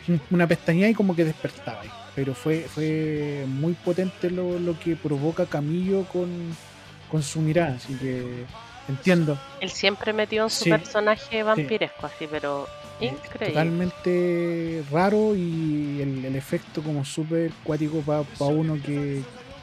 un- 0.08 0.20
una 0.30 0.46
pestaña 0.46 0.88
y 0.88 0.94
como 0.94 1.14
que 1.14 1.26
despertabas. 1.26 1.86
Pero 2.14 2.34
fue, 2.34 2.60
fue 2.74 3.44
muy 3.46 3.74
potente 3.74 4.30
lo, 4.30 4.58
lo 4.58 4.78
que 4.78 4.96
provoca 4.96 5.44
Camillo 5.44 6.04
con, 6.04 6.30
con 7.10 7.22
su 7.22 7.40
mirada, 7.42 7.74
así 7.74 7.92
que 7.94 8.44
entiendo. 8.88 9.38
Él 9.60 9.70
siempre 9.70 10.12
metió 10.12 10.44
en 10.44 10.50
su 10.50 10.64
Sí. 10.64 10.70
personaje 10.70 11.42
vampiresco, 11.42 12.06
así, 12.06 12.26
pero 12.30 12.66
Eh, 13.00 13.06
increíble. 13.06 13.48
Totalmente 13.48 14.82
raro 14.92 15.34
y 15.34 16.00
el, 16.00 16.24
el 16.24 16.36
efecto 16.36 16.80
como 16.82 17.04
súper 17.04 17.50
cuático 17.64 18.00
para 18.02 18.50
uno 18.50 18.74
que, 18.84 19.20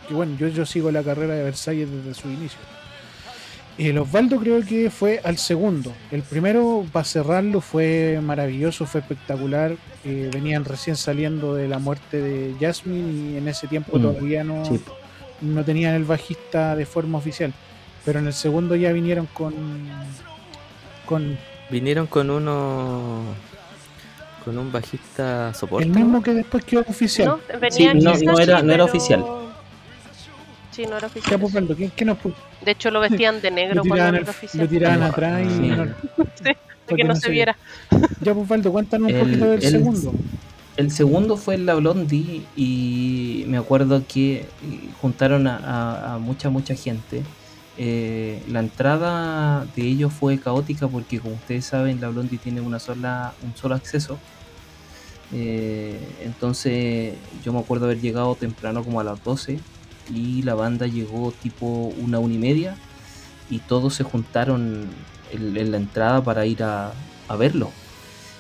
que, 0.07 0.13
bueno, 0.13 0.35
yo, 0.37 0.47
yo 0.49 0.65
sigo 0.65 0.91
la 0.91 1.01
carrera 1.03 1.35
de 1.35 1.43
Versalles 1.43 1.89
desde 1.89 2.13
su 2.13 2.27
inicio. 2.29 2.59
El 3.77 3.97
Osvaldo 3.97 4.37
creo 4.37 4.61
que 4.65 4.89
fue 4.89 5.21
al 5.23 5.37
segundo. 5.37 5.93
El 6.11 6.23
primero, 6.23 6.85
para 6.91 7.05
cerrarlo, 7.05 7.61
fue 7.61 8.19
maravilloso, 8.21 8.85
fue 8.85 8.99
espectacular. 9.01 9.75
Eh, 10.03 10.29
venían 10.31 10.65
recién 10.65 10.95
saliendo 10.97 11.55
de 11.55 11.67
la 11.67 11.79
muerte 11.79 12.21
de 12.21 12.53
Jasmine 12.59 13.11
y 13.13 13.37
en 13.37 13.47
ese 13.47 13.67
tiempo 13.67 13.97
Mm, 13.97 14.01
todavía 14.01 14.43
no, 14.43 14.65
Sí. 14.65 14.79
no 15.41 15.63
tenían 15.63 15.95
el 15.95 16.03
bajista 16.03 16.75
de 16.75 16.85
forma 16.85 17.17
oficial. 17.17 17.53
Pero 18.05 18.19
en 18.19 18.27
el 18.27 18.33
segundo 18.33 18.75
ya 18.75 18.91
vinieron 18.91 19.27
con, 19.27 19.53
con 21.05 21.37
Vinieron 21.69 22.07
con 22.07 22.29
uno. 22.29 23.21
con 24.43 24.57
un 24.57 24.71
bajista 24.71 25.53
soporte. 25.53 25.87
el 25.87 25.93
mismo 25.93 26.21
que 26.23 26.33
después 26.33 26.63
quedó 26.65 26.81
oficial. 26.81 27.27
¿No? 27.27 27.59
Venía 27.59 27.91
Sí, 27.93 28.25
no- 28.25 28.39
era- 28.39 28.61
no 28.63 28.73
era 28.73 28.83
oficial. 28.85 29.23
Sí, 30.71 30.83
no 30.85 30.97
era 30.97 31.01
Ya, 31.01 31.07
oficial. 31.07 31.39
pues, 31.39 31.53
¿qué, 31.77 31.89
qué 31.95 32.05
nos 32.05 32.17
De 32.65 32.71
hecho, 32.71 32.89
lo 32.91 32.99
vestían 33.01 33.39
de 33.41 33.51
negro 33.51 33.83
lo 33.83 33.83
cuando 33.89 34.11
no 34.13 34.17
era 34.19 34.31
oficial. 34.31 34.63
lo 34.63 34.69
tiraban 34.69 35.03
atrás 35.03 35.41
y 35.45 35.49
sí. 35.49 35.59
no- 35.67 35.85
para 36.85 36.97
que 36.97 37.03
no 37.03 37.15
se 37.15 37.29
viera. 37.29 37.55
Ya, 38.21 38.33
pues, 38.33 38.37
Osvaldo, 38.45 38.71
cuéntanos 38.71 39.09
un 39.11 39.15
El- 39.15 39.21
poquito 39.25 39.45
del 39.45 39.63
el- 39.63 39.71
segundo. 39.71 40.13
El 40.77 40.91
segundo 40.91 41.37
fue 41.37 41.57
la 41.57 41.75
Blondie 41.75 42.41
y 42.55 43.43
me 43.47 43.57
acuerdo 43.57 44.03
que 44.07 44.45
juntaron 45.01 45.45
a, 45.45 45.57
a- 45.57 46.13
a 46.15 46.17
mucha, 46.17 46.49
mucha 46.49 46.73
gente. 46.75 47.23
Eh, 47.77 48.43
la 48.49 48.59
entrada 48.59 49.65
de 49.75 49.83
ellos 49.83 50.13
fue 50.13 50.39
caótica 50.39 50.87
porque 50.87 51.19
como 51.19 51.35
ustedes 51.35 51.65
saben 51.65 52.01
la 52.01 52.09
Blondie 52.09 52.37
tiene 52.37 52.61
un 52.61 52.79
solo 52.79 53.75
acceso. 53.75 54.19
Eh, 55.33 55.97
entonces 56.23 57.15
yo 57.43 57.53
me 57.53 57.59
acuerdo 57.59 57.85
haber 57.85 58.01
llegado 58.01 58.35
temprano 58.35 58.83
como 58.83 58.99
a 58.99 59.03
las 59.03 59.23
12 59.23 59.59
y 60.13 60.41
la 60.43 60.55
banda 60.55 60.87
llegó 60.87 61.31
tipo 61.31 61.65
una, 61.97 62.19
una 62.19 62.33
y 62.33 62.37
media 62.37 62.75
y 63.49 63.59
todos 63.59 63.95
se 63.95 64.03
juntaron 64.03 64.89
en, 65.31 65.71
la 65.71 65.77
entrada 65.77 66.21
para 66.23 66.45
ir 66.45 66.63
a, 66.63 66.93
verlo. 67.39 67.71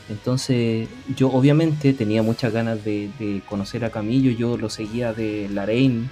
Entonces 0.09 0.89
yo 1.15 1.31
obviamente 1.31 1.93
tenía 1.93 2.21
muchas 2.23 2.51
ganas 2.51 2.83
de, 2.83 3.09
de 3.17 3.41
conocer 3.47 3.85
a 3.85 3.89
Camillo, 3.89 4.31
yo 4.31 4.57
lo 4.57 4.69
seguía 4.69 5.13
de 5.13 5.47
Laraine 5.49 6.09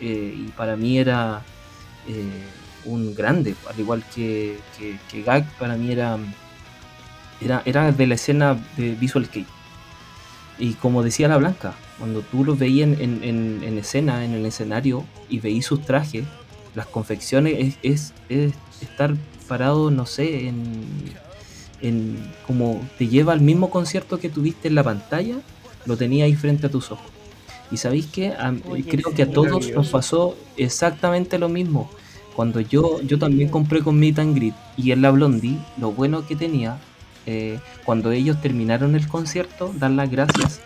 eh, 0.00 0.36
y 0.38 0.50
para 0.52 0.76
mí 0.76 0.98
era 0.98 1.42
eh, 2.08 2.24
un 2.84 3.14
grande, 3.14 3.54
al 3.70 3.78
igual 3.78 4.02
que, 4.14 4.58
que, 5.10 5.22
Gag, 5.22 5.44
para 5.58 5.76
mí 5.76 5.92
era, 5.92 6.18
era, 7.40 7.62
era 7.64 7.92
de 7.92 8.06
la 8.06 8.14
escena 8.14 8.58
de 8.76 8.94
Visual 8.94 9.28
Kei. 9.28 9.46
Y 10.58 10.74
como 10.74 11.02
decía 11.02 11.28
la 11.28 11.36
Blanca, 11.38 11.74
cuando 11.98 12.20
tú 12.20 12.44
los 12.44 12.58
veías 12.58 12.88
en, 12.88 13.00
en- 13.00 13.24
en- 13.24 13.62
en 13.64 13.78
escena, 13.78 14.24
en 14.24 14.32
el 14.34 14.46
escenario, 14.46 15.04
y 15.28 15.38
veías 15.40 15.64
sus 15.66 15.82
trajes, 15.84 16.24
las 16.74 16.86
confecciones, 16.86 17.54
es, 17.58 17.78
es- 17.82 18.12
es 18.28 18.52
estar 18.80 19.14
parado, 19.48 19.90
no 19.90 20.06
sé, 20.06 20.48
en, 20.48 21.14
en 21.80 22.16
como 22.46 22.80
te 22.98 23.08
lleva 23.08 23.32
al 23.32 23.40
mismo 23.40 23.70
concierto 23.70 24.18
que 24.18 24.28
tuviste 24.28 24.68
en 24.68 24.74
la 24.74 24.84
pantalla, 24.84 25.36
lo 25.84 25.96
tenía 25.96 26.24
ahí 26.26 26.34
frente 26.34 26.66
a 26.66 26.70
tus 26.70 26.90
ojos. 26.90 27.10
Y 27.72 27.78
sabéis 27.78 28.06
que 28.06 28.32
creo 28.84 29.14
que 29.14 29.22
a 29.22 29.26
todos 29.32 29.64
nos 29.76 29.88
pasó 29.90 30.36
exactamente 30.56 31.38
lo 31.38 31.48
mismo. 31.48 31.90
Cuando 32.36 32.60
yo, 32.60 33.00
yo 33.02 33.18
también 33.18 33.48
compré 33.48 33.80
con 33.82 33.98
Meet 33.98 34.18
and 34.18 34.36
Greet 34.36 34.54
y 34.76 34.92
en 34.92 35.02
la 35.02 35.10
Blondie, 35.10 35.58
lo 35.78 35.92
bueno 35.92 36.26
que 36.26 36.36
tenía, 36.36 36.78
eh, 37.26 37.58
cuando 37.84 38.10
ellos 38.12 38.40
terminaron 38.40 38.94
el 38.94 39.06
concierto, 39.08 39.72
dan 39.78 39.96
las 39.96 40.10
gracias 40.10 40.60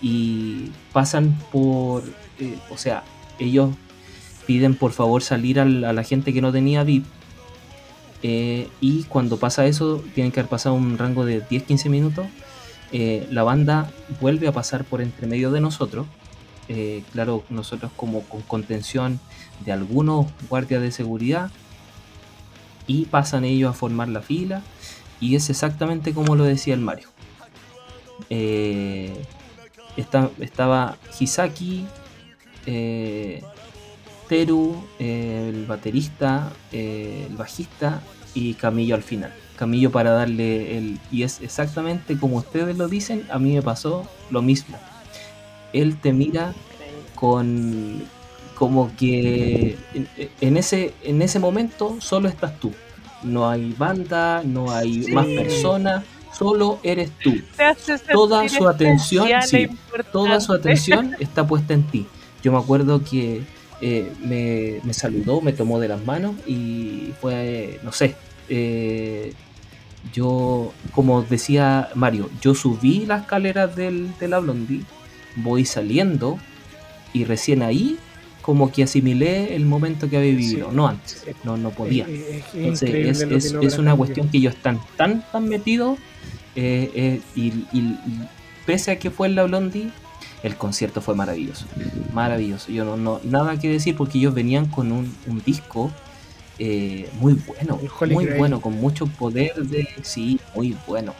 y 0.00 0.70
pasan 0.92 1.36
por, 1.52 2.02
eh, 2.38 2.58
o 2.70 2.76
sea, 2.76 3.04
ellos 3.38 3.70
piden 4.46 4.74
por 4.74 4.90
favor 4.92 5.22
salir 5.22 5.60
al- 5.60 5.84
a 5.84 5.92
la 5.92 6.02
gente 6.04 6.32
que 6.32 6.40
no 6.42 6.50
tenía 6.52 6.82
VIP. 6.84 7.04
eh, 8.24 8.68
y 8.80 9.02
cuando 9.04 9.36
pasa 9.38 9.66
eso, 9.66 10.02
tienen 10.14 10.30
que 10.32 10.38
haber 10.40 10.48
pasado 10.50 10.76
un 10.76 10.96
rango 10.98 11.24
de 11.24 11.40
10-15 11.42 11.88
minutos. 11.88 12.26
eh, 12.94 13.26
la 13.30 13.42
banda 13.42 13.90
vuelve 14.20 14.46
a 14.48 14.52
pasar 14.52 14.84
por 14.84 15.00
entre 15.00 15.26
medio 15.26 15.50
de 15.50 15.62
nosotros. 15.62 16.06
Eh, 16.74 17.02
claro, 17.12 17.44
nosotros 17.50 17.92
como 17.96 18.22
con 18.22 18.40
contención 18.42 19.20
de 19.64 19.72
algunos 19.72 20.26
guardias 20.48 20.80
de 20.80 20.90
seguridad. 20.90 21.50
Y 22.86 23.04
pasan 23.04 23.44
ellos 23.44 23.70
a 23.70 23.74
formar 23.74 24.08
la 24.08 24.22
fila. 24.22 24.62
Y 25.20 25.36
es 25.36 25.50
exactamente 25.50 26.12
como 26.14 26.34
lo 26.34 26.44
decía 26.44 26.74
el 26.74 26.80
Mario. 26.80 27.08
Eh, 28.30 29.12
esta- 29.96 30.30
estaba 30.40 30.96
Hisaki, 31.20 31.84
eh, 32.66 33.42
Teru, 34.28 34.82
el 34.98 35.66
baterista, 35.66 36.50
el 36.72 37.36
bajista 37.36 38.00
y 38.34 38.54
Camillo 38.54 38.94
al 38.94 39.02
final. 39.02 39.32
Camillo 39.56 39.90
para 39.92 40.10
darle 40.12 40.78
el... 40.78 40.98
Y 41.10 41.22
es 41.22 41.40
exactamente 41.42 42.18
como 42.18 42.38
ustedes 42.38 42.76
lo 42.78 42.88
dicen, 42.88 43.26
a 43.30 43.38
mí 43.38 43.52
me 43.54 43.62
pasó 43.62 44.08
lo 44.30 44.40
mismo. 44.42 44.78
Él 45.72 45.96
te 45.96 46.12
mira 46.12 46.54
con 47.14 48.02
como 48.54 48.94
que 48.96 49.76
en, 49.94 50.08
en 50.40 50.56
ese 50.56 50.94
en 51.02 51.22
ese 51.22 51.38
momento 51.38 51.96
solo 52.00 52.28
estás 52.28 52.58
tú. 52.60 52.72
No 53.22 53.48
hay 53.48 53.72
banda 53.76 54.42
no 54.44 54.70
hay 54.72 55.04
Sí. 55.04 55.12
más 55.12 55.26
personas 55.26 56.04
solo 56.32 56.78
eres 56.82 57.10
tú. 57.22 57.34
Toda 58.12 58.48
su 58.48 58.66
atención 58.68 59.28
e 59.28 59.42
sí, 59.42 59.68
toda 60.12 60.40
su 60.40 60.52
atención 60.52 61.14
está 61.20 61.46
puesta 61.46 61.74
en 61.74 61.82
ti. 61.84 62.06
Yo 62.42 62.50
me 62.52 62.58
acuerdo 62.58 63.02
que 63.04 63.42
eh, 63.80 64.12
me, 64.24 64.80
me 64.84 64.92
saludó 64.94 65.40
me 65.40 65.52
tomó 65.52 65.78
de 65.80 65.88
las 65.88 66.04
manos 66.04 66.34
y 66.46 67.12
fue 67.20 67.80
no 67.82 67.90
sé 67.92 68.14
eh, 68.48 69.32
yo 70.12 70.72
como 70.94 71.22
decía 71.22 71.88
Mario 71.94 72.30
yo 72.40 72.54
subí 72.54 73.06
las 73.06 73.22
escaleras 73.22 73.74
del, 73.76 74.16
de 74.18 74.28
la 74.28 74.38
Blondie 74.40 74.82
voy 75.36 75.64
saliendo 75.64 76.38
y 77.12 77.24
recién 77.24 77.62
ahí 77.62 77.98
como 78.42 78.72
que 78.72 78.82
asimilé 78.82 79.54
el 79.54 79.64
momento 79.66 80.10
que 80.10 80.16
había 80.16 80.30
vivido, 80.30 80.70
Sí. 80.70 80.76
no 80.76 80.88
antes, 80.88 81.24
no, 81.44 81.56
no 81.56 81.70
podía. 81.70 82.06
Es, 82.08 82.20
es- 82.54 82.82
es 82.82 83.22
Entonces 83.22 83.44
es, 83.46 83.54
es- 83.72 83.78
una 83.78 83.94
cuestión 83.94 84.28
que 84.28 84.38
ellos 84.38 84.54
están 84.54 84.80
tan, 84.96 85.24
tan 85.30 85.48
metidos 85.48 85.98
eh, 86.56 86.90
eh, 86.94 87.20
y, 87.36 87.46
y- 87.46 87.64
y 87.72 88.18
pese 88.66 88.90
a 88.90 88.98
que 88.98 89.10
fue 89.10 89.28
en 89.28 89.36
la 89.36 89.44
Blondie, 89.44 89.90
el 90.42 90.56
concierto 90.56 91.00
fue 91.00 91.14
maravilloso, 91.14 91.66
maravilloso. 92.12 92.72
Yo 92.72 92.84
no, 92.84 92.96
no 92.96 93.20
nada 93.24 93.58
que 93.60 93.68
decir 93.68 93.94
porque 93.96 94.18
ellos 94.18 94.34
venían 94.34 94.66
con 94.66 94.90
un, 94.90 95.14
un 95.28 95.40
disco 95.44 95.92
eh, 96.58 97.08
muy 97.20 97.34
bueno, 97.34 97.78
muy 98.10 98.26
bueno, 98.26 98.60
con 98.60 98.74
mucho 98.74 99.06
poder 99.06 99.54
de 99.54 99.88
sí, 100.02 100.40
muy 100.54 100.76
bueno. 100.86 101.14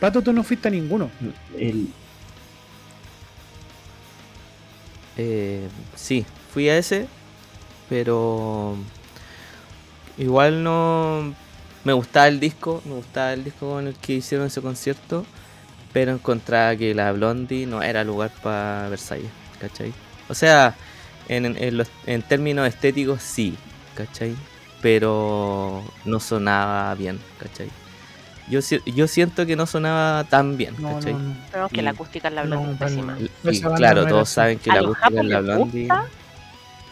Pato, 0.00 0.22
tú 0.22 0.32
no 0.32 0.42
fuiste 0.42 0.68
a 0.68 0.70
ninguno. 0.70 1.10
El, 1.58 1.88
Eh, 5.16 5.68
sí, 5.94 6.24
fui 6.52 6.68
a 6.68 6.78
ese, 6.78 7.08
pero 7.88 8.76
igual 10.18 10.62
no 10.62 11.34
me 11.84 11.92
gustaba 11.92 12.28
el 12.28 12.40
disco, 12.40 12.82
me 12.84 12.94
gustaba 12.94 13.32
el 13.32 13.44
disco 13.44 13.70
con 13.70 13.86
el 13.86 13.96
que 13.96 14.14
hicieron 14.14 14.46
ese 14.46 14.60
concierto, 14.62 15.26
pero 15.92 16.12
encontraba 16.12 16.76
que 16.76 16.94
la 16.94 17.12
Blondie 17.12 17.66
no 17.66 17.82
era 17.82 18.04
lugar 18.04 18.32
para 18.42 18.88
Versalles, 18.90 19.32
¿cachai? 19.60 19.94
O 20.28 20.34
sea, 20.34 20.76
en, 21.28 21.46
en 21.46 21.82
en 22.06 22.22
términos 22.22 22.68
estéticos 22.68 23.22
sí, 23.22 23.58
¿cachai? 23.94 24.36
Pero 24.82 25.84
no 26.04 26.20
sonaba 26.20 26.94
bien, 26.96 27.20
¿cachai? 27.38 27.72
Yo, 28.50 28.60
si- 28.62 28.80
yo 28.84 29.06
siento 29.06 29.46
que 29.46 29.54
no 29.56 29.64
sonaba 29.66 30.24
tan 30.24 30.56
bien, 30.56 30.74
No, 30.78 30.94
¿cachai? 30.94 31.12
no, 31.14 31.68
que 31.68 31.80
Y- 31.80 31.82
la 31.82 31.90
acústica 31.90 32.28
en 32.28 32.34
la 32.34 32.44
No, 32.44 32.60
blonde 32.60 32.72
es 32.72 32.78
pésima. 32.78 33.16
Y 33.44 33.60
claro, 33.76 34.00
era 34.02 34.10
todos 34.10 34.22
así. 34.28 34.34
saben 34.34 34.58
que 34.58 34.70
A 34.70 34.74
la 34.74 34.80
los 34.82 34.96
acústica 34.96 35.20
en 35.20 35.28
la 35.28 35.40
les 35.40 35.44
Blondie... 35.56 35.80
gusta. 35.88 36.04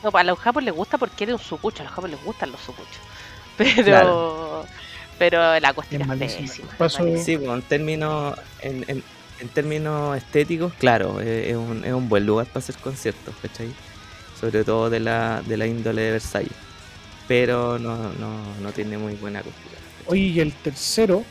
No, 0.04 0.10
a 0.16 0.22
los 0.24 0.38
japos 0.38 0.62
les 0.62 0.74
gusta 0.74 0.96
porque 0.98 1.24
eres 1.24 1.34
un 1.34 1.40
sucucho. 1.42 1.82
A 1.82 1.86
los 1.86 1.92
japos 1.92 2.10
les 2.10 2.24
gustan 2.24 2.52
los 2.52 2.60
sucuchos. 2.60 2.98
Pero. 3.58 3.84
Claro. 3.84 4.64
Pero 5.18 5.58
la 5.58 5.68
acústica 5.70 5.96
Es 5.96 6.02
es, 6.02 6.06
malísima. 6.06 6.46
pésima. 6.48 6.68
Paso-. 6.78 7.04
Sí, 7.24 7.36
pues, 7.38 7.50
en 7.50 7.62
términos, 7.62 8.38
en, 8.60 8.84
en- 8.86 9.02
en 9.40 9.48
términos 9.48 10.16
estéticos, 10.16 10.72
claro, 10.74 11.20
eh, 11.20 11.50
es 11.50 11.56
un, 11.56 11.84
es 11.84 11.92
un 11.92 12.08
buen 12.08 12.24
lugar 12.26 12.46
para 12.46 12.58
hacer 12.60 12.76
conciertos, 12.76 13.34
¿cachai? 13.42 13.68
Sobre 14.40 14.62
todo 14.64 14.90
de 14.90 15.00
la, 15.00 15.42
de 15.44 15.56
la 15.56 15.66
índole 15.66 16.02
de 16.02 16.10
Versalles. 16.12 16.52
Pero 17.26 17.78
no, 17.80 17.96
no, 18.14 18.30
no 18.60 18.72
tiene 18.72 18.96
muy 18.96 19.14
buena 19.16 19.40
acústica. 19.40 19.76
Oye, 20.08 20.22
y 20.22 20.40
el 20.40 20.52
tercero, 20.52 21.24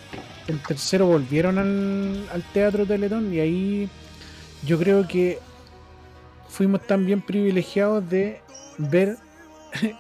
el 0.48 0.62
tercero 0.62 1.08
volvieron 1.08 1.58
al, 1.58 2.30
al 2.32 2.44
Teatro 2.54 2.86
Teletón 2.86 3.34
y 3.34 3.40
ahí 3.40 3.90
yo 4.64 4.78
creo 4.78 5.08
que 5.08 5.40
fuimos 6.48 6.86
también 6.86 7.22
privilegiados 7.22 8.08
de 8.10 8.42
ver 8.78 9.18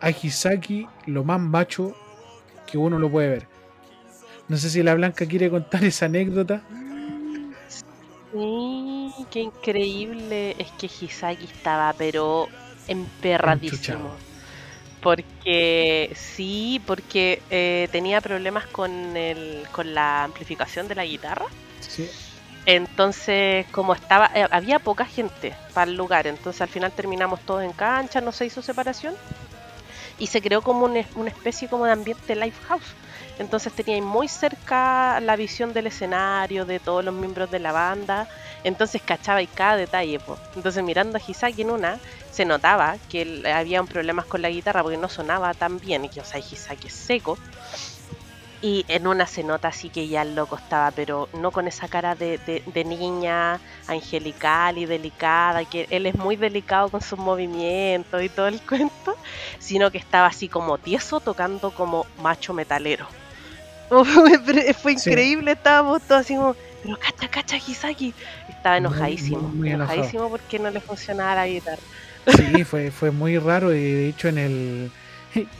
a 0.00 0.10
Hisaki 0.10 0.86
lo 1.06 1.24
más 1.24 1.40
macho 1.40 1.94
que 2.66 2.78
uno 2.78 2.98
lo 2.98 3.10
puede 3.10 3.28
ver. 3.28 3.48
No 4.48 4.56
sé 4.56 4.70
si 4.70 4.82
la 4.82 4.94
Blanca 4.94 5.26
quiere 5.26 5.50
contar 5.50 5.84
esa 5.84 6.06
anécdota. 6.06 6.62
Sí, 8.32 9.12
qué 9.30 9.40
increíble. 9.40 10.54
Es 10.58 10.70
que 10.72 10.86
Hisaki 10.86 11.44
estaba, 11.44 11.92
pero 11.94 12.48
emperradísimo. 12.86 13.76
Enchuchado. 13.76 14.35
Porque 15.06 16.10
sí, 16.16 16.82
porque 16.84 17.40
eh, 17.48 17.88
tenía 17.92 18.20
problemas 18.20 18.66
con, 18.66 19.16
el, 19.16 19.62
con 19.70 19.94
la 19.94 20.24
amplificación 20.24 20.88
de 20.88 20.96
la 20.96 21.04
guitarra. 21.04 21.44
Sí. 21.78 22.10
Entonces, 22.66 23.66
como 23.70 23.94
estaba, 23.94 24.32
eh, 24.34 24.48
había 24.50 24.80
poca 24.80 25.04
gente 25.04 25.54
para 25.74 25.88
el 25.88 25.96
lugar, 25.96 26.26
entonces 26.26 26.60
al 26.60 26.66
final 26.66 26.90
terminamos 26.90 27.38
todos 27.42 27.62
en 27.62 27.70
cancha, 27.70 28.20
no 28.20 28.32
se 28.32 28.46
hizo 28.46 28.62
separación 28.62 29.14
y 30.18 30.26
se 30.26 30.42
creó 30.42 30.60
como 30.60 30.86
una, 30.86 31.04
una 31.14 31.30
especie 31.30 31.68
como 31.68 31.84
de 31.84 31.92
ambiente 31.92 32.34
live 32.34 32.56
house. 32.66 32.96
Entonces 33.38 33.72
tenía 33.72 34.02
muy 34.02 34.26
cerca 34.26 35.20
la 35.20 35.36
visión 35.36 35.72
del 35.72 35.86
escenario, 35.86 36.64
de 36.64 36.80
todos 36.80 37.04
los 37.04 37.14
miembros 37.14 37.48
de 37.52 37.60
la 37.60 37.70
banda, 37.70 38.26
entonces 38.64 39.00
cachaba 39.02 39.40
y 39.40 39.46
cada 39.46 39.76
detalle. 39.76 40.18
po. 40.18 40.36
Entonces 40.56 40.82
mirando 40.82 41.16
a 41.16 41.20
Hisaki 41.24 41.62
en 41.62 41.70
una, 41.70 42.00
se 42.36 42.44
notaba 42.44 42.98
que 43.08 43.22
él- 43.22 43.46
había 43.46 43.82
problemas 43.84 44.26
con 44.26 44.42
la 44.42 44.50
guitarra 44.50 44.82
porque 44.82 44.98
no 44.98 45.08
sonaba 45.08 45.54
tan 45.54 45.78
bien, 45.80 46.04
y 46.04 46.10
que 46.10 46.20
o 46.20 46.24
sea, 46.24 46.40
Hisaki 46.40 46.88
es 46.88 46.94
seco. 46.94 47.38
Y 48.62 48.84
en 48.88 49.06
una 49.06 49.26
se 49.26 49.44
nota 49.44 49.68
así 49.68 49.90
que 49.90 50.08
ya 50.08 50.22
el 50.22 50.34
loco 50.34 50.56
estaba, 50.56 50.90
pero 50.90 51.28
no 51.34 51.52
con 51.52 51.68
esa 51.68 51.88
cara 51.88 52.14
de, 52.14 52.38
de- 52.46 52.62
de 52.66 52.84
niña 52.84 53.60
angelical 53.86 54.78
y 54.78 54.86
delicada, 54.86 55.64
que 55.66 55.86
él 55.90 56.06
es 56.06 56.14
muy 56.16 56.36
delicado 56.36 56.90
con 56.90 57.00
sus 57.02 57.18
movimientos 57.18 58.22
y 58.22 58.28
todo 58.30 58.46
el 58.48 58.60
cuento, 58.66 59.14
sino 59.58 59.90
que 59.90 59.98
estaba 59.98 60.26
así 60.28 60.48
como 60.48 60.78
tieso 60.78 61.20
tocando 61.20 61.72
como 61.74 62.06
macho 62.16 62.54
metalero. 62.54 63.08
Fue 64.82 64.92
Sí. 64.96 65.10
increíble, 65.10 65.52
estábamos 65.52 66.00
todos 66.06 66.22
así 66.22 66.34
como, 66.36 66.54
pero 66.82 66.96
cacha, 66.98 67.28
cacha, 67.28 67.56
Hisaki. 67.56 68.14
Estaba 68.48 68.78
enojadísimo, 68.78 69.42
muy, 69.42 69.56
muy 69.58 69.70
enojado. 69.70 69.92
enojadísimo 69.94 70.28
porque 70.30 70.58
no 70.58 70.70
le 70.70 70.80
funcionaba 70.80 71.34
la 71.36 71.46
guitarra. 71.46 71.82
Sí, 72.26 72.64
fue, 72.64 72.90
fue 72.90 73.10
muy 73.10 73.38
raro 73.38 73.74
y 73.74 73.80
de 73.80 74.08
hecho 74.08 74.28
en 74.28 74.38
el... 74.38 74.90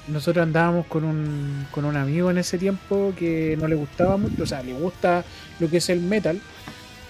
Nosotros 0.08 0.42
andábamos 0.42 0.86
con 0.86 1.04
un, 1.04 1.66
con 1.70 1.84
un 1.84 1.96
amigo 1.96 2.30
en 2.30 2.38
ese 2.38 2.56
tiempo 2.56 3.12
que 3.18 3.58
no 3.60 3.68
le 3.68 3.74
gustaba 3.74 4.16
mucho, 4.16 4.44
o 4.44 4.46
sea, 4.46 4.62
le 4.62 4.72
gusta 4.72 5.22
lo 5.60 5.68
que 5.68 5.76
es 5.78 5.90
el 5.90 6.00
metal, 6.00 6.40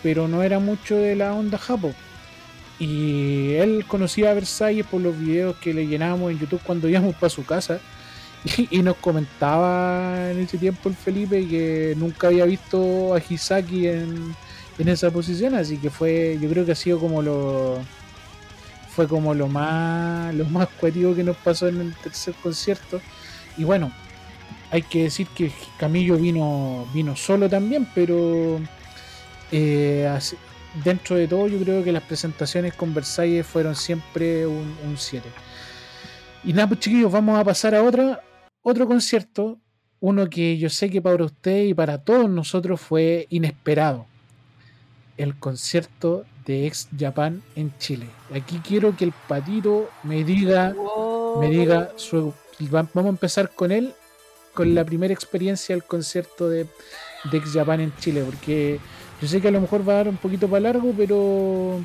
pero 0.02 0.26
no 0.26 0.42
era 0.42 0.59
mucho 0.59 0.96
de 0.96 1.14
la 1.14 1.32
onda 1.32 1.59
japo. 1.59 1.94
Y 2.78 3.54
él 3.54 3.84
conocía 3.86 4.32
a 4.32 4.34
Versalles 4.34 4.84
por 4.84 5.00
los 5.00 5.18
videos 5.18 5.57
que 5.57 5.72
le 5.72 5.86
llenábamos 5.86 6.32
en 6.32 6.40
YouTube 6.40 6.61
cuando 6.64 6.88
íbamos 6.88 7.14
para 7.14 7.30
su 7.30 7.44
casa. 7.44 7.80
Y, 8.70 8.82
nos 8.82 8.96
comentaba 8.96 10.30
en 10.30 10.38
ese 10.38 10.59
tiempo 10.59 10.88
el 10.88 10.94
Felipe 10.94 11.48
que 11.48 11.94
nunca 11.96 12.28
había 12.28 12.44
visto 12.44 13.14
a 13.14 13.18
Hisaki 13.18 13.88
en, 13.88 14.36
en 14.78 14.88
esa 14.88 15.11
posición, 15.11 15.54
así 15.54 15.78
que 15.78 15.90
fue, 15.90 16.38
yo 16.40 16.48
creo 16.48 16.64
que 16.64 16.72
ha 16.72 16.76
sido 16.76 17.00
como 17.00 17.22
lo 17.22 17.80
fue 18.97 19.07
como 19.07 19.34
lo 19.34 19.47
más 19.47 20.34
lo 20.34 20.47
más 20.47 20.68
que 20.80 21.22
nos 21.22 21.36
pasó 21.36 21.68
en 21.68 21.82
el 21.82 21.94
tercer 21.97 22.34
concierto. 22.42 22.99
Y 23.59 23.64
bueno, 23.64 23.92
hay 24.70 24.80
que 24.80 25.03
decir 25.03 25.26
que 25.28 25.53
Camillo 25.78 26.16
vino 26.16 26.86
vino 26.94 27.14
solo 27.14 27.47
también, 27.47 27.86
pero 27.94 28.59
eh, 29.53 30.09
dentro 30.82 31.16
de 31.16 31.28
todo 31.28 31.47
yo 31.47 31.59
creo 31.59 31.84
que 31.84 31.92
las 31.92 32.05
presentaciones 32.05 32.72
con 32.72 32.94
Versalles 32.94 33.47
fueron 33.47 33.76
siempre 33.76 34.47
un 34.47 34.97
7. 34.97 35.28
Y 36.44 36.55
nada, 36.55 36.68
pues 36.68 36.80
chiquillos, 36.80 37.12
vamos 37.12 37.38
a 37.38 37.44
pasar 37.44 37.74
a 37.74 37.82
otra, 37.82 38.22
otro 38.62 38.86
concierto, 38.86 39.59
uno 40.01 40.30
que 40.30 40.57
yo 40.57 40.70
sé 40.70 40.88
que 40.88 41.03
para 41.03 41.22
usted 41.22 41.64
y 41.64 41.74
para 41.74 41.99
todos 41.99 42.30
nosotros 42.30 42.80
fue 42.80 43.26
inesperado. 43.28 44.07
El 45.18 45.34
concierto 45.36 46.24
de 46.44 46.66
Ex 46.66 46.88
Japan 46.98 47.42
en 47.56 47.72
Chile. 47.78 48.06
Aquí 48.34 48.60
quiero 48.66 48.96
que 48.96 49.04
el 49.04 49.12
patito 49.28 49.88
me 50.02 50.22
diga, 50.24 50.74
me 51.40 51.48
diga 51.50 51.90
su, 51.96 52.32
va- 52.72 52.88
vamos 52.94 53.06
a 53.06 53.08
empezar 53.08 53.50
con 53.50 53.72
él, 53.72 53.94
con 54.54 54.74
la 54.74 54.84
primera 54.84 55.12
experiencia 55.12 55.74
del 55.74 55.84
concierto 55.84 56.48
de, 56.48 56.66
de 57.30 57.36
Ex 57.38 57.52
Japan 57.52 57.80
en 57.80 57.92
Chile, 57.96 58.22
porque 58.24 58.78
yo 59.20 59.28
sé 59.28 59.40
que 59.40 59.48
a 59.48 59.50
lo 59.50 59.60
mejor 59.60 59.88
va 59.88 59.94
a 59.94 59.96
dar 59.96 60.08
un 60.08 60.16
poquito 60.18 60.48
para 60.48 60.60
largo, 60.60 60.92
pero 60.96 61.80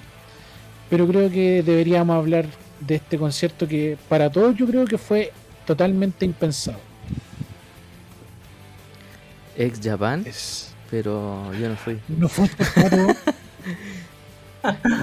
pero 0.89 1.07
creo 1.07 1.29
que 1.31 1.63
deberíamos 1.63 2.17
hablar 2.17 2.45
de 2.81 2.95
este 2.95 3.17
concierto 3.17 3.65
que 3.67 3.97
para 4.09 4.29
todos 4.29 4.55
yo 4.57 4.67
creo 4.67 4.85
que 4.85 4.97
fue 4.97 5.31
totalmente 5.65 6.25
impensado. 6.25 6.77
Ex 9.57 9.79
Japan, 9.81 10.23
Es- 10.25 10.73
pero 10.91 11.51
yo 11.53 11.69
no 11.69 11.75
fui. 11.77 11.97
no 12.09 12.27
fue 12.29 12.47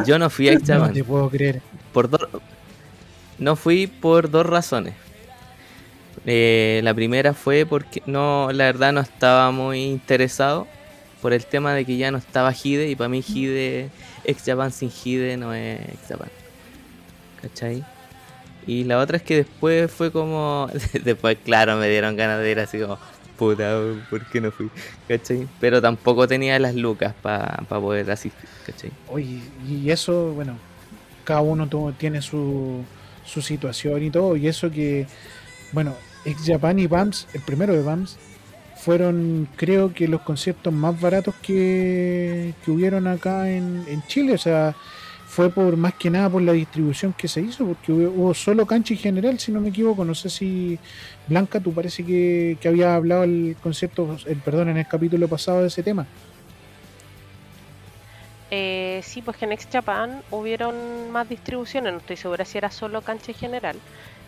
Yo 0.07 0.19
no 0.19 0.31
fui 0.31 0.49
a 0.49 0.53
Ex 0.53 0.69
no 0.69 0.75
Japan. 0.75 0.93
te 0.93 1.03
puedo 1.05 1.29
creer. 1.31 1.61
Por 1.93 2.09
dos- 2.11 2.29
no 3.39 3.57
fui 3.57 3.87
por 3.87 4.31
dos 4.31 4.47
razones. 4.47 4.95
Eh, 6.27 6.81
la 6.85 6.93
primera 6.95 7.33
fue 7.35 7.65
porque 7.67 8.03
no, 8.07 8.51
la 8.53 8.65
verdad 8.65 8.93
no 8.93 9.01
estaba 9.01 9.51
muy 9.51 9.85
interesado 9.85 10.67
por 11.23 11.33
el 11.33 11.45
tema 11.47 11.73
de 11.75 11.85
que 11.85 11.97
ya 11.97 12.11
no 12.11 12.19
estaba 12.19 12.53
Hide 12.53 12.89
y 12.91 12.97
para 12.97 13.09
mí 13.09 13.25
Hide, 13.27 13.89
ex 14.25 14.43
Japan 14.45 14.71
sin 14.71 14.91
Hide 15.05 15.37
no 15.37 15.55
es 15.55 15.81
ex 15.81 15.99
Japan. 16.09 16.29
¿Cachai? 17.43 17.85
Y 18.67 18.85
la 18.85 18.99
otra 18.99 19.17
es 19.17 19.23
que 19.23 19.37
después 19.37 19.91
fue 19.91 20.13
como, 20.13 20.69
después 21.05 21.39
claro 21.45 21.77
me 21.77 21.89
dieron 21.89 22.17
ganas 22.17 22.41
de 22.41 22.51
ir 22.51 22.61
así 22.61 22.79
como, 22.79 22.99
puta, 23.39 23.81
¿por 24.11 24.43
no 24.43 24.51
fui? 24.51 24.69
¿Cachai? 25.07 25.49
Pero 25.61 25.81
tampoco 25.81 26.27
tenía 26.27 26.59
las 26.59 26.75
lucas 26.75 27.15
para 27.23 27.57
poder 27.69 28.11
asistir, 28.11 28.49
¿cachai? 28.67 28.91
Oye, 29.09 29.41
y 29.67 29.91
eso, 29.91 30.33
bueno, 30.33 30.59
cada 31.25 31.41
uno 31.41 31.69
tiene 31.97 32.21
su, 32.21 32.83
su 33.25 33.41
situación 33.41 34.03
y 34.03 34.11
todo, 34.11 34.37
y 34.37 34.49
eso 34.49 34.71
que, 34.71 35.07
bueno, 35.73 35.95
Ex 36.25 36.43
Japan 36.45 36.79
y 36.79 36.87
BAMS, 36.87 37.29
el 37.33 37.43
primero 37.43 37.73
de 37.73 37.83
BAMS, 37.83 38.19
fueron 38.77 39.49
creo 39.57 39.93
que 39.93 40.09
los 40.09 40.21
conciertos 40.23 40.73
más 40.73 41.01
baratos 41.01 41.35
que, 41.43 42.55
que 42.65 42.71
hubieron 42.71 43.07
acá 43.07 43.51
en, 43.51 43.85
en 43.89 44.03
Chile, 44.07 44.35
o 44.35 44.39
sea, 44.39 44.75
fue 45.39 45.51
por 45.51 45.77
más 45.77 45.95
que 45.95 46.11
nada 46.11 46.29
por 46.29 46.43
la 46.43 46.51
distribución 46.51 47.13
que 47.13 47.29
se 47.29 47.41
hizo, 47.41 47.65
porque 47.65 47.93
hubo, 47.93 48.11
hubo 48.11 48.35
solo 48.35 48.67
cancha 48.67 48.93
en 48.95 48.99
general, 48.99 49.39
si 49.39 49.53
no 49.53 49.61
me 49.61 49.69
equivoco, 49.69 50.05
no 50.05 50.13
sé 50.13 50.31
si 50.31 50.77
Blanca, 51.29 51.61
tú 51.61 51.73
parece 51.73 52.05
que, 52.05 52.59
que 52.61 52.67
había 52.67 52.97
hablado 52.97 53.23
el 53.23 53.57
concierto, 53.63 54.17
el 54.27 54.39
perdón, 54.39 54.71
en 54.71 54.79
el 54.79 54.89
capítulo 54.89 55.29
pasado 55.29 55.61
de 55.61 55.69
ese 55.69 55.85
tema. 55.85 56.09
Eh, 58.51 59.01
sí, 59.05 59.23
pues 59.23 59.37
que 59.37 59.45
en 59.45 59.53
Ex 59.53 59.69
Japan 59.71 60.23
hubieron 60.33 61.09
más 61.13 61.29
distribuciones, 61.29 61.93
no 61.93 62.01
estoy 62.01 62.17
segura 62.17 62.45
si 62.45 62.59
era 62.59 62.73
solo 62.73 63.03
cancha 63.03 63.33
general 63.33 63.77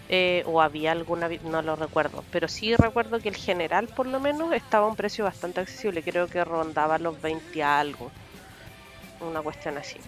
eh, 0.08 0.44
o 0.46 0.62
había 0.62 0.92
alguna, 0.92 1.28
no 1.42 1.60
lo 1.60 1.74
recuerdo, 1.74 2.22
pero 2.30 2.46
sí 2.46 2.76
recuerdo 2.76 3.18
que 3.18 3.30
el 3.30 3.36
general 3.36 3.88
por 3.88 4.06
lo 4.06 4.20
menos 4.20 4.52
estaba 4.52 4.86
a 4.86 4.88
un 4.88 4.94
precio 4.94 5.24
bastante 5.24 5.58
accesible, 5.58 6.04
creo 6.04 6.28
que 6.28 6.44
rondaba 6.44 6.98
los 6.98 7.20
20 7.20 7.58
y 7.58 7.62
algo, 7.62 8.12
una 9.20 9.42
cuestión 9.42 9.76
así. 9.76 9.98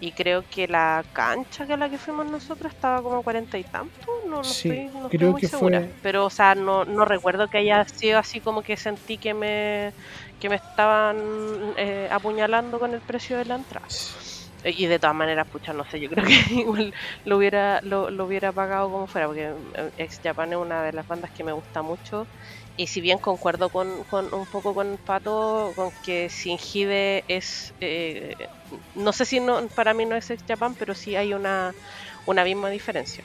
Y 0.00 0.12
creo 0.14 0.44
que 0.48 0.68
la 0.68 1.04
cancha 1.12 1.66
que 1.66 1.72
a 1.74 1.76
la 1.76 1.88
que 1.90 1.98
fuimos 1.98 2.26
nosotros 2.26 2.72
estaba 2.72 3.02
como 3.02 3.18
a 3.18 3.22
40 3.22 3.58
y 3.58 3.64
tanto, 3.64 4.06
no, 4.28 4.42
no 4.44 4.52
Sí, 4.52 4.54
estoy, 4.54 4.90
no 4.90 5.08
estoy 5.08 5.18
creo 5.18 5.28
muy 5.28 5.42
que 5.42 5.48
segura. 5.48 5.82
fue- 5.82 5.96
Pero, 6.00 6.26
o 6.26 6.30
sea, 6.30 6.54
no, 6.54 6.84
no 6.84 7.04
recuerdo 7.04 7.48
que 7.48 7.58
haya 7.58 7.84
sido 7.84 8.18
así 8.18 8.40
como 8.40 8.62
que 8.62 8.76
sentí 8.76 9.18
que 9.18 9.34
me, 9.34 9.94
que 10.38 10.48
me 10.48 10.56
estaban 10.56 11.74
eh, 11.76 12.08
apuñalando 12.12 12.78
con 12.78 12.94
el 12.94 13.02
precio 13.02 13.38
de 13.38 13.44
la 13.46 13.56
entrada. 13.56 13.88
Y 14.64 14.86
de 14.86 14.98
todas 14.98 15.14
maneras, 15.16 15.46
pucha, 15.50 15.72
no 15.72 15.84
sé, 15.84 16.00
yo 16.00 16.08
creo 16.10 16.24
que 16.26 16.34
igual 16.54 16.92
lo 17.24 17.36
hubiera, 17.36 17.80
lo, 17.82 18.10
lo 18.10 18.26
hubiera 18.26 18.52
pagado 18.52 18.90
como 18.90 19.06
fuera, 19.06 19.26
porque 19.28 19.54
eh, 19.74 19.92
Ex 19.96 20.20
Japan 20.22 20.52
es 20.52 20.58
una 20.58 20.82
de 20.82 20.92
las 20.92 21.06
bandas 21.06 21.30
que 21.32 21.44
me 21.44 21.52
gusta 21.52 21.82
mucho. 21.82 22.28
Y 22.78 22.86
si 22.88 23.00
bien 23.02 23.18
concuerdo 23.18 23.70
con, 23.70 24.04
con 24.04 24.32
un 24.34 24.46
poco 24.46 24.74
con 24.74 24.98
Pato, 25.04 25.74
con 25.76 25.92
que 26.02 26.28
Sin 26.30 26.58
Hide 26.58 27.24
es. 27.28 27.74
eh, 27.80 28.48
no 28.94 29.12
sé 29.12 29.26
si 29.26 29.40
no, 29.40 29.68
para 29.70 29.94
mí 29.94 30.06
no 30.06 30.16
es 30.16 30.30
Ex 30.30 30.44
Japan, 30.48 30.76
pero 30.76 30.94
sí 30.94 31.16
hay 31.16 31.34
una, 31.34 31.76
una 32.24 32.44
misma 32.44 32.70
diferencia. 32.70 33.24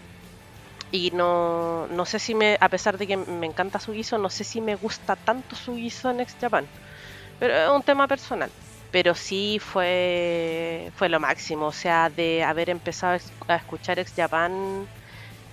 Y 0.91 1.12
no, 1.12 1.88
no 1.88 2.06
sé 2.06 2.20
si 2.20 2.36
me, 2.36 2.58
a 2.62 2.70
pesar 2.70 2.97
de 2.97 3.08
que 3.08 3.18
me 3.18 3.47
encanta 3.47 3.80
su 3.80 3.93
guiso, 3.93 4.18
no 4.20 4.30
sé 4.30 4.43
si 4.43 4.62
me 4.62 4.76
gusta 4.76 5.16
tanto 5.18 5.56
su 5.56 5.76
guiso 5.76 6.10
en 6.12 6.20
Ex 6.22 6.38
Japan. 6.39 6.70
Pero 7.39 7.56
es 7.56 7.70
un 7.70 7.84
tema 7.84 8.08
personal 8.08 8.54
pero 8.91 9.16
sí 9.16 9.60
fue 9.60 10.91
fue 10.95 11.10
lo 11.10 11.20
máximo, 11.20 11.68
o 11.68 11.72
sea, 11.72 12.10
de 12.12 12.43
haber 12.43 12.70
empezado 12.70 13.18
a 13.47 13.56
escuchar 13.56 13.99
Ex 13.99 14.14
Japan 14.16 14.89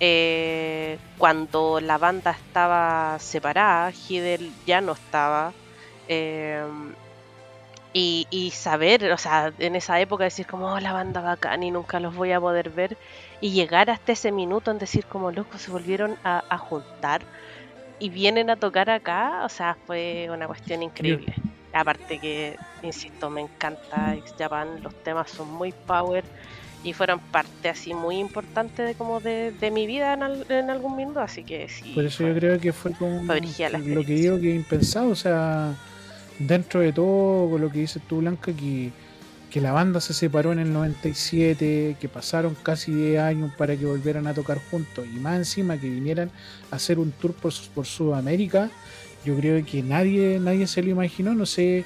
eh, 0.03 0.97
cuando 1.19 1.79
la 1.79 1.99
banda 1.99 2.31
estaba 2.31 3.19
separada, 3.19 3.91
Hidel 3.91 4.51
ya 4.65 4.81
no 4.81 4.93
estaba, 4.93 5.53
eh, 6.07 6.65
y, 7.93 8.25
y 8.31 8.49
saber, 8.49 9.11
o 9.11 9.17
sea, 9.17 9.53
en 9.59 9.75
esa 9.75 9.99
época 9.99 10.23
decir 10.23 10.47
como, 10.47 10.73
oh, 10.73 10.79
la 10.79 10.91
banda 10.91 11.21
bacán 11.21 11.61
y 11.61 11.69
nunca 11.69 11.99
los 11.99 12.15
voy 12.15 12.31
a 12.31 12.39
poder 12.39 12.71
ver, 12.71 12.97
y 13.41 13.51
llegar 13.51 13.91
hasta 13.91 14.13
ese 14.13 14.31
minuto 14.31 14.71
en 14.71 14.79
decir 14.79 15.05
como, 15.05 15.31
loco, 15.31 15.59
se 15.59 15.69
volvieron 15.69 16.17
a, 16.23 16.43
a 16.49 16.57
juntar 16.57 17.21
y 17.99 18.09
vienen 18.09 18.49
a 18.49 18.55
tocar 18.55 18.89
acá, 18.89 19.41
o 19.45 19.49
sea, 19.49 19.77
fue 19.85 20.27
una 20.31 20.47
cuestión 20.47 20.81
increíble. 20.81 21.35
Aparte 21.73 22.17
que, 22.17 22.57
insisto, 22.81 23.29
me 23.29 23.41
encanta 23.41 24.15
X 24.15 24.33
Japan, 24.35 24.81
los 24.81 24.95
temas 25.03 25.29
son 25.29 25.47
muy 25.53 25.71
power 25.71 26.23
y 26.83 26.93
fueron 26.93 27.19
parte 27.19 27.69
así 27.69 27.93
muy 27.93 28.17
importante 28.17 28.81
de 28.83 28.95
como 28.95 29.19
de, 29.19 29.51
de 29.51 29.71
mi 29.71 29.85
vida 29.87 30.13
en, 30.13 30.23
al- 30.23 30.45
en 30.49 30.69
algún 30.69 30.95
minuto, 30.97 31.19
así 31.19 31.43
que 31.43 31.67
sí. 31.69 31.91
Por 31.93 32.05
eso 32.05 32.17
fue- 32.23 32.29
yo 32.33 32.35
creo 32.39 32.59
que 32.59 32.73
fue 32.73 32.91
la 33.69 33.77
lo 33.77 34.03
que 34.05 34.13
digo 34.13 34.39
que 34.39 34.53
impensado, 34.55 35.09
o 35.09 35.15
sea, 35.15 35.75
dentro 36.39 36.79
de 36.79 36.91
todo 36.93 37.49
con 37.51 37.61
lo 37.61 37.69
que 37.71 37.79
dices 37.79 38.01
tú, 38.07 38.17
Blanca, 38.17 38.51
que, 38.53 38.91
que 39.51 39.61
la 39.61 39.71
banda 39.73 40.01
se 40.01 40.13
separó 40.13 40.51
en 40.53 40.59
el 40.59 40.73
97, 40.73 41.97
que 41.99 42.09
pasaron 42.09 42.55
casi 42.63 42.91
10 42.93 43.19
años 43.19 43.51
para 43.57 43.75
que 43.75 43.85
volvieran 43.85 44.25
a 44.27 44.33
tocar 44.33 44.59
juntos 44.71 45.05
y 45.05 45.19
más 45.19 45.37
encima 45.37 45.77
que 45.77 45.89
vinieran 45.89 46.31
a 46.71 46.77
hacer 46.77 46.97
un 46.99 47.11
tour 47.11 47.33
por, 47.33 47.53
por 47.75 47.85
Sudamérica, 47.85 48.69
yo 49.23 49.35
creo 49.37 49.63
que 49.65 49.83
nadie, 49.83 50.39
nadie 50.39 50.65
se 50.67 50.81
lo 50.81 50.89
imaginó, 50.89 51.35
no 51.35 51.45
sé, 51.45 51.85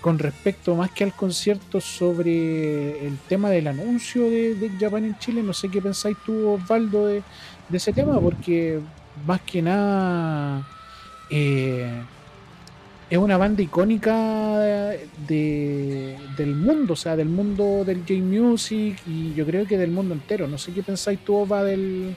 con 0.00 0.18
respecto 0.18 0.74
más 0.76 0.90
que 0.92 1.04
al 1.04 1.12
concierto 1.12 1.80
sobre 1.80 3.06
el 3.06 3.18
tema 3.28 3.50
del 3.50 3.66
anuncio 3.66 4.24
de, 4.24 4.54
de 4.54 4.70
Japan 4.78 5.04
en 5.04 5.18
Chile, 5.18 5.42
no 5.42 5.52
sé 5.52 5.68
qué 5.68 5.82
pensáis 5.82 6.16
tú, 6.24 6.50
Osvaldo, 6.50 7.06
de, 7.06 7.22
ese 7.72 7.92
tema, 7.92 8.20
porque 8.20 8.80
más 9.26 9.40
que 9.42 9.60
nada 9.60 10.66
eh, 11.30 12.00
es 13.10 13.18
una 13.18 13.36
banda 13.36 13.60
icónica 13.60 14.58
de, 15.26 16.16
del 16.36 16.54
mundo, 16.54 16.92
o 16.92 16.96
sea, 16.96 17.16
del 17.16 17.28
mundo 17.28 17.84
del 17.84 18.00
J-Music 18.00 19.00
y 19.06 19.34
yo 19.34 19.44
creo 19.44 19.66
que 19.66 19.76
del 19.76 19.90
mundo 19.90 20.14
entero. 20.14 20.46
No 20.46 20.58
sé 20.58 20.72
qué 20.72 20.82
pensáis 20.82 21.18
tú, 21.24 21.34
Ova, 21.36 21.64
del, 21.64 22.16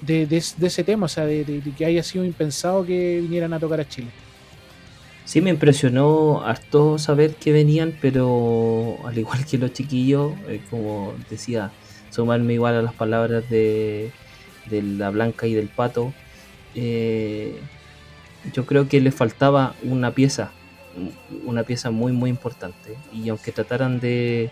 de, 0.00 0.26
ese 0.36 0.84
tema, 0.84 1.06
o 1.06 1.08
sea, 1.08 1.26
de 1.26 1.62
que 1.76 1.84
haya 1.84 2.02
sido 2.02 2.24
impensado 2.24 2.84
que 2.84 3.20
vinieran 3.20 3.52
a 3.52 3.60
tocar 3.60 3.80
a 3.80 3.88
Chile. 3.88 4.08
Sí, 5.30 5.40
me 5.40 5.50
impresionó 5.50 6.42
harto 6.44 6.98
saber 6.98 7.36
que 7.36 7.52
venían, 7.52 7.96
pero 8.00 8.96
al 9.06 9.16
igual 9.16 9.46
que 9.46 9.58
los 9.58 9.72
chiquillos, 9.72 10.32
eh, 10.48 10.60
como 10.68 11.14
decía, 11.30 11.70
sumarme 12.10 12.54
igual 12.54 12.74
a 12.74 12.82
las 12.82 12.94
palabras 12.94 13.48
de, 13.48 14.10
de 14.68 14.82
la 14.82 15.10
Blanca 15.10 15.46
y 15.46 15.54
del 15.54 15.68
Pato, 15.68 16.12
eh, 16.74 17.60
yo 18.52 18.66
creo 18.66 18.88
que 18.88 19.00
le 19.00 19.12
faltaba 19.12 19.76
una 19.84 20.10
pieza, 20.16 20.50
una 21.44 21.62
pieza 21.62 21.92
muy 21.92 22.10
muy 22.10 22.28
importante. 22.30 22.96
Y 23.12 23.28
aunque 23.28 23.52
trataran 23.52 24.00
de, 24.00 24.50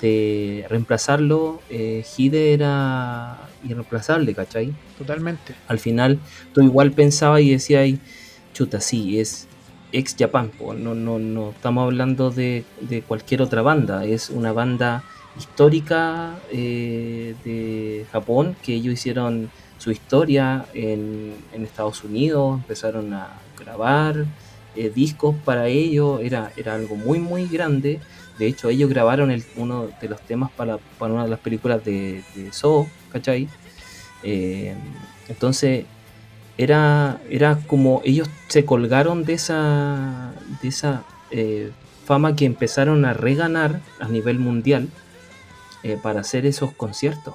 de 0.00 0.64
reemplazarlo, 0.70 1.60
eh, 1.68 2.02
Hide 2.16 2.54
era 2.54 3.36
irreemplazable, 3.62 4.34
¿cachai? 4.34 4.72
Totalmente. 4.96 5.54
al 5.66 5.78
final 5.78 6.18
tú 6.54 6.62
igual 6.62 6.92
pensabas 6.92 7.42
y 7.42 7.50
decías, 7.50 7.98
chuta, 8.54 8.80
sí, 8.80 9.20
es 9.20 9.47
ex 9.92 10.14
Japan, 10.18 10.50
no, 10.76 10.94
no, 10.94 11.18
no 11.18 11.50
estamos 11.50 11.84
hablando 11.84 12.30
de, 12.30 12.64
de 12.80 13.02
cualquier 13.02 13.42
otra 13.42 13.62
banda, 13.62 14.04
es 14.04 14.30
una 14.30 14.52
banda 14.52 15.02
histórica 15.36 16.38
eh, 16.52 17.34
de 17.44 18.06
Japón 18.12 18.56
que 18.62 18.74
ellos 18.74 18.94
hicieron 18.94 19.50
su 19.78 19.90
historia 19.92 20.66
en, 20.74 21.34
en 21.52 21.64
Estados 21.64 22.02
Unidos, 22.04 22.58
empezaron 22.58 23.12
a 23.14 23.28
grabar 23.58 24.26
eh, 24.74 24.90
discos 24.94 25.36
para 25.44 25.68
ellos, 25.68 26.20
era, 26.22 26.52
era 26.56 26.74
algo 26.74 26.96
muy 26.96 27.18
muy 27.20 27.46
grande. 27.46 28.00
De 28.38 28.46
hecho, 28.46 28.68
ellos 28.68 28.88
grabaron 28.90 29.30
el- 29.30 29.44
uno 29.56 29.88
de 30.00 30.08
los 30.08 30.20
temas 30.22 30.50
para, 30.52 30.78
para 30.98 31.12
una 31.14 31.24
de 31.24 31.30
las 31.30 31.40
películas 31.40 31.84
de, 31.84 32.22
de 32.34 32.52
Saw, 32.52 32.86
¿cachai? 33.10 33.48
Eh, 34.22 34.74
entonces, 35.28 35.86
era, 36.58 37.20
era 37.30 37.60
como 37.66 38.02
ellos 38.04 38.28
se 38.48 38.64
colgaron 38.64 39.24
de 39.24 39.34
esa, 39.34 40.32
de 40.60 40.68
esa 40.68 41.04
eh, 41.30 41.70
fama 42.04 42.34
que 42.34 42.44
empezaron 42.44 43.04
a 43.04 43.14
reganar 43.14 43.80
a 44.00 44.08
nivel 44.08 44.40
mundial 44.40 44.88
eh, 45.84 45.96
para 46.02 46.20
hacer 46.20 46.46
esos 46.46 46.72
conciertos. 46.72 47.34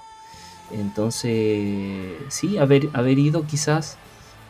Entonces, 0.72 2.14
sí, 2.28 2.58
haber, 2.58 2.90
haber 2.94 3.18
ido 3.18 3.48
quizás, 3.48 3.98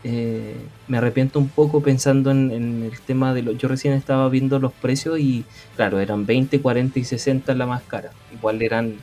eh, 0.03 0.55
me 0.88 0.97
arrepiento 0.97 1.38
un 1.38 1.49
poco 1.49 1.84
pensando 1.84 2.32
en, 2.32 2.49
en 2.49 2.84
el 2.84 2.99
tema 3.01 3.34
de 3.34 3.43
los... 3.43 3.57
Yo 3.57 3.67
recién 3.67 3.93
estaba 3.93 4.28
viendo 4.30 4.57
los 4.57 4.74
precios 4.74 5.19
y, 5.19 5.45
claro, 5.76 5.99
eran 5.99 6.26
20, 6.26 6.61
40 6.61 6.99
y 6.99 7.03
60 7.03 7.53
la 7.53 7.67
más 7.67 7.84
cara. 7.84 8.11
Igual 8.34 8.61
eran 8.63 8.95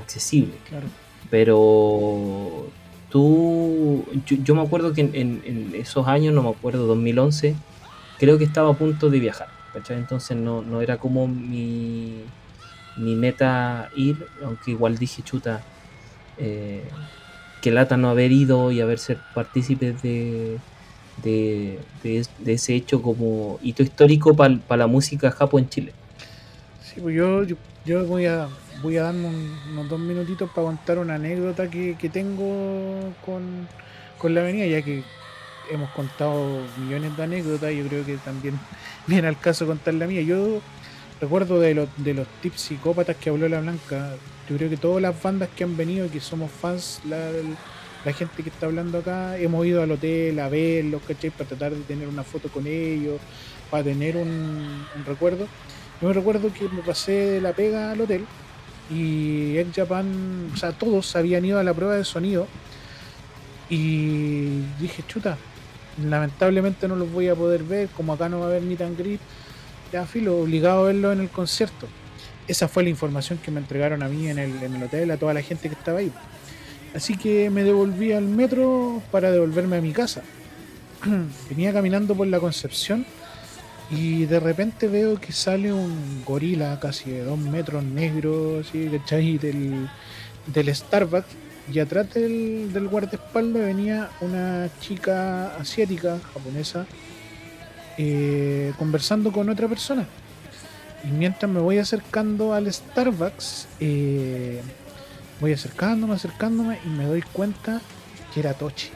accesibles. 0.00 0.56
Claro. 0.68 0.86
Pero 1.30 2.70
tú, 3.08 4.10
yo, 4.24 4.36
yo 4.40 4.54
me 4.54 4.62
acuerdo 4.62 4.92
que 4.92 5.02
en, 5.02 5.74
esos 5.74 6.06
años, 6.08 6.34
no 6.34 6.42
me 6.42 6.50
acuerdo, 6.50 6.86
2011, 6.86 7.60
creo 8.16 8.38
que 8.38 8.44
estaba 8.44 8.70
a 8.70 8.76
punto 8.78 9.10
de 9.10 9.20
viajar. 9.20 9.54
Entonces 9.72 10.36
no, 10.36 10.62
no 10.62 10.82
era 10.82 10.98
como 10.98 11.28
mi, 11.28 12.34
mi 12.94 13.16
meta 13.16 13.88
ir, 13.92 14.30
aunque 14.44 14.72
igual 14.72 14.98
dije, 14.98 15.22
chuta, 15.22 15.66
eh, 16.36 16.96
que 17.60 17.70
lata 17.72 17.96
no 17.96 18.10
haber 18.10 18.32
ido 18.32 18.70
y 18.72 18.80
haber 18.80 18.98
ser 18.98 19.24
partícipes 19.32 20.00
de, 20.02 20.62
de, 21.16 21.86
de 21.92 22.18
es- 22.18 22.34
de 22.38 22.54
ese 22.54 22.74
hecho 22.76 23.02
como 23.02 23.58
hito 23.62 23.82
histórico 23.82 24.36
para 24.36 24.62
la 24.78 24.86
música 24.86 25.30
japo 25.32 25.58
en 25.58 25.68
Chile. 25.68 25.96
Sí, 26.78 27.00
pues 27.00 27.14
yo, 27.16 27.44
yo 27.84 28.06
voy 28.06 28.26
a 28.26 28.50
voy 28.82 28.96
a 28.96 29.02
darme 29.04 29.26
un- 29.28 29.60
unos 29.72 29.88
dos 29.88 30.00
minutitos 30.00 30.50
para 30.50 30.66
contar 30.68 30.98
una 30.98 31.14
anécdota 31.16 31.68
que, 31.70 31.96
que 31.96 32.08
tengo 32.10 33.14
con, 33.24 33.68
con 34.18 34.34
la 34.34 34.40
avenida, 34.42 34.66
ya 34.66 34.82
que 34.82 35.04
hemos 35.70 35.90
contado 35.92 36.72
millones 36.76 37.16
de 37.16 37.22
anécdotas, 37.24 37.72
yo 37.74 37.86
creo 37.88 38.04
que 38.04 38.18
también 38.18 38.60
viene 39.06 39.28
al 39.28 39.38
caso 39.40 39.66
contar 39.66 39.94
la 39.94 40.06
mía. 40.06 40.22
Yo 40.22 40.62
recuerdo 41.20 41.60
de 41.60 41.74
los, 41.74 41.88
de 41.96 42.14
los 42.14 42.28
tips 42.40 42.60
psicópatas 42.62 43.16
que 43.16 43.30
habló 43.30 43.48
la 43.48 43.60
Blanca, 43.60 44.16
yo 44.48 44.56
creo 44.56 44.70
que 44.70 44.76
todas 44.78 45.02
las 45.02 45.20
bandas 45.22 45.50
que 45.54 45.64
han 45.64 45.76
venido 45.76 46.06
y 46.06 46.10
que 46.10 46.20
somos 46.20 46.50
fans, 46.50 47.00
la, 47.04 47.30
la 48.04 48.12
gente 48.12 48.42
que 48.42 48.50
está 48.50 48.66
hablando 48.66 48.98
acá, 48.98 49.38
hemos 49.38 49.66
ido 49.66 49.82
al 49.82 49.90
hotel 49.92 50.38
a 50.40 50.48
verlos, 50.48 51.02
¿cachai? 51.02 51.30
Para 51.30 51.48
tratar 51.48 51.74
de 51.74 51.84
tener 51.84 52.08
una 52.08 52.24
foto 52.24 52.50
con 52.50 52.66
ellos, 52.66 53.20
para 53.70 53.84
tener 53.84 54.16
un 54.16 54.88
recuerdo. 55.04 55.50
Yo 56.00 56.08
me 56.08 56.14
recuerdo 56.14 56.52
que 56.52 56.68
me 56.68 56.82
pasé 56.82 57.12
de 57.12 57.40
la 57.40 57.54
pega 57.54 57.92
al 57.92 58.00
hotel 58.00 58.28
y 58.90 59.58
Ex 59.58 59.74
Japan, 59.74 60.50
o 60.52 60.56
sea, 60.56 60.72
todos 60.72 61.14
habían 61.16 61.44
ido 61.44 61.58
a 61.58 61.62
la 61.62 61.74
prueba 61.74 61.96
de 61.96 62.04
sonido 62.04 62.46
y 63.68 64.62
dije, 64.80 65.04
chuta, 65.06 65.36
lamentablemente 66.02 66.88
no 66.88 66.96
los 66.96 67.10
voy 67.10 67.28
a 67.28 67.34
poder 67.34 67.62
ver, 67.64 67.88
como 67.88 68.12
acá 68.12 68.28
no 68.28 68.40
va 68.40 68.46
a 68.46 68.48
haber 68.48 68.62
ni 68.62 68.76
tan 68.76 68.96
grip, 68.96 69.20
ya 69.92 70.06
filo, 70.06 70.38
obligado 70.38 70.80
a 70.80 70.86
verlo 70.86 71.12
en 71.12 71.20
el 71.20 71.28
concierto. 71.28 71.86
Esa 72.46 72.66
fue 72.66 72.82
la 72.82 72.88
información 72.88 73.38
que 73.38 73.50
me 73.50 73.60
entregaron 73.60 74.02
a 74.02 74.08
mí 74.08 74.28
en 74.28 74.38
el 74.38 74.82
hotel, 74.82 75.10
a 75.10 75.18
toda 75.18 75.34
la 75.34 75.42
gente 75.42 75.68
que 75.68 75.74
estaba 75.74 75.98
ahí. 75.98 76.10
Así 76.94 77.16
que 77.16 77.50
me 77.50 77.64
devolví 77.64 78.12
al 78.12 78.24
metro 78.24 79.02
para 79.10 79.30
devolverme 79.30 79.76
a 79.76 79.80
mi 79.80 79.92
casa. 79.92 80.22
Venía 81.50 81.72
caminando 81.72 82.14
por 82.14 82.26
la 82.26 82.40
Concepción 82.40 83.04
y 83.90 84.26
de 84.26 84.38
repente 84.38 84.86
veo 84.86 85.18
que 85.18 85.32
sale 85.32 85.72
un 85.72 86.22
gorila 86.24 86.78
casi 86.78 87.10
de 87.10 87.24
dos 87.24 87.38
metros 87.38 87.82
negro, 87.82 88.60
así, 88.60 88.88
¿cachai? 88.88 89.38
Del, 89.38 89.88
del 90.46 90.74
Starbucks. 90.74 91.48
Y 91.72 91.80
atrás 91.80 92.12
del, 92.14 92.72
del 92.72 92.88
guardaespaldas 92.88 93.62
venía 93.62 94.08
una 94.22 94.70
chica 94.80 95.54
asiática, 95.56 96.18
japonesa, 96.32 96.86
eh, 97.98 98.72
conversando 98.78 99.32
con 99.32 99.50
otra 99.50 99.68
persona. 99.68 100.06
Y 101.04 101.08
mientras 101.08 101.50
me 101.50 101.60
voy 101.60 101.78
acercando 101.78 102.54
al 102.54 102.72
Starbucks, 102.72 103.68
eh, 103.80 104.62
voy 105.40 105.52
acercándome, 105.52 106.14
acercándome 106.14 106.78
y 106.84 106.88
me 106.88 107.04
doy 107.04 107.22
cuenta 107.22 107.80
que 108.32 108.40
era 108.40 108.54
Tochi. 108.54 108.88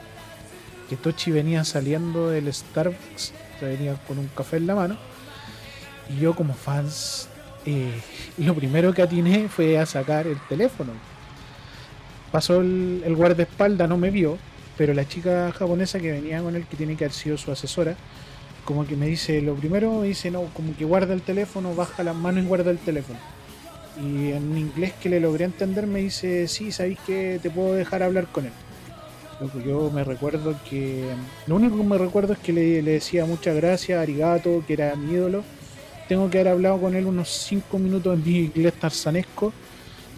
Que 0.89 0.97
Tochi 0.97 1.31
venía 1.31 1.63
saliendo 1.63 2.29
del 2.29 2.51
Starbucks, 2.51 3.33
o 3.63 3.65
sea, 3.65 3.77
venía 3.77 3.95
con 4.07 4.17
un 4.17 4.27
café 4.27 4.57
en 4.57 4.67
la 4.67 4.75
mano. 4.75 4.97
Y 6.09 6.19
yo 6.19 6.35
como 6.35 6.53
fans, 6.53 7.29
eh, 7.65 7.99
lo 8.37 8.53
primero 8.53 8.93
que 8.93 9.01
atiné 9.01 9.47
fue 9.47 9.77
a 9.77 9.85
sacar 9.85 10.27
el 10.27 10.37
teléfono. 10.49 10.91
Pasó 12.31 12.61
el, 12.61 13.03
el 13.05 13.15
guardaespaldas, 13.15 13.87
no 13.87 13.97
me 13.97 14.09
vio, 14.09 14.37
pero 14.77 14.93
la 14.93 15.07
chica 15.07 15.51
japonesa 15.51 15.99
que 15.99 16.11
venía 16.11 16.41
con 16.41 16.55
él, 16.55 16.65
que 16.65 16.75
tiene 16.75 16.95
que 16.95 17.05
haber 17.05 17.13
sido 17.13 17.37
su 17.37 17.51
asesora, 17.51 17.95
como 18.65 18.85
que 18.85 18.95
me 18.95 19.07
dice, 19.07 19.41
lo 19.41 19.55
primero 19.55 19.99
me 19.99 20.07
dice, 20.07 20.31
no, 20.31 20.43
como 20.53 20.75
que 20.75 20.85
guarda 20.85 21.13
el 21.13 21.21
teléfono, 21.21 21.75
baja 21.75 22.03
las 22.03 22.15
manos 22.15 22.43
y 22.43 22.47
guarda 22.47 22.71
el 22.71 22.79
teléfono. 22.79 23.19
Y 24.01 24.31
en 24.31 24.57
inglés 24.57 24.93
que 24.93 25.09
le 25.09 25.19
logré 25.19 25.45
entender 25.45 25.85
me 25.85 25.99
dice, 25.99 26.47
sí, 26.47 26.71
sabéis 26.71 26.99
que 27.05 27.39
te 27.41 27.49
puedo 27.49 27.73
dejar 27.73 28.01
hablar 28.01 28.27
con 28.27 28.45
él. 28.45 28.51
Yo 29.65 29.91
me 29.91 30.03
recuerdo 30.03 30.55
que, 30.69 31.05
lo 31.47 31.55
único 31.55 31.77
que 31.77 31.83
me 31.83 31.97
recuerdo 31.97 32.33
es 32.33 32.39
que 32.39 32.53
le, 32.53 32.81
decía 32.81 33.25
muchas 33.25 33.55
gracias, 33.55 34.01
arigato, 34.01 34.63
que 34.65 34.73
era 34.73 34.95
mi 34.95 35.13
ídolo. 35.13 35.43
Tengo 36.07 36.29
que 36.29 36.39
haber 36.39 36.53
hablado 36.53 36.79
con 36.79 36.95
él 36.95 37.05
unos 37.05 37.29
5 37.29 37.77
minutos 37.79 38.13
en 38.13 38.23
mi 38.23 38.37
inglés 38.39 38.73
tarzanesco 38.73 39.53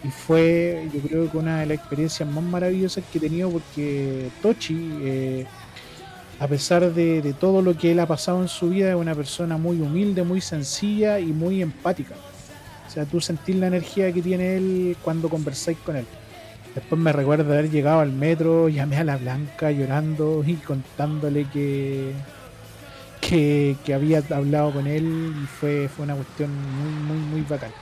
y 0.04 0.08
fue 0.08 0.88
yo 0.92 1.00
creo 1.00 1.30
que 1.30 1.38
una 1.38 1.60
de 1.60 1.66
las 1.66 1.78
experiencias 1.78 2.28
más 2.28 2.44
maravillosas 2.44 3.02
que 3.10 3.18
he 3.18 3.20
tenido 3.20 3.50
porque 3.50 4.28
Tochi 4.42 4.76
eh, 5.00 5.46
a 6.38 6.46
pesar 6.46 6.92
de, 6.92 7.22
de 7.22 7.32
todo 7.32 7.62
lo 7.62 7.76
que 7.78 7.92
él 7.92 8.00
ha 8.00 8.06
pasado 8.06 8.42
en 8.42 8.48
su 8.48 8.68
vida 8.68 8.90
es 8.90 8.96
una 8.96 9.14
persona 9.14 9.56
muy 9.56 9.80
humilde 9.80 10.22
muy 10.22 10.42
sencilla 10.42 11.18
y 11.18 11.26
muy 11.26 11.62
empática 11.62 12.14
o 12.86 12.90
sea 12.90 13.06
tú 13.06 13.22
sentís 13.22 13.56
la 13.56 13.68
energía 13.68 14.12
que 14.12 14.20
tiene 14.20 14.56
él 14.56 14.96
cuando 15.02 15.30
conversáis 15.30 15.78
con 15.78 15.96
él 15.96 16.06
después 16.76 17.00
me 17.00 17.12
recuerdo 17.12 17.52
haber 17.52 17.70
llegado 17.70 18.00
al 18.00 18.12
metro 18.12 18.68
llamé 18.68 18.98
a 18.98 19.04
la 19.04 19.16
Blanca 19.16 19.72
llorando 19.72 20.44
y 20.46 20.54
contándole 20.54 21.46
que 21.50 22.12
que, 23.20 23.76
había 23.92 24.22
hablado 24.30 24.70
con 24.72 24.86
él 24.86 25.34
y 25.42 25.46
fue, 25.46 25.88
fue 25.88 26.04
una 26.04 26.14
cuestión 26.14 26.50
muy 26.52 27.16
muy 27.16 27.26
muy 27.26 27.42
bacán 27.42 27.72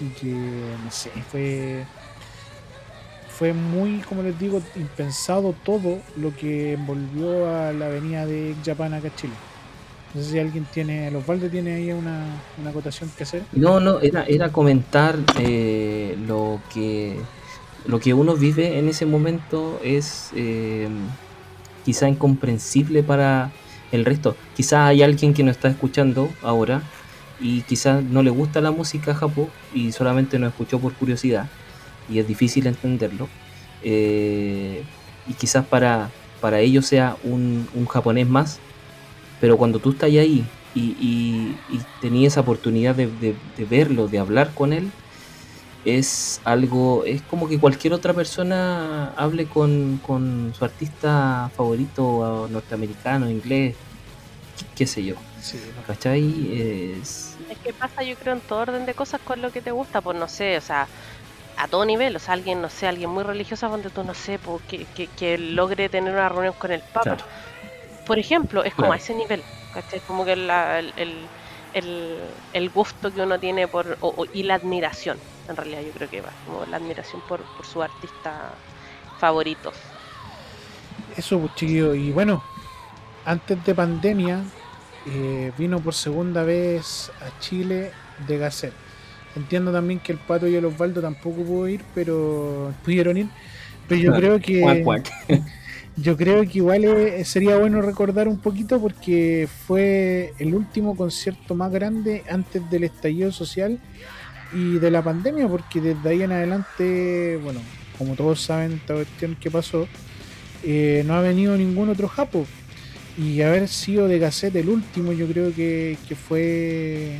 Así 0.00 0.10
que, 0.18 0.32
no 0.32 0.90
sé, 0.90 1.10
fue. 1.30 1.84
Fue 3.28 3.52
muy, 3.52 4.00
como 4.00 4.22
les 4.22 4.38
digo, 4.38 4.60
impensado 4.76 5.54
todo 5.64 5.98
lo 6.16 6.34
que 6.36 6.74
envolvió 6.74 7.48
a 7.48 7.72
la 7.72 7.86
avenida 7.86 8.26
de 8.26 8.54
Japan 8.64 8.94
acá 8.94 9.08
a 9.08 9.16
Chile. 9.16 9.32
No 10.14 10.22
sé 10.22 10.30
si 10.30 10.38
alguien 10.38 10.66
tiene. 10.72 11.10
Los 11.10 11.26
Valde 11.26 11.50
tiene 11.50 11.74
ahí 11.74 11.92
una, 11.92 12.24
una 12.58 12.70
acotación 12.70 13.10
que 13.16 13.24
hacer. 13.24 13.42
No, 13.52 13.78
no, 13.80 14.00
era, 14.00 14.24
era 14.24 14.50
comentar 14.50 15.18
eh, 15.38 16.16
lo 16.26 16.60
que 16.72 17.18
lo 17.86 18.00
que 18.00 18.14
uno 18.14 18.34
vive 18.36 18.78
en 18.78 18.88
ese 18.88 19.06
momento 19.06 19.80
es 19.84 20.30
eh, 20.34 20.88
quizá 21.84 22.08
incomprensible 22.08 23.02
para 23.02 23.50
el 23.92 24.04
resto. 24.04 24.36
Quizá 24.56 24.86
hay 24.86 25.02
alguien 25.02 25.34
que 25.34 25.42
nos 25.42 25.56
está 25.56 25.68
escuchando 25.68 26.28
ahora 26.42 26.82
y 27.40 27.62
quizás 27.62 28.02
no 28.04 28.22
le 28.22 28.30
gusta 28.30 28.60
la 28.60 28.70
música 28.70 29.14
japo 29.14 29.48
y 29.74 29.92
solamente 29.92 30.38
nos 30.38 30.50
escuchó 30.50 30.78
por 30.78 30.92
curiosidad 30.94 31.48
y 32.08 32.18
es 32.18 32.28
difícil 32.28 32.66
entenderlo. 32.66 33.28
Eh, 33.82 34.82
y 35.26 35.34
quizás 35.34 35.64
para, 35.64 36.10
para 36.40 36.60
ellos 36.60 36.86
sea 36.86 37.16
un, 37.24 37.66
un 37.74 37.86
japonés 37.86 38.28
más, 38.28 38.60
pero 39.40 39.56
cuando 39.56 39.78
tú 39.78 39.90
estás 39.90 40.10
ahí 40.10 40.44
y, 40.74 40.80
y, 40.80 41.56
y 41.70 41.80
tenías 42.00 42.34
esa 42.34 42.42
oportunidad 42.42 42.94
de- 42.94 43.08
de 43.56 43.64
verlo, 43.64 44.06
de 44.08 44.18
hablar 44.18 44.52
con 44.54 44.72
él, 44.72 44.90
es 45.84 46.40
algo, 46.44 47.04
es 47.04 47.22
como 47.22 47.48
que 47.48 47.58
cualquier 47.60 47.92
otra 47.94 48.14
persona 48.14 49.10
hable 49.16 49.48
con, 49.48 49.98
con 49.98 50.52
su 50.54 50.64
artista 50.64 51.50
favorito 51.56 52.48
norteamericano, 52.50 53.30
inglés, 53.30 53.76
qué, 54.56 54.66
qué 54.74 54.86
sé 54.86 55.04
yo. 55.04 55.16
Sí, 55.40 55.58
¿Cachai? 55.86 56.52
Es, 57.00 57.38
Es 57.48 57.58
que 57.60 57.72
pasa, 57.74 58.02
yo 58.04 58.16
creo, 58.16 58.34
en 58.34 58.42
todo 58.42 58.60
orden 58.60 58.86
de 58.86 58.94
cosas 58.94 59.20
con 59.22 59.40
lo 59.42 59.50
que 59.50 59.62
te 59.62 59.72
gusta, 59.72 60.02
pues 60.02 60.16
no 60.16 60.28
sé, 60.28 60.56
o 60.56 60.60
sea, 60.60 60.90
a 61.56 61.68
todo 61.68 61.84
nivel, 61.84 62.16
o 62.16 62.18
sea, 62.18 62.34
alguien, 62.34 62.60
no 62.62 62.70
sé, 62.70 62.86
alguien 62.88 63.10
muy 63.10 63.24
religioso, 63.24 63.68
donde 63.68 63.90
tú, 63.90 64.04
no 64.04 64.14
sé, 64.14 64.38
pues, 64.38 64.62
que, 64.66 64.86
que, 64.88 65.08
que 65.08 65.38
logre 65.38 65.88
tener 65.90 66.14
una 66.14 66.28
reunión 66.28 66.54
con 66.58 66.72
el 66.72 66.84
Papa. 66.92 67.16
claro. 67.16 67.24
Por 68.04 68.18
ejemplo, 68.18 68.64
es 68.64 68.74
como 68.74 68.92
Claro. 68.92 68.94
a 68.94 68.96
ese 68.96 69.14
nivel, 69.14 69.46
¿cachai? 69.70 70.00
Como 70.02 70.24
que 70.24 70.36
la- 70.36 70.78
el, 70.80 70.92
el, 70.96 71.32
el- 71.72 72.34
el 72.52 72.70
gusto 72.70 73.12
que 73.12 73.22
uno 73.22 73.38
tiene 73.40 73.68
por, 73.68 73.98
o- 74.00 74.14
o- 74.24 74.26
y 74.32 74.44
la 74.44 74.54
admiración, 74.56 75.22
en 75.50 75.56
realidad 75.56 75.82
yo 75.82 75.92
creo 75.92 76.08
que 76.10 76.20
va, 76.22 76.32
como 76.46 76.64
la 76.66 76.76
admiración 76.78 77.22
por, 77.22 77.44
por 77.56 77.66
su 77.66 77.82
artista 77.82 78.64
favorito. 79.18 79.72
Eso, 81.16 81.40
pues 81.40 81.54
chiquillo. 81.54 81.94
Y 81.94 82.12
bueno, 82.12 82.42
antes 83.24 83.62
de 83.64 83.74
pandemia, 83.74 84.52
eh, 85.04 85.52
vino 85.58 85.80
por 85.82 85.94
segunda 85.94 86.44
vez 86.44 87.10
a 87.20 87.38
Chile 87.40 87.92
de 88.26 88.38
Gasset. 88.38 88.74
Entiendo 89.34 89.72
también 89.72 90.00
que 90.00 90.12
el 90.12 90.18
Pato 90.18 90.48
y 90.48 90.54
el 90.56 90.64
Osvaldo 90.64 91.00
tampoco 91.00 91.44
pudo 91.44 91.68
ir, 91.68 91.84
pero 91.94 92.74
pudieron 92.84 93.16
ir. 93.16 93.28
Pero 93.86 94.00
yo 94.00 94.12
Claro. 94.12 94.38
creo 94.38 94.40
que. 94.40 94.90
Yo 95.96 96.16
creo 96.16 96.42
que 96.44 96.58
igual 96.58 96.84
eh, 96.84 97.24
sería 97.24 97.58
bueno 97.58 97.82
recordar 97.82 98.28
un 98.28 98.40
poquito 98.40 98.80
porque 98.80 99.48
fue 99.66 100.34
el 100.38 100.54
último 100.54 100.96
concierto 100.96 101.54
más 101.54 101.70
grande 101.72 102.24
antes 102.30 102.70
del 102.70 102.84
estallido 102.84 103.32
social 103.32 103.78
y 104.52 104.78
de 104.78 104.90
la 104.90 105.02
pandemia, 105.02 105.48
porque 105.48 105.80
desde 105.80 106.08
ahí 106.08 106.22
en 106.22 106.32
adelante, 106.32 107.38
bueno, 107.42 107.60
como 107.98 108.14
todos 108.14 108.40
saben 108.40 108.72
esta 108.72 108.94
cuestión 108.94 109.36
que 109.36 109.50
pasó, 109.50 109.86
eh, 110.62 111.02
no 111.06 111.14
ha 111.14 111.20
venido 111.20 111.56
ningún 111.56 111.88
otro 111.88 112.08
Japo. 112.08 112.46
Y 113.18 113.42
haber 113.42 113.68
sido 113.68 114.08
de 114.08 114.18
Gazette 114.18 114.56
el 114.56 114.68
último, 114.68 115.12
yo 115.12 115.26
creo 115.26 115.54
que, 115.54 115.98
que 116.08 116.14
fue 116.14 117.18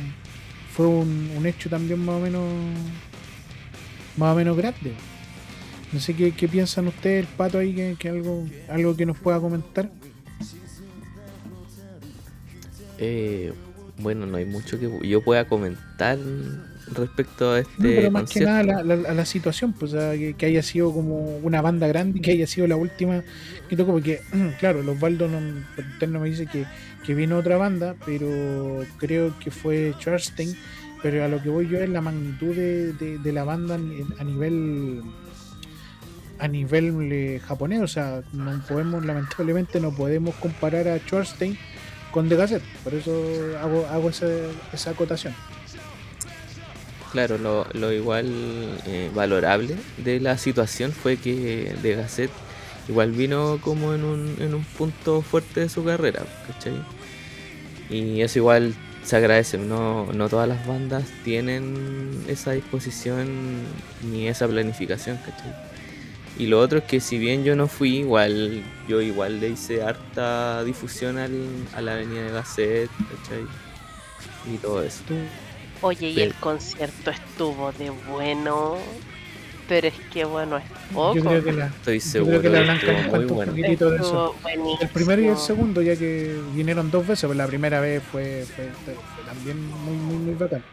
fue 0.71 0.87
un, 0.87 1.31
un 1.37 1.45
hecho 1.45 1.69
también 1.69 1.99
más 2.03 2.15
o 2.15 2.19
menos 2.19 2.43
más 4.17 4.33
o 4.33 4.35
menos 4.35 4.57
grande. 4.57 4.93
No 5.91 5.99
sé 5.99 6.15
qué, 6.15 6.31
qué 6.31 6.47
piensan 6.47 6.87
ustedes, 6.87 7.25
el 7.25 7.27
pato 7.27 7.59
ahí, 7.59 7.73
que, 7.73 7.95
que 7.99 8.09
algo, 8.09 8.47
algo 8.69 8.95
que 8.95 9.05
nos 9.05 9.17
pueda 9.17 9.39
comentar. 9.39 9.89
Eh, 12.97 13.51
bueno, 13.97 14.25
no 14.25 14.37
hay 14.37 14.45
mucho 14.45 14.79
que 14.79 15.07
yo 15.07 15.21
pueda 15.21 15.45
comentar 15.47 16.17
respecto 16.93 17.51
a 17.51 17.59
este 17.59 17.71
No, 17.77 17.89
pero 17.95 18.11
más 18.11 18.29
que 18.29 18.39
nada 18.41 18.63
la, 18.63 18.83
la- 18.83 19.09
a 19.09 19.13
la 19.13 19.25
situación, 19.25 19.73
pues 19.73 19.91
sea, 19.91 20.13
que, 20.13 20.33
que 20.33 20.45
haya 20.45 20.61
sido 20.63 20.91
como 20.93 21.37
una 21.37 21.61
banda 21.61 21.87
grande 21.87 22.19
y 22.19 22.21
que 22.21 22.31
haya 22.31 22.47
sido 22.47 22.67
la 22.67 22.75
última 22.75 23.23
que 23.69 23.75
tocó, 23.77 23.93
porque 23.93 24.21
claro, 24.59 24.83
los 24.83 24.95
Osvaldo 24.95 25.27
no, 25.27 25.39
interno 25.77 26.19
me 26.19 26.29
dice 26.29 26.47
que, 26.47 26.65
que 27.05 27.13
vino 27.15 27.37
otra 27.37 27.57
banda, 27.57 27.95
pero 28.05 28.83
creo 28.97 29.37
que 29.39 29.51
fue 29.51 29.93
Charstein, 29.99 30.55
pero 31.01 31.23
a 31.23 31.27
lo 31.27 31.41
que 31.41 31.49
voy 31.49 31.67
yo 31.67 31.79
es 31.79 31.89
la 31.89 32.01
magnitud 32.01 32.55
de, 32.55 32.93
de- 32.93 33.17
de 33.19 33.31
la 33.33 33.43
banda 33.43 33.75
a 33.75 34.23
nivel 34.23 35.01
a 36.39 36.47
nivel 36.47 37.11
eh, 37.11 37.39
japonés, 37.45 37.81
o 37.81 37.87
sea, 37.87 38.23
no 38.33 38.59
podemos, 38.67 39.05
lamentablemente 39.05 39.79
no 39.79 39.91
podemos 39.95 40.33
comparar 40.35 40.87
a 40.87 40.97
Schwarzstein 40.97 41.55
con 42.11 42.27
The 42.29 42.35
Gazette, 42.35 42.63
por 42.83 42.95
eso 42.95 43.13
hago, 43.61 43.85
hago 43.85 44.09
esa, 44.09 44.25
esa 44.73 44.89
acotación. 44.89 45.35
Claro, 47.11 47.37
lo, 47.73 47.91
igual 47.91 48.27
eh, 48.85 49.11
valorable 49.13 49.75
de 49.97 50.21
la 50.21 50.37
situación 50.37 50.93
fue 50.93 51.17
que 51.17 51.75
De 51.81 51.95
Gasset 51.95 52.31
igual 52.87 53.11
vino 53.11 53.59
como 53.61 53.93
en 53.93 54.03
un, 54.05 54.35
en 54.39 54.53
un 54.53 54.63
punto 54.63 55.21
fuerte 55.21 55.61
de 55.61 55.69
su 55.69 55.83
carrera, 55.83 56.23
¿cachai? 56.47 56.73
Y 57.89 58.21
eso 58.21 58.39
igual 58.39 58.73
se 59.03 59.17
agradece, 59.17 59.57
no, 59.57 60.11
no 60.13 60.29
todas 60.29 60.47
las 60.47 60.65
bandas 60.65 61.03
tienen 61.23 62.23
esa 62.27 62.51
disposición 62.51 63.27
ni 64.09 64.27
esa 64.27 64.47
planificación, 64.47 65.17
¿cachai? 65.17 65.53
Y 66.37 66.47
lo 66.47 66.59
otro 66.59 66.79
es 66.79 66.85
que 66.85 67.01
si 67.01 67.17
bien 67.17 67.43
yo 67.43 67.55
no 67.55 67.67
fui, 67.67 67.97
igual 67.97 68.63
yo 68.87 69.01
igual 69.01 69.41
le 69.41 69.49
hice 69.49 69.83
harta 69.83 70.63
difusión 70.63 71.17
al, 71.17 71.33
a 71.75 71.81
la 71.81 71.93
avenida 71.93 72.23
de 72.23 72.31
Gasset, 72.31 72.89
¿cachai? 73.09 73.45
Y 74.51 74.57
todo 74.57 74.81
eso. 74.81 75.03
Oye, 75.81 76.09
y 76.09 76.21
el 76.21 76.35
concierto 76.35 77.11
estuvo 77.11 77.71
de 77.73 77.89
bueno, 77.89 78.77
pero 79.67 79.87
es 79.87 79.99
que 80.09 80.25
bueno, 80.25 80.57
es 80.57 80.65
poco. 80.91 81.15
yo 81.15 81.23
creo 81.23 81.43
que 81.43 81.51
la, 81.53 81.65
Estoy 81.67 81.99
yo 81.99 82.09
seguro 82.11 82.39
creo 82.39 82.41
que 82.41 82.49
la 82.49 82.61
Blanca 82.63 82.91
estuvo 82.91 83.03
muy 83.03 83.25
un 83.25 83.33
bueno. 83.35 83.51
poquitito 83.51 83.89
de 83.89 83.95
eso. 83.97 84.17
Estuvo 84.17 84.39
buenísimo. 84.41 84.79
El 84.81 84.89
primero 84.89 85.21
y 85.21 85.27
el 85.27 85.37
segundo, 85.37 85.81
ya 85.81 85.97
que 85.97 86.41
vinieron 86.53 86.89
dos 86.91 87.05
veces, 87.07 87.21
pero 87.27 87.33
la 87.35 87.47
primera 87.47 87.79
vez 87.81 88.03
fue, 88.03 88.45
fue- 88.55 88.71
fue- 88.83 88.95
fue 89.15 89.23
también 89.23 89.57
muy, 89.59 89.97
muy, 89.97 90.17
muy 90.17 90.35
bacán. 90.35 90.63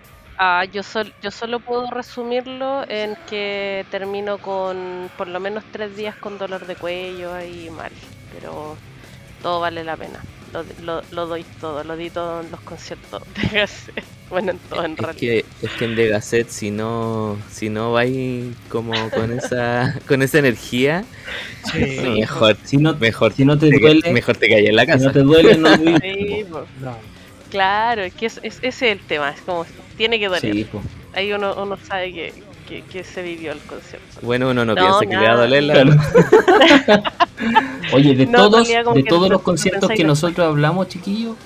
Ah, 0.40 0.64
yo, 0.64 0.82
sol- 0.84 1.14
yo 1.20 1.30
solo 1.32 1.60
puedo 1.60 1.90
resumirlo 1.90 2.84
en 2.88 3.16
que 3.26 3.86
termino 3.90 4.40
con 4.40 5.10
por 5.16 5.26
lo 5.28 5.40
menos 5.40 5.64
tres 5.70 5.96
días 5.96 6.16
con 6.16 6.38
dolor 6.38 6.64
de 6.66 6.76
cuello 6.76 7.32
ahí 7.34 7.70
mal, 7.70 7.92
pero 8.28 8.80
todo 9.40 9.60
vale 9.60 9.84
la 9.84 9.96
pena. 9.96 10.28
Lo, 10.52 10.64
lo, 10.82 11.02
lo 11.10 11.26
doy 11.26 11.44
todo, 11.60 11.84
lo 11.84 11.96
di 11.96 12.10
todo 12.10 12.40
en 12.40 12.50
los 12.50 12.60
conciertos 12.60 13.22
de 13.34 13.58
Gazette. 13.60 14.04
Bueno, 14.28 14.50
en 14.52 14.58
todo 14.58 14.84
en 14.84 14.92
Es 14.92 14.98
realidad. 14.98 15.18
que, 15.18 15.46
es 15.62 15.70
que 15.72 15.84
en 15.86 15.96
The 15.96 16.08
Gazette, 16.08 16.50
si 16.50 16.70
no, 16.70 17.38
si 17.50 17.70
no 17.70 17.92
vais 17.92 18.54
como 18.68 19.10
con 19.10 19.32
esa, 19.32 19.98
con 20.06 20.20
esa 20.20 20.38
energía, 20.40 21.06
mejor, 21.74 22.56
Si 22.62 22.76
no, 22.76 22.94
mejor, 22.96 23.32
si 23.32 23.44
no 23.46 23.58
te 23.58 23.70
te, 23.70 23.78
duele, 23.78 24.12
mejor 24.12 24.36
te 24.36 24.48
calles 24.48 24.68
en 24.68 24.76
la 24.76 24.84
si 24.84 24.98
no 24.98 24.98
casa. 24.98 25.12
te 25.12 25.20
duele, 25.20 25.56
no. 25.56 25.68
Sí. 26.02 26.44
No, 26.82 26.96
claro, 27.50 28.02
es 28.02 28.14
que 28.14 28.26
es, 28.26 28.38
es- 28.42 28.58
ese 28.62 28.68
es 28.68 28.82
el 28.82 29.00
tema, 29.00 29.30
es 29.30 29.40
como 29.42 29.64
tiene 29.96 30.18
que 30.18 30.28
doler. 30.28 30.40
Sí. 30.42 30.66
Ahí 31.14 31.32
uno, 31.32 31.54
uno 31.60 31.76
sabe 31.78 32.12
que, 32.12 32.34
que, 32.68 32.82
que 32.82 33.02
se 33.04 33.22
vivió 33.22 33.52
el 33.52 33.58
concierto. 33.60 34.20
Bueno, 34.22 34.50
uno 34.50 34.64
no, 34.64 34.74
No, 34.74 34.80
piensa 34.80 35.00
que 35.00 35.16
le 35.16 35.26
va 35.28 35.32
a 35.32 35.36
doler 35.36 35.62
la 35.64 35.74
Claro. 35.74 35.96
Oye, 37.94 38.14
de 38.14 38.26
No, 38.26 38.50
todos, 38.50 38.68
de 38.68 39.02
todos 39.04 39.22
no- 39.28 39.34
los 39.34 39.42
conciertos 39.42 39.90
que 39.90 40.04
nosotros 40.04 40.46
hablamos, 40.46 40.88
chiquillos, 40.88 41.36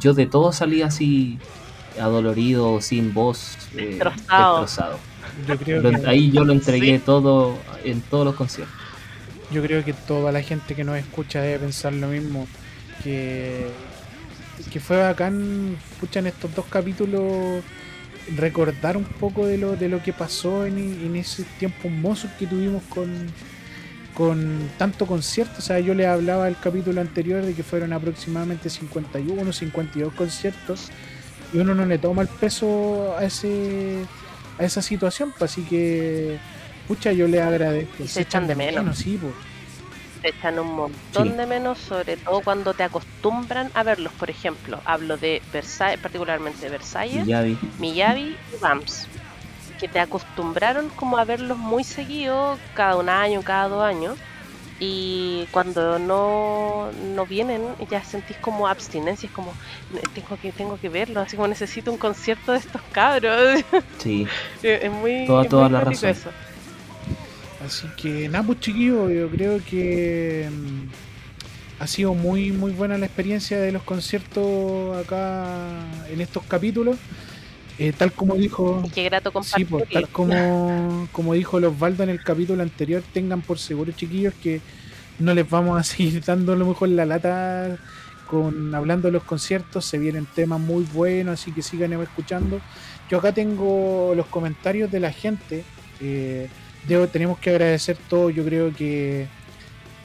yo 0.00 0.14
de 0.14 0.26
todos 0.26 0.56
salí 0.56 0.82
así 0.82 1.38
adolorido, 2.00 2.80
sin 2.80 3.12
voz, 3.14 3.56
eh, 3.76 3.86
Destrozado. 3.98 4.60
destrozado. 4.62 4.98
yo 5.46 5.56
creo 5.56 5.82
Lo- 5.82 5.90
que, 5.90 6.06
ahí 6.08 6.30
yo 6.30 6.44
lo 6.44 6.52
entregué 6.52 6.96
Sí. 6.98 7.02
todo 7.04 7.56
en 7.84 8.00
todos 8.00 8.24
los 8.24 8.34
conciertos. 8.34 8.74
yo 9.50 9.62
creo 9.62 9.84
que 9.84 9.92
toda 9.94 10.30
la 10.32 10.42
gente 10.42 10.74
que 10.74 10.84
nos 10.84 10.96
escucha 10.98 11.40
debe 11.40 11.60
pensar 11.60 11.92
lo 11.92 12.08
mismo. 12.08 12.46
Que, 13.02 13.68
que 14.72 14.80
fue 14.80 14.96
bacán, 14.98 15.76
pucha, 16.00 16.18
en 16.18 16.26
estos 16.26 16.52
dos 16.54 16.66
capítulos 16.68 17.62
recordar 18.36 18.96
un 18.96 19.04
poco 19.04 19.46
de 19.46 19.58
lo, 19.58 19.76
de 19.76 19.88
lo 19.88 20.02
que 20.02 20.12
pasó 20.12 20.66
en, 20.66 20.78
en 20.78 21.16
ese 21.16 21.44
tiempo 21.58 21.88
mozos 21.88 22.30
que 22.38 22.46
tuvimos 22.46 22.82
con, 22.84 23.10
con 24.14 24.70
tanto 24.76 25.06
concierto. 25.06 25.54
O 25.58 25.62
sea, 25.62 25.80
yo 25.80 25.94
les 25.94 26.06
hablaba 26.06 26.46
del 26.46 26.56
capítulo 26.58 27.00
anterior 27.00 27.42
de 27.44 27.54
que 27.54 27.62
fueron 27.62 27.92
aproximadamente 27.92 28.70
51, 28.70 29.52
52 29.52 30.12
conciertos 30.14 30.90
y 31.52 31.58
uno 31.58 31.74
no 31.74 31.86
le 31.86 31.98
toma 31.98 32.22
el 32.22 32.28
peso 32.28 33.16
a 33.16 33.24
ese 33.24 34.04
a 34.58 34.64
esa 34.64 34.82
situación, 34.82 35.32
pues, 35.38 35.52
así 35.52 35.62
que 35.62 36.38
pucha, 36.88 37.12
yo 37.12 37.28
les 37.28 37.40
agradezco. 37.40 38.02
Y 38.02 38.08
se 38.08 38.22
echan 38.22 38.46
de 38.46 38.54
menos. 38.56 38.98
sí, 38.98 39.18
pues. 39.20 39.32
Te 40.22 40.30
echan 40.30 40.58
un 40.58 40.74
montón 40.74 41.28
Sí. 41.28 41.34
de 41.34 41.46
menos, 41.46 41.78
sobre 41.78 42.16
todo 42.16 42.40
cuando 42.40 42.74
te 42.74 42.82
acostumbran 42.82 43.70
a 43.74 43.82
verlos. 43.84 44.12
Por 44.14 44.30
ejemplo, 44.30 44.80
hablo 44.84 45.16
de 45.16 45.40
Versailles, 45.52 46.00
particularmente 46.00 46.68
Versalles, 46.68 47.24
Y 47.24 47.30
ya 47.30 47.42
vi. 47.42 47.56
Miyavi 47.78 48.36
y 48.52 48.56
Bams, 48.60 49.06
que 49.78 49.86
te 49.86 50.00
acostumbraron 50.00 50.88
como 50.90 51.18
a 51.18 51.24
verlos 51.24 51.56
muy 51.56 51.84
seguido, 51.84 52.58
cada 52.74 52.96
un 52.96 53.08
año, 53.08 53.42
cada 53.42 53.68
dos 53.68 53.84
años. 53.84 54.16
Y 54.80 55.46
cuando 55.50 55.98
no, 55.98 56.90
no 57.14 57.26
vienen, 57.26 57.62
ya 57.90 58.02
sentís 58.04 58.36
como 58.38 58.68
abstinencia, 58.68 59.26
es 59.28 59.32
como 59.32 59.52
tengo 60.14 60.36
que, 60.40 60.52
tengo 60.52 60.78
que 60.80 60.88
verlo, 60.88 61.20
así 61.20 61.34
como 61.36 61.48
necesito 61.48 61.90
un 61.90 61.98
concierto 61.98 62.52
de 62.52 62.58
estos 62.58 62.80
cabros. 62.92 63.60
Sí, 63.98 64.26
es 64.62 64.90
muy, 64.90 65.26
Toda- 65.26 65.42
es 65.44 65.48
toda 65.48 65.62
muy 65.64 65.72
la 65.72 65.80
razón. 65.80 66.08
eso. 66.10 66.30
Así 67.64 67.88
que 67.96 68.28
nada, 68.28 68.44
pues 68.46 68.60
chiquillos, 68.60 69.10
yo 69.12 69.28
creo 69.30 69.60
que 69.64 70.48
mm, 70.50 71.82
ha 71.82 71.86
sido 71.86 72.14
muy 72.14 72.52
muy 72.52 72.72
buena 72.72 72.98
la 72.98 73.06
experiencia 73.06 73.60
de 73.60 73.72
los 73.72 73.82
conciertos 73.82 74.96
acá 74.96 75.84
en 76.10 76.20
estos 76.20 76.44
capítulos. 76.44 76.96
Eh, 77.78 77.92
tal 77.96 78.12
como 78.12 78.34
dijo, 78.34 78.82
Y 78.84 78.90
qué 78.90 79.04
grato 79.04 79.32
sí, 79.42 79.64
pues, 79.64 79.88
tal 79.90 80.08
como, 80.08 81.08
como 81.12 81.34
dijo 81.34 81.60
los 81.60 81.74
Osvaldo 81.74 82.02
en 82.02 82.08
el 82.10 82.22
capítulo 82.24 82.62
anterior, 82.62 83.02
tengan 83.12 83.40
por 83.40 83.58
seguro 83.58 83.92
chiquillos 83.92 84.34
que 84.42 84.60
no 85.20 85.32
les 85.32 85.48
vamos 85.48 85.78
a 85.78 85.82
seguir 85.84 86.22
dando 86.24 86.52
a 86.52 86.56
lo 86.56 86.66
mejor 86.66 86.88
la 86.88 87.06
lata 87.06 87.78
con 88.26 88.74
hablando 88.74 89.08
de 89.08 89.12
los 89.12 89.22
conciertos, 89.24 89.84
se 89.84 89.98
vienen 89.98 90.26
temas 90.26 90.60
muy 90.60 90.84
buenos, 90.92 91.40
así 91.40 91.52
que 91.52 91.62
sigan 91.62 91.92
escuchando. 91.94 92.60
Yo 93.08 93.18
acá 93.18 93.32
tengo 93.32 94.12
los 94.14 94.26
comentarios 94.26 94.90
de 94.90 95.00
la 95.00 95.12
gente. 95.12 95.64
eh, 96.00 96.48
debo- 96.86 97.08
tenemos 97.08 97.38
que 97.38 97.50
agradecer 97.50 97.96
todo, 98.08 98.30
yo 98.30 98.44
creo 98.44 98.72
que 98.74 99.26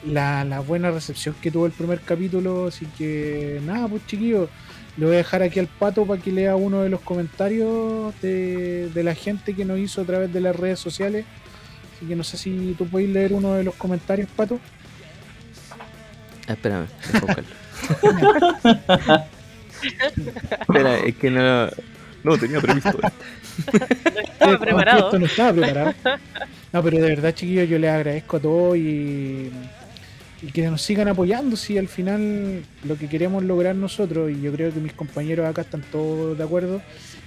la, 0.06 0.44
la 0.44 0.60
buena 0.60 0.90
recepción 0.90 1.34
que 1.40 1.50
tuvo 1.50 1.66
el 1.66 1.72
primer 1.72 2.00
capítulo, 2.00 2.66
así 2.68 2.86
que 2.98 3.60
nada, 3.64 3.88
pues 3.88 4.06
chiquillos, 4.06 4.48
le 4.96 5.06
voy 5.06 5.14
a 5.14 5.18
dejar 5.18 5.42
aquí 5.42 5.58
al 5.58 5.66
pato 5.66 6.04
para 6.06 6.20
que 6.20 6.30
lea 6.30 6.54
uno 6.56 6.82
de 6.82 6.88
los 6.90 7.00
comentarios 7.00 8.14
de, 8.20 8.90
de 8.90 9.02
la 9.02 9.14
gente 9.14 9.54
que 9.54 9.64
nos 9.64 9.78
hizo 9.78 10.02
a 10.02 10.04
través 10.04 10.32
de 10.32 10.40
las 10.40 10.54
redes 10.54 10.78
sociales. 10.78 11.24
Así 11.96 12.06
que 12.06 12.14
no 12.16 12.22
sé 12.24 12.36
si 12.36 12.74
tú 12.78 12.86
puedes 12.86 13.08
leer 13.08 13.32
uno 13.32 13.54
de 13.54 13.64
los 13.64 13.74
comentarios, 13.74 14.28
pato. 14.36 14.60
Ah, 16.46 16.52
espérame. 16.52 16.86
Espera, 20.60 20.98
es 20.98 21.14
que 21.16 21.30
no, 21.30 21.68
no 22.22 22.38
tenía 22.38 22.60
previsto. 22.60 22.98
Estaba 23.66 24.52
Eh, 24.54 24.58
preparado. 24.58 25.04
Esto 25.06 25.18
no 25.18 25.26
estaba 25.26 25.52
preparado. 25.52 25.94
No, 26.74 26.82
pero 26.82 26.98
de 26.98 27.08
verdad, 27.08 27.32
chiquillos, 27.32 27.68
yo 27.68 27.78
les 27.78 27.88
agradezco 27.88 28.38
a 28.38 28.40
todos 28.40 28.76
y, 28.76 29.48
que 30.52 30.68
nos 30.68 30.82
sigan 30.82 31.06
apoyando. 31.06 31.54
Si 31.54 31.78
al 31.78 31.86
final 31.86 32.64
lo 32.82 32.98
que 32.98 33.08
queremos 33.08 33.44
lograr 33.44 33.76
nosotros, 33.76 34.32
y 34.32 34.40
yo 34.40 34.50
creo 34.52 34.74
que 34.74 34.80
mis 34.80 34.92
compañeros 34.92 35.46
acá 35.46 35.62
están 35.62 35.82
todos 35.82 36.36
de 36.36 36.42
acuerdo, 36.42 36.82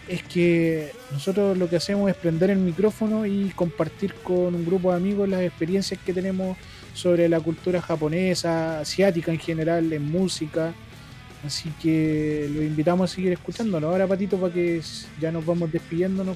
es 0.10 0.22
que 0.24 0.92
nosotros 1.14 1.58
lo 1.58 1.70
que 1.70 1.78
hacemos 1.78 2.10
es 2.10 2.18
prender 2.18 2.50
el 2.50 2.58
micrófono 2.58 3.26
y 3.26 3.50
compartir 3.56 4.16
con 4.16 4.54
un 4.54 4.66
grupo 4.66 4.92
de 4.92 4.98
amigos 4.98 5.30
las 5.30 5.42
experiencias 5.42 5.98
que 6.06 6.14
tenemos 6.14 6.58
sobre 6.94 7.30
la 7.30 7.40
cultura 7.40 7.82
japonesa, 7.82 8.82
asiática 8.82 9.32
en 9.32 9.40
general, 9.40 9.94
en 9.94 10.12
música. 10.12 10.74
Así 11.46 11.72
que 11.82 12.50
los 12.54 12.66
invitamos 12.66 13.10
a 13.10 13.16
seguir 13.16 13.32
escuchándolo. 13.32 13.88
Ahora, 13.88 14.08
Patito, 14.08 14.36
para 14.36 14.54
que 14.54 14.82
ya 15.22 15.32
nos 15.32 15.46
vamos 15.46 15.72
despidiéndonos, 15.72 16.36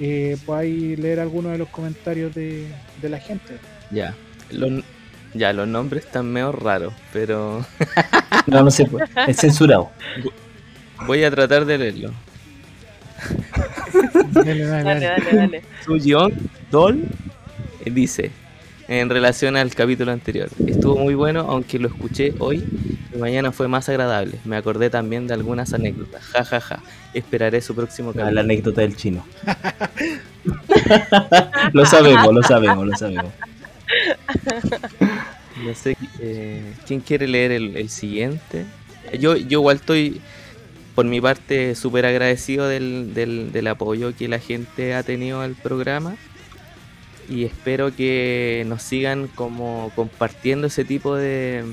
eh, 0.00 0.36
podáis 0.44 0.98
leer 0.98 1.20
algunos 1.20 1.52
de 1.52 1.58
los 1.58 1.68
comentarios 1.68 2.34
de, 2.34 2.66
de 3.00 3.08
la 3.08 3.18
gente. 3.18 3.56
Ya. 3.90 4.14
Los, 4.50 4.84
ya, 5.34 5.52
los 5.52 5.66
nombres 5.68 6.04
están 6.04 6.26
medio 6.30 6.52
raros, 6.52 6.92
pero 7.12 7.64
No, 8.46 8.62
no 8.62 8.70
se 8.70 8.86
puede. 8.86 9.06
Es 9.26 9.38
censurado. 9.38 9.90
voy 11.06 11.24
a 11.24 11.30
tratar 11.30 11.64
de 11.64 11.78
leerlo. 11.78 12.12
Dale, 14.32 14.64
dale, 14.64 14.84
Dale, 14.84 15.32
dale. 15.32 15.62
Suyeon 15.84 16.32
Dol 16.70 17.04
dice, 17.84 18.32
en 19.00 19.08
relación 19.10 19.56
al 19.56 19.74
capítulo 19.74 20.12
anterior, 20.12 20.48
estuvo 20.66 20.96
muy 20.96 21.14
bueno, 21.14 21.40
aunque 21.48 21.78
lo 21.78 21.88
escuché 21.88 22.34
hoy 22.38 22.64
y 23.14 23.18
mañana 23.18 23.52
fue 23.52 23.68
más 23.68 23.88
agradable. 23.88 24.38
Me 24.44 24.56
acordé 24.56 24.90
también 24.90 25.26
de 25.26 25.34
algunas 25.34 25.72
anécdotas. 25.72 26.22
Ja, 26.24 26.44
ja, 26.44 26.60
ja. 26.60 26.82
Esperaré 27.14 27.60
su 27.60 27.74
próximo 27.74 28.10
Ah, 28.10 28.14
la 28.16 28.22
capítulo. 28.24 28.40
anécdota 28.40 28.80
del 28.82 28.96
chino. 28.96 29.24
lo 31.72 31.86
sabemos, 31.86 32.32
lo 32.34 32.42
sabemos, 32.42 32.86
lo 32.86 32.96
sabemos. 32.96 33.32
No 35.64 35.74
sé 35.74 35.96
eh, 36.18 36.72
quién 36.86 37.00
quiere 37.00 37.28
leer 37.28 37.52
el, 37.52 37.76
el 37.76 37.88
siguiente. 37.88 38.64
Yo, 39.18 39.36
yo 39.36 39.60
igual 39.60 39.76
estoy, 39.76 40.20
por 40.94 41.04
mi 41.04 41.20
parte, 41.20 41.74
súper 41.74 42.06
agradecido 42.06 42.66
del, 42.68 43.12
del, 43.14 43.52
del 43.52 43.66
apoyo 43.68 44.14
que 44.16 44.28
la 44.28 44.38
gente 44.38 44.94
ha 44.94 45.02
tenido 45.02 45.40
al 45.40 45.54
programa. 45.54 46.16
Y 47.28 47.44
espero 47.44 47.94
que 47.94 48.64
nos 48.66 48.82
sigan 48.82 49.28
como 49.28 49.90
compartiendo 49.94 50.66
ese 50.66 50.84
tipo 50.84 51.14
de, 51.16 51.64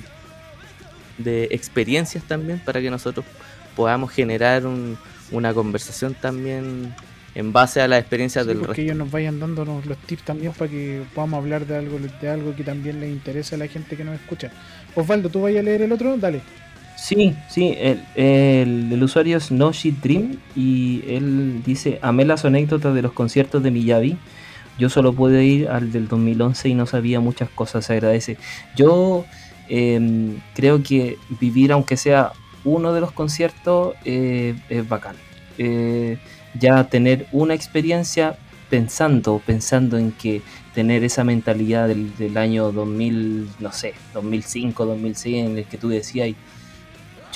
de 1.18 1.46
experiencias 1.52 2.24
también 2.24 2.60
para 2.60 2.80
que 2.82 2.90
nosotros 2.90 3.26
podamos 3.76 4.12
generar 4.12 4.66
un- 4.66 4.98
una 5.32 5.54
conversación 5.54 6.16
también 6.16 6.94
en 7.36 7.54
base 7.54 7.82
a 7.82 7.88
las 7.88 8.00
experiencias 8.00 8.46
Sí, 8.46 8.50
del 8.50 8.60
resto. 8.66 8.82
ellos 8.82 8.96
nos 8.98 9.12
vayan 9.12 9.40
dándonos 9.40 9.86
los 9.86 9.98
tips 10.00 10.24
también 10.24 10.52
para 10.54 10.70
que 10.72 11.04
podamos 11.14 11.38
hablar 11.44 11.66
de 11.68 11.78
algo, 11.78 12.00
de 12.00 12.30
algo 12.30 12.56
que 12.56 12.64
también 12.64 13.00
les 13.00 13.10
interesa 13.12 13.56
a 13.56 13.60
la 13.60 13.68
gente 13.68 13.96
que 13.96 14.04
nos 14.04 14.16
escucha. 14.16 14.52
Osvaldo, 14.96 15.30
¿tú 15.30 15.42
vayas 15.42 15.60
a 15.62 15.64
leer 15.64 15.84
el 15.84 15.92
otro? 15.92 16.18
Dale. 16.18 16.42
Sí, 16.98 17.34
sí, 17.50 17.76
el, 17.80 18.02
el- 18.16 18.92
el 18.92 19.04
usuario 19.04 19.38
es 19.38 19.52
Noshi 19.52 19.92
Dream 19.92 20.38
y 20.56 21.02
él 21.08 21.62
dice, 21.66 22.00
amé 22.02 22.26
las 22.26 22.44
anécdotas 22.44 22.94
de 22.94 23.02
los 23.02 23.14
conciertos 23.14 23.62
de 23.64 23.72
Miyavi. 23.72 24.18
Yo 24.80 24.90
solo 24.90 25.14
pude 25.14 25.44
ir 25.44 25.68
al 25.68 25.92
del 25.92 26.08
2011 26.08 26.70
y 26.70 26.74
no 26.74 26.86
sabía 26.86 27.20
muchas 27.20 27.50
cosas, 27.50 27.86
se 27.86 27.94
agradece. 27.94 28.38
Yo 28.76 29.26
em, 29.68 30.40
creo 30.56 30.82
que 30.82 31.18
vivir 31.40 31.72
aunque 31.72 31.98
sea 31.98 32.32
uno 32.64 32.94
de 32.94 33.02
los 33.02 33.12
conciertos 33.12 33.96
eh, 34.06 34.56
es 34.70 34.88
bacán. 34.88 35.16
Eh, 35.58 36.18
ya 36.58 36.86
tener 36.86 37.28
una 37.32 37.54
experiencia 37.54 38.38
pensando, 38.70 39.42
pensando 39.46 39.98
en 39.98 40.12
que 40.12 40.42
tener 40.74 41.04
esa 41.04 41.24
mentalidad 41.24 41.88
del, 41.88 42.16
del 42.18 42.38
año 42.38 42.72
2000, 42.72 43.50
no 43.60 43.72
sé, 43.72 43.94
2005, 44.14 44.86
2006, 44.86 45.36
en 45.36 45.58
el 45.58 45.66
que 45.66 45.78
tú 45.78 45.90
decías, 45.90 46.30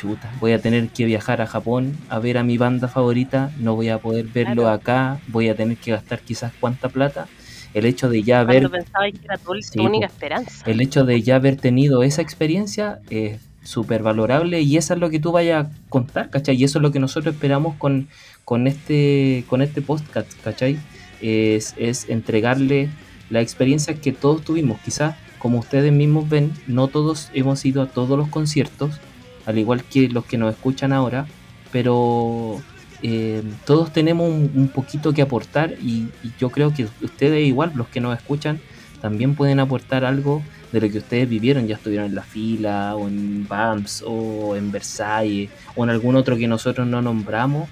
chuta, 0.03 0.29
voy 0.41 0.51
a 0.51 0.59
tener 0.59 0.89
que 0.89 1.05
viajar 1.05 1.41
a 1.41 1.47
Japón 1.47 1.95
a 2.09 2.19
ver 2.19 2.37
a 2.37 2.43
mi 2.43 2.57
banda 2.57 2.87
favorita, 2.89 3.51
no 3.57 3.75
voy 3.75 3.87
a 3.89 3.99
poder 3.99 4.25
verlo 4.27 4.63
Claro. 4.63 4.69
acá, 4.69 5.19
voy 5.29 5.47
a 5.49 5.55
tener 5.55 5.77
que 5.77 5.91
gastar 5.91 6.19
quizás 6.19 6.51
cuánta 6.59 6.89
plata. 6.89 7.27
El 7.73 7.85
hecho 7.85 8.09
de 8.09 8.21
ya 8.21 8.41
haber 8.41 8.63
Cuando 8.69 8.77
pensaba 8.77 9.05
que 9.09 9.19
era 9.23 9.37
tu, 9.37 9.53
tu 9.53 9.61
Sí, 9.61 9.79
única 9.79 10.05
esperanza. 10.07 10.63
el 10.69 10.81
hecho 10.81 11.05
de 11.05 11.21
ya 11.21 11.35
haber 11.37 11.55
tenido 11.55 12.03
esa 12.03 12.21
experiencia 12.21 12.99
es 13.09 13.39
súper 13.63 14.03
valorable 14.03 14.59
y 14.61 14.75
eso 14.77 14.93
es 14.93 14.99
lo 14.99 15.09
que 15.09 15.19
tú 15.19 15.31
vayas 15.31 15.65
a 15.67 15.71
contar, 15.89 16.29
¿cachai? 16.29 16.55
Y 16.57 16.65
eso 16.65 16.79
es 16.79 16.83
lo 16.83 16.91
que 16.91 16.99
nosotros 16.99 17.33
esperamos 17.33 17.75
con, 17.77 18.09
con, 18.45 18.67
este, 18.67 19.45
con 19.47 19.61
este 19.61 19.81
podcast, 19.81 20.29
¿cachai? 20.43 20.77
Es, 21.21 21.73
es 21.77 22.09
entregarle 22.09 22.89
la 23.29 23.39
experiencia 23.41 23.93
que 23.95 24.11
todos 24.11 24.43
tuvimos. 24.43 24.79
Quizás, 24.81 25.15
como 25.39 25.57
ustedes 25.59 25.91
mismos 25.93 26.29
ven, 26.29 26.51
no 26.67 26.89
todos 26.89 27.29
hemos 27.33 27.65
ido 27.65 27.81
a 27.81 27.87
todos 27.87 28.17
los 28.19 28.27
conciertos, 28.27 28.99
al 29.45 29.57
igual 29.57 29.83
que 29.83 30.09
los 30.09 30.25
que 30.25 30.37
nos 30.37 30.53
escuchan 30.53 30.93
ahora, 30.93 31.25
pero 31.71 32.61
eh, 33.01 33.43
todos 33.65 33.91
tenemos 33.91 34.29
un, 34.29 34.51
un 34.55 34.67
poquito 34.69 35.13
que 35.13 35.21
aportar 35.21 35.73
y, 35.81 36.07
y 36.23 36.31
yo 36.39 36.49
creo 36.49 36.73
que 36.73 36.87
ustedes 37.01 37.45
igual, 37.45 37.73
los 37.75 37.87
que 37.87 37.99
nos 37.99 38.17
escuchan, 38.17 38.59
también 39.01 39.35
pueden 39.35 39.59
aportar 39.59 40.05
algo 40.05 40.41
de 40.71 40.79
lo 40.79 40.89
que 40.89 40.97
ustedes 40.99 41.27
vivieron, 41.29 41.67
ya 41.67 41.75
estuvieron 41.75 42.07
en 42.07 42.15
la 42.15 42.23
fila, 42.23 42.95
o 42.95 43.07
en 43.07 43.45
BAMS, 43.47 44.03
o 44.07 44.55
en 44.55 44.71
Versailles, 44.71 45.49
o 45.75 45.83
en 45.83 45.89
algún 45.89 46.15
otro 46.15 46.37
que 46.37 46.47
nosotros 46.47 46.87
no 46.87 47.01
nombramos, 47.01 47.69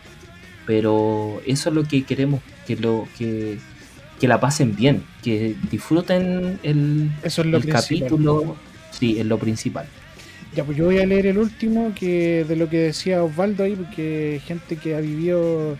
pero 0.65 1.41
eso 1.45 1.69
es 1.69 1.75
lo 1.75 1.83
que 1.85 2.03
queremos, 2.03 2.41
que 2.67 2.75
lo 2.75 3.07
que, 3.17 3.57
que 4.19 4.27
la 4.27 4.39
pasen 4.39 4.75
bien, 4.75 5.03
que 5.23 5.55
disfruten 5.71 6.59
el, 6.63 7.11
Eso 7.23 7.41
es 7.41 7.47
lo 7.47 7.57
el 7.57 7.65
capítulo, 7.65 8.57
sí, 8.91 9.17
es 9.17 9.25
lo 9.25 9.39
principal. 9.39 9.87
Ya, 10.53 10.65
pues 10.65 10.77
yo 10.77 10.85
voy 10.85 10.99
a 10.99 11.05
leer 11.05 11.27
el 11.27 11.37
último 11.37 11.93
que 11.95 12.43
de 12.43 12.57
lo 12.57 12.69
que 12.69 12.79
decía 12.79 13.23
Osvaldo 13.23 13.63
ahí, 13.63 13.75
porque 13.75 14.41
gente 14.45 14.75
que 14.75 14.95
ha 14.95 14.99
vivido 14.99 15.77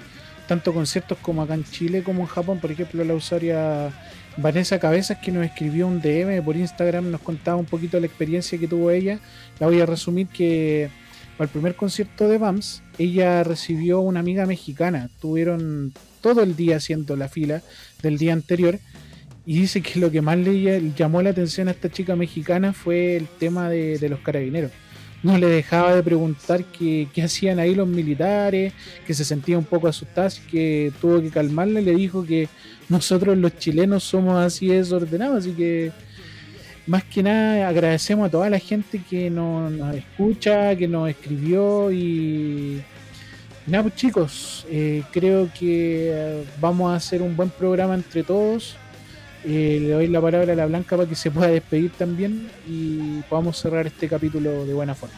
tanto 0.48 0.74
conciertos 0.74 1.18
como 1.22 1.42
acá 1.42 1.56
en 1.56 1.66
Chile 1.66 2.04
como 2.04 2.22
en 2.22 2.28
Japón, 2.28 2.60
por 2.60 2.72
ejemplo, 2.72 3.04
la 3.04 3.14
usuaria 3.14 3.92
Vanessa 4.38 4.80
Cabezas 4.80 5.18
que 5.18 5.32
nos 5.32 5.46
escribió 5.46 5.88
un 5.88 6.02
DM 6.02 6.42
por 6.44 6.56
Instagram, 6.56 7.12
nos 7.12 7.22
contaba 7.22 7.58
un 7.58 7.66
poquito 7.66 8.00
la 8.00 8.06
experiencia 8.06 8.58
que 8.58 8.68
tuvo 8.68 8.92
ella. 8.92 9.20
La 9.60 9.68
voy 9.68 9.82
a 9.82 9.86
resumir 9.86 10.28
que 10.28 10.90
para 11.38 11.46
el 11.48 11.52
primer 11.52 11.76
concierto 11.76 12.30
de 12.30 12.38
BAMS, 12.38 12.82
ella 12.98 13.44
recibió 13.44 14.00
una 14.00 14.22
amiga 14.22 14.46
mexicana. 14.46 15.10
Tuvieron 15.20 15.94
todo 16.22 16.44
el 16.44 16.56
día 16.56 16.78
haciendo 16.78 17.16
la 17.16 17.28
fila 17.28 17.62
del 18.02 18.18
día 18.18 18.34
anterior. 18.34 18.80
Y 19.46 19.62
dice 19.62 19.82
que 19.82 20.00
lo 20.00 20.12
que 20.12 20.22
más 20.22 20.38
le 20.38 20.94
llamó 20.96 21.22
la 21.22 21.32
atención 21.32 21.68
a 21.68 21.72
esta 21.72 21.90
chica 21.90 22.16
mexicana 22.16 22.74
fue 22.74 23.18
el 23.18 23.28
tema 23.28 23.70
de, 23.70 24.08
los 24.08 24.20
carabineros. 24.20 24.72
No 25.24 25.38
le 25.38 25.48
dejaba 25.48 25.96
de 25.96 26.04
preguntar 26.04 26.64
qué, 26.66 27.08
hacían 27.24 27.60
ahí 27.60 27.76
los 27.76 27.88
militares, 27.88 28.74
que 29.06 29.14
se 29.14 29.26
sentía 29.26 29.58
un 29.58 29.66
poco 29.66 29.88
asustada, 29.88 30.30
que 30.50 30.92
tuvo 31.00 31.22
que 31.22 31.30
calmarla 31.30 31.82
le 31.82 31.94
dijo 31.94 32.26
que 32.26 32.50
nosotros 32.90 33.38
los 33.38 33.58
chilenos 33.58 34.04
somos 34.04 34.38
así 34.44 34.68
desordenados, 34.68 35.40
así 35.40 35.52
que 35.52 35.92
más 36.88 37.04
que 37.04 37.24
nada 37.24 37.68
agradecemos 37.68 38.28
a 38.28 38.32
toda 38.32 38.50
la 38.50 38.60
gente 38.60 39.02
que 39.10 39.30
nos, 39.30 39.72
nos 39.72 39.96
escucha, 39.96 40.76
que 40.76 40.88
nos 40.88 41.10
escribió 41.10 41.92
y 41.92 42.82
nada 43.68 43.84
pues 43.84 43.96
chicos, 43.96 44.66
eh, 44.70 45.04
creo 45.12 45.50
que 45.58 46.10
eh, 46.12 46.44
vamos 46.60 46.92
a 46.92 46.96
hacer 46.96 47.22
un 47.22 47.36
buen 47.36 47.50
programa 47.50 47.96
entre 47.96 48.24
todos. 48.24 48.76
Eh, 49.44 49.80
le 49.82 49.90
doy 49.90 50.08
la 50.08 50.22
palabra 50.22 50.54
a 50.54 50.56
la 50.56 50.66
Blanca 50.68 50.96
para 50.96 51.10
que 51.10 51.16
se 51.16 51.32
pueda 51.32 51.50
despedir 51.50 51.92
también 51.92 52.52
y 52.68 53.22
podamos 53.24 53.58
cerrar 53.58 53.88
este 53.88 54.08
capítulo 54.08 54.66
de 54.66 54.74
buena 54.74 54.94
forma. 54.94 55.16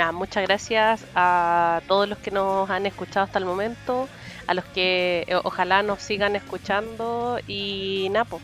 Ah, 0.00 0.10
muchas 0.10 0.42
gracias 0.44 1.04
a 1.14 1.80
todos 1.86 2.08
los 2.08 2.18
que 2.18 2.32
nos 2.32 2.68
han 2.68 2.84
escuchado 2.86 3.24
hasta 3.24 3.38
el 3.38 3.44
momento, 3.44 4.08
a 4.48 4.54
los 4.54 4.64
que 4.64 5.24
eh, 5.28 5.36
ojalá 5.44 5.84
nos 5.84 6.02
sigan 6.02 6.34
escuchando 6.34 7.38
y 7.46 8.08
Napo. 8.10 8.40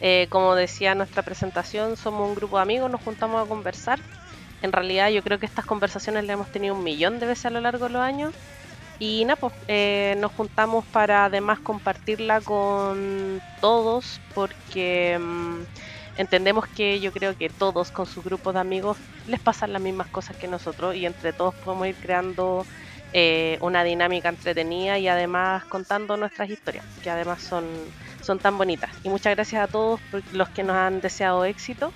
Eh, 0.00 0.26
como 0.30 0.54
decía 0.54 0.94
nuestra 0.94 1.22
presentación, 1.22 1.96
somos 1.96 2.28
un 2.28 2.36
grupo 2.36 2.56
de 2.56 2.62
amigos, 2.62 2.90
nos 2.90 3.00
juntamos 3.00 3.44
a 3.44 3.48
conversar. 3.48 3.98
En 4.62 4.70
realidad 4.70 5.08
yo 5.10 5.22
creo 5.22 5.40
que 5.40 5.46
estas 5.46 5.64
conversaciones 5.64 6.24
las 6.24 6.34
hemos 6.34 6.52
tenido 6.52 6.74
un 6.74 6.84
millón 6.84 7.18
de 7.18 7.26
veces 7.26 7.46
a 7.46 7.50
lo 7.50 7.60
largo 7.60 7.86
de 7.86 7.92
los 7.94 8.02
años. 8.02 8.32
Y 8.98 9.24
Napo, 9.24 9.50
eh, 9.68 10.14
nos 10.18 10.32
juntamos 10.32 10.84
para 10.86 11.24
además 11.24 11.58
compartirla 11.58 12.40
con 12.40 13.40
todos 13.60 14.20
porque 14.34 15.18
mm, 15.20 15.62
entendemos 16.16 16.66
que 16.68 17.00
yo 17.00 17.12
creo 17.12 17.36
que 17.36 17.48
todos 17.48 17.90
con 17.90 18.06
sus 18.06 18.24
grupos 18.24 18.54
de 18.54 18.60
amigos 18.60 18.96
les 19.26 19.40
pasan 19.40 19.72
las 19.72 19.82
mismas 19.82 20.06
cosas 20.08 20.36
que 20.36 20.46
nosotros 20.46 20.94
y 20.94 21.06
entre 21.06 21.32
todos 21.32 21.54
podemos 21.56 21.88
ir 21.88 21.96
creando 21.96 22.64
eh, 23.12 23.58
una 23.60 23.84
dinámica 23.84 24.28
entretenida 24.28 24.98
y 24.98 25.08
además 25.08 25.64
contando 25.64 26.16
nuestras 26.16 26.50
historias, 26.50 26.84
que 27.02 27.10
además 27.10 27.42
son, 27.42 27.64
son 28.22 28.38
tan 28.38 28.58
bonitas. 28.58 28.90
Y 29.02 29.08
muchas 29.08 29.34
gracias 29.34 29.62
a 29.62 29.68
todos 29.68 30.00
por 30.10 30.22
los 30.32 30.48
que 30.50 30.62
nos 30.62 30.76
han 30.76 31.00
deseado 31.00 31.44
éxito 31.44 31.92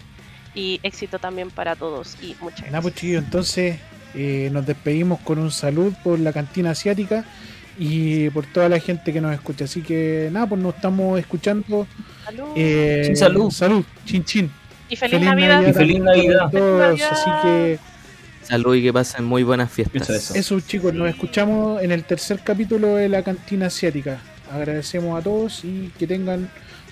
y 0.55 0.81
éxito 0.83 1.19
también 1.19 1.51
para 1.51 1.77
todos. 1.77 2.17
Y 2.23 2.37
muchas 2.41 2.67
Nada, 2.67 2.83
pues 2.83 2.95
gracias. 2.95 2.95
chiquillos, 2.95 3.25
entonces 3.25 3.79
eh, 4.15 4.49
nos 4.53 4.67
despedimos 4.67 5.21
con 5.21 5.39
un 5.39 5.51
salud 5.51 5.93
por 6.03 6.19
la 6.19 6.33
cantina 6.33 6.71
asiática 6.71 7.25
y 7.79 8.31
por 8.31 8.47
toda 8.47 8.69
la 8.69 8.81
gente 8.81 9.13
que 9.13 9.21
nos 9.21 9.33
escucha. 9.35 9.65
Así 9.65 9.83
que 9.83 10.29
nada, 10.33 10.47
pues 10.47 10.61
nos 10.61 10.75
estamos 10.75 11.19
escuchando. 11.19 11.87
Salud. 12.25 12.49
Eh, 12.57 13.13
salud. 13.15 13.51
Salud, 13.51 13.85
chin 14.05 14.25
chin. 14.25 14.51
y 14.89 14.97
feliz, 14.97 15.21
Navidad. 15.21 15.67
Y 15.67 15.73
feliz 15.73 16.01
Navidad. 16.01 16.47
a 16.47 16.51
todos. 16.51 16.87
Feliz 16.87 17.05
Así 17.11 17.31
Navidad. 17.31 17.43
que 17.43 17.79
Salud 18.49 18.75
y 18.77 18.83
que 18.83 18.93
pasen 18.95 19.27
muy 19.27 19.43
buenas 19.43 19.71
fiestas. 19.71 20.09
Eso, 20.09 20.35
eso. 20.35 20.57
eso 20.57 20.61
chicos, 20.67 20.95
nos 20.95 21.11
escuchamos 21.11 21.83
en 21.83 21.93
el 21.93 22.05
tercer 22.05 22.41
capítulo 22.43 22.95
de 22.95 23.11
la 23.11 23.23
cantina 23.23 23.67
asiática. 23.67 24.21
Agradecemos 24.51 25.21
a 25.21 25.23
todos 25.23 25.65
y 25.65 25.93
que 25.99 26.07
tengan 26.07 26.49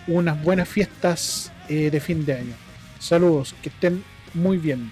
unas 0.06 0.42
buenas 0.42 0.68
fiestas 0.68 1.50
eh, 1.70 1.90
de 1.90 1.98
fin 1.98 2.26
de 2.26 2.34
año. 2.34 2.54
Saludos, 2.98 3.54
que 3.62 3.70
estén 3.70 4.04
muy 4.34 4.58
bien. 4.58 4.90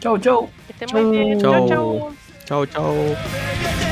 Chau, 0.00 0.18
chau. 0.18 0.48
Que 0.66 0.72
estén 0.72 0.88
muy 0.92 1.18
bien. 1.18 1.40
Chau, 1.40 1.68
chau. 1.68 2.12
Chau, 2.46 2.66
chau. 2.66 2.66
chau. 2.66 3.89